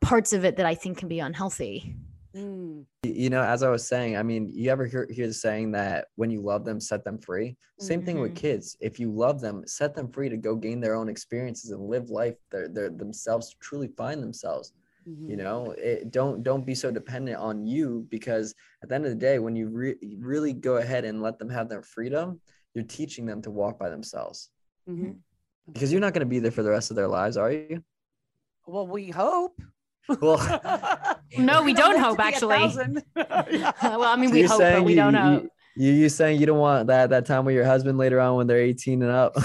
parts 0.02 0.34
of 0.34 0.44
it 0.44 0.58
that 0.58 0.66
i 0.66 0.76
think 0.76 0.98
can 0.98 1.08
be 1.08 1.20
unhealthy 1.20 1.96
Mm. 2.36 2.86
You 3.04 3.30
know 3.30 3.42
as 3.44 3.64
i 3.64 3.70
was 3.70 3.88
saying 3.88 4.18
i 4.18 4.24
mean 4.24 4.50
you 4.54 4.70
ever 4.70 4.86
hear, 4.86 5.08
hear 5.10 5.28
the 5.28 5.34
saying 5.34 5.72
that 5.72 6.08
when 6.16 6.30
you 6.30 6.42
love 6.42 6.66
them 6.66 6.80
set 6.82 7.04
them 7.06 7.18
free 7.20 7.56
same 7.80 8.02
thing 8.04 8.20
with 8.20 8.32
Mhm. 8.34 8.36
kids 8.36 8.76
if 8.82 9.00
you 9.00 9.12
love 9.12 9.40
them 9.40 9.66
set 9.68 9.94
them 9.96 10.12
free 10.12 10.28
to 10.28 10.38
go 10.38 10.56
gain 10.56 10.80
their 10.82 10.96
own 10.96 11.08
experiences 11.08 11.72
and 11.72 11.82
live 11.88 12.10
life 12.10 12.36
their, 12.52 12.68
their 12.68 12.90
themselves 12.90 13.52
to 13.52 13.56
truly 13.60 13.88
find 13.90 14.22
themselves 14.22 14.74
you 15.06 15.36
Mhm. 15.36 15.38
know 15.38 15.72
it, 15.78 16.12
don't 16.12 16.42
don't 16.44 16.66
be 16.66 16.76
so 16.76 16.90
dependent 16.92 17.38
on 17.38 17.66
you 17.66 18.06
because 18.10 18.54
at 18.82 18.90
the 18.90 18.96
end 18.96 19.06
of 19.06 19.12
the 19.12 19.24
day 19.30 19.40
when 19.40 19.56
you 19.56 19.70
re- 19.70 20.18
really 20.20 20.52
go 20.52 20.78
ahead 20.78 21.06
and 21.06 21.22
let 21.22 21.38
them 21.38 21.50
have 21.50 21.70
their 21.70 21.84
freedom 21.84 22.42
you're 22.74 22.84
teaching 23.00 23.26
them 23.26 23.42
to 23.44 23.52
walk 23.52 23.78
by 23.80 23.90
themselves 23.90 24.50
Mhm. 24.90 25.16
because 25.72 25.92
you're 25.92 26.02
not 26.02 26.14
going 26.14 26.26
to 26.28 26.36
be 26.36 26.40
there 26.40 26.52
for 26.52 26.64
the 26.64 26.72
rest 26.72 26.90
of 26.90 26.96
their 26.98 27.08
lives 27.08 27.38
are 27.38 27.52
you 27.52 27.84
Well, 28.68 28.88
we 28.88 29.12
hope. 29.12 29.62
Well 30.22 30.38
No, 31.38 31.64
we 31.64 31.74
don't 31.74 31.94
don't 31.96 32.00
hope, 32.02 32.18
to 32.18 32.24
be 32.24 32.30
a 32.30 32.58
actually. 32.58 33.02
Yeah. 33.60 33.72
well 33.82 34.04
i 34.04 34.16
mean 34.16 34.30
So 34.30 34.36
we 34.36 34.44
hope 34.44 34.60
but 34.60 34.84
we 34.84 34.92
you- 34.94 34.96
don't 34.98 35.14
you- 35.14 35.20
know 35.20 35.48
you 35.78 35.92
you 35.92 36.08
saying 36.10 36.40
you 36.40 36.46
don't 36.46 36.60
want 36.60 36.88
that 36.88 37.10
that 37.10 37.26
time 37.26 37.44
with 37.46 37.54
your 37.56 37.66
husband 37.66 37.98
later 37.98 38.20
on 38.22 38.36
when 38.38 38.48
they're 38.48 38.60
18 38.62 39.02
and 39.02 39.12
up 39.12 39.36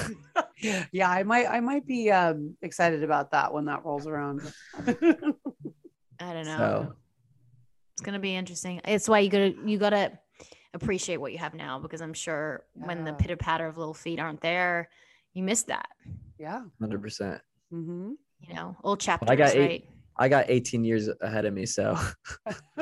yeah, 0.92 1.08
I 1.10 1.22
might 1.24 1.46
I 1.48 1.58
might 1.60 1.86
be 1.86 2.10
um 2.12 2.54
excited 2.62 3.02
about 3.02 3.30
that 3.32 3.52
when 3.52 3.64
that 3.64 3.84
rolls 3.84 4.06
around. 4.06 4.40
i 4.86 4.92
don't 4.92 6.44
know 6.44 6.56
so 6.56 6.94
it's 7.94 8.02
gonna 8.02 8.18
be 8.18 8.34
interesting 8.36 8.80
it's 8.84 9.08
why 9.08 9.18
you 9.20 9.30
gotta 9.30 9.54
you 9.64 9.78
gotta 9.78 10.12
appreciate 10.74 11.16
what 11.16 11.32
you 11.32 11.38
have 11.38 11.52
now 11.54 11.80
because 11.80 12.00
I'm 12.00 12.14
sure 12.14 12.64
when 12.74 13.04
the 13.04 13.12
pitter 13.14 13.36
patter 13.36 13.66
of 13.66 13.76
little 13.76 13.92
feet 13.92 14.20
aren't 14.20 14.40
there, 14.40 14.88
you 15.34 15.42
miss 15.42 15.64
that. 15.64 15.88
Yeah. 16.38 16.62
Hundred 16.80 17.02
percent. 17.02 17.40
hmm 17.72 18.12
You 18.46 18.54
know, 18.54 18.76
old 18.84 19.00
chapters, 19.00 19.28
I 19.30 19.34
got 19.34 19.52
eight- 19.56 19.58
right? 19.68 19.84
I 20.20 20.28
got 20.28 20.50
18 20.50 20.84
years 20.84 21.08
ahead 21.22 21.46
of 21.46 21.54
me, 21.54 21.64
so 21.64 21.98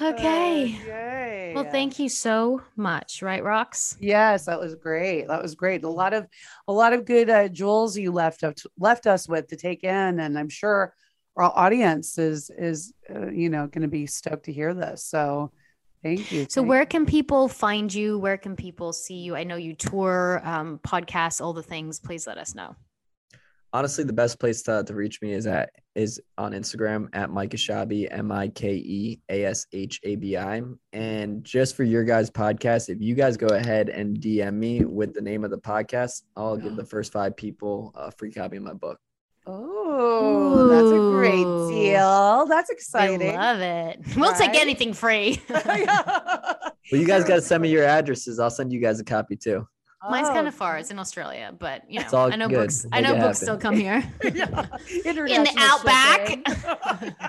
okay. 0.00 0.66
Yay. 0.66 1.52
Well, 1.54 1.64
thank 1.64 1.98
you 1.98 2.10
so 2.10 2.60
much, 2.76 3.22
right, 3.22 3.42
Rox? 3.42 3.96
Yes, 3.98 4.44
that 4.44 4.60
was 4.60 4.74
great. 4.74 5.26
That 5.28 5.42
was 5.42 5.54
great. 5.54 5.84
A 5.84 5.88
lot 5.88 6.12
of 6.12 6.26
a 6.68 6.72
lot 6.72 6.92
of 6.92 7.06
good 7.06 7.30
uh, 7.30 7.48
jewels 7.48 7.96
you 7.96 8.12
left 8.12 8.44
up 8.44 8.58
left 8.78 9.06
us 9.06 9.26
with 9.26 9.48
to 9.48 9.56
take 9.56 9.84
in, 9.84 10.20
and 10.20 10.38
I'm 10.38 10.50
sure 10.50 10.94
our 11.36 11.50
audience 11.56 12.18
is 12.18 12.50
is 12.50 12.92
uh, 13.08 13.30
you 13.30 13.48
know 13.48 13.68
going 13.68 13.82
to 13.82 13.88
be 13.88 14.06
stoked 14.06 14.44
to 14.44 14.52
hear 14.52 14.74
this. 14.74 15.06
So, 15.06 15.50
thank 16.02 16.30
you. 16.30 16.46
So, 16.50 16.60
Thank 16.60 16.68
where 16.68 16.84
can 16.84 17.06
people 17.06 17.48
find 17.48 17.92
you? 17.92 18.18
Where 18.18 18.36
can 18.36 18.54
people 18.54 18.92
see 18.92 19.20
you? 19.20 19.34
I 19.34 19.44
know 19.44 19.56
you 19.56 19.72
tour, 19.74 20.42
um, 20.44 20.78
podcasts, 20.86 21.40
all 21.40 21.54
the 21.54 21.62
things. 21.62 21.98
Please 21.98 22.26
let 22.26 22.36
us 22.36 22.54
know. 22.54 22.76
Honestly, 23.72 24.04
the 24.04 24.12
best 24.12 24.38
place 24.38 24.62
to, 24.62 24.84
to 24.84 24.94
reach 24.94 25.20
me 25.22 25.32
is 25.32 25.46
at 25.46 25.70
is 25.94 26.20
on 26.36 26.52
Instagram 26.52 27.08
at 27.12 27.30
Mike 27.30 27.50
Ashabi, 27.50 28.06
M 28.10 28.30
I 28.30 28.48
K 28.48 28.74
E 28.74 29.20
A 29.28 29.44
S 29.44 29.66
H 29.72 30.00
A 30.04 30.16
B 30.16 30.36
I. 30.36 30.62
And 30.92 31.44
just 31.44 31.76
for 31.76 31.84
your 31.84 32.04
guys' 32.04 32.30
podcast, 32.30 32.88
if 32.88 33.00
you 33.00 33.14
guys 33.14 33.36
go 33.36 33.48
ahead 33.48 33.88
and 33.88 34.18
DM 34.18 34.54
me 34.54 34.84
with 34.84 35.14
the 35.14 35.20
name 35.20 35.44
of 35.44 35.50
the 35.50 35.58
podcast, 35.58 36.22
I'll 36.36 36.56
give 36.56 36.76
the 36.76 36.84
first 36.84 37.12
five 37.12 37.36
people 37.36 37.92
a 37.96 38.10
free 38.12 38.32
copy 38.32 38.56
of 38.56 38.62
my 38.62 38.74
book. 38.74 38.98
Oh, 39.46 40.68
that's 40.68 40.92
a 40.92 40.98
great 41.16 41.44
deal. 41.74 42.46
That's 42.46 42.70
exciting. 42.70 43.36
I 43.36 43.52
love 43.52 43.60
it. 43.60 44.16
We'll 44.16 44.34
take 44.34 44.54
anything 44.54 44.92
free. 44.92 45.40
Well, 46.90 46.98
you 46.98 47.06
guys 47.06 47.24
got 47.24 47.34
to 47.34 47.42
send 47.42 47.62
me 47.62 47.68
your 47.68 47.84
addresses. 47.84 48.38
I'll 48.38 48.48
send 48.48 48.72
you 48.72 48.80
guys 48.80 48.98
a 48.98 49.04
copy 49.04 49.36
too. 49.36 49.68
Mine's 50.08 50.28
kind 50.28 50.46
Oh, 50.46 50.48
of 50.48 50.54
far. 50.54 50.78
It's 50.78 50.90
in 50.90 50.98
Australia, 50.98 51.52
but 51.58 51.82
you 51.90 52.00
know, 52.00 52.06
I 52.12 52.36
know 52.36 52.48
good. 52.48 52.54
books. 52.56 52.86
I 52.92 53.00
know 53.00 53.14
books 53.14 53.20
happen. 53.22 53.34
still 53.34 53.58
come 53.58 53.76
here. 53.76 54.04
yeah. 54.22 54.66
in 55.04 55.44
the 55.44 55.54
outback. 55.56 56.28
shipping. 56.28 57.14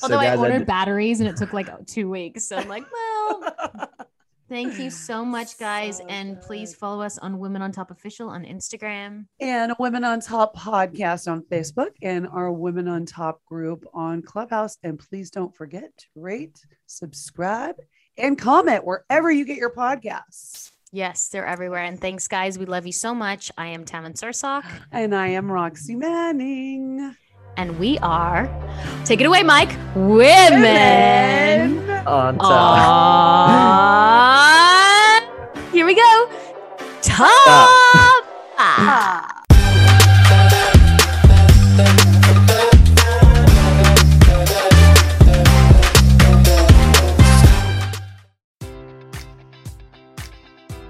So, 0.00 0.04
Although 0.04 0.18
I 0.24 0.36
ordered 0.36 0.58
did- 0.58 0.66
batteries 0.68 1.18
and 1.18 1.28
it 1.28 1.36
took 1.36 1.52
like 1.52 1.68
two 1.88 2.08
weeks, 2.08 2.44
so 2.44 2.54
I'm 2.56 2.68
like, 2.68 2.84
well, 2.92 3.88
thank 4.48 4.78
you 4.78 4.90
so 4.90 5.24
much, 5.24 5.58
guys, 5.58 5.96
So 5.98 6.06
and 6.06 6.40
please 6.40 6.72
follow 6.72 7.02
us 7.02 7.18
on 7.18 7.40
Women 7.40 7.62
on 7.62 7.72
Top 7.72 7.90
Official 7.90 8.28
on 8.28 8.44
Instagram. 8.44 9.26
and 9.40 9.72
Women 9.80 10.04
on 10.04 10.20
Top 10.20 10.54
podcast 10.56 11.26
on 11.28 11.42
Facebook 11.50 11.90
and 12.00 12.28
our 12.28 12.52
Women 12.52 12.86
on 12.86 13.06
Top 13.06 13.44
group 13.44 13.84
on 13.92 14.22
Clubhouse. 14.22 14.78
And 14.84 15.00
please 15.00 15.32
don't 15.32 15.52
forget 15.56 15.90
to 15.98 16.06
rate, 16.14 16.60
subscribe, 16.86 17.74
and 18.16 18.38
comment 18.38 18.84
wherever 18.86 19.32
you 19.32 19.44
get 19.44 19.56
your 19.56 19.72
podcasts. 19.74 20.70
Yes, 20.90 21.28
they're 21.28 21.44
everywhere. 21.46 21.82
And 21.82 22.00
thanks, 22.00 22.28
guys. 22.28 22.58
We 22.58 22.64
love 22.66 22.86
you 22.86 22.92
so 22.92 23.14
much. 23.14 23.50
I 23.58 23.66
am 23.68 23.84
Tammin 23.84 24.14
Sursok, 24.14 24.64
And 24.92 25.14
I 25.14 25.28
am 25.28 25.50
Roxy 25.52 25.94
Manning. 25.96 27.14
and 27.56 27.78
we 27.78 27.98
are, 27.98 28.48
take 29.04 29.20
it 29.20 29.26
away, 29.26 29.42
Mike, 29.42 29.70
women. 29.94 31.90
on 32.06 32.38
top. 32.38 32.78
on. 35.20 35.72
Here 35.72 35.84
we 35.86 35.94
go. 35.94 36.30
Top. 37.02 37.28
five. 37.46 38.24
Ah. 38.60 39.24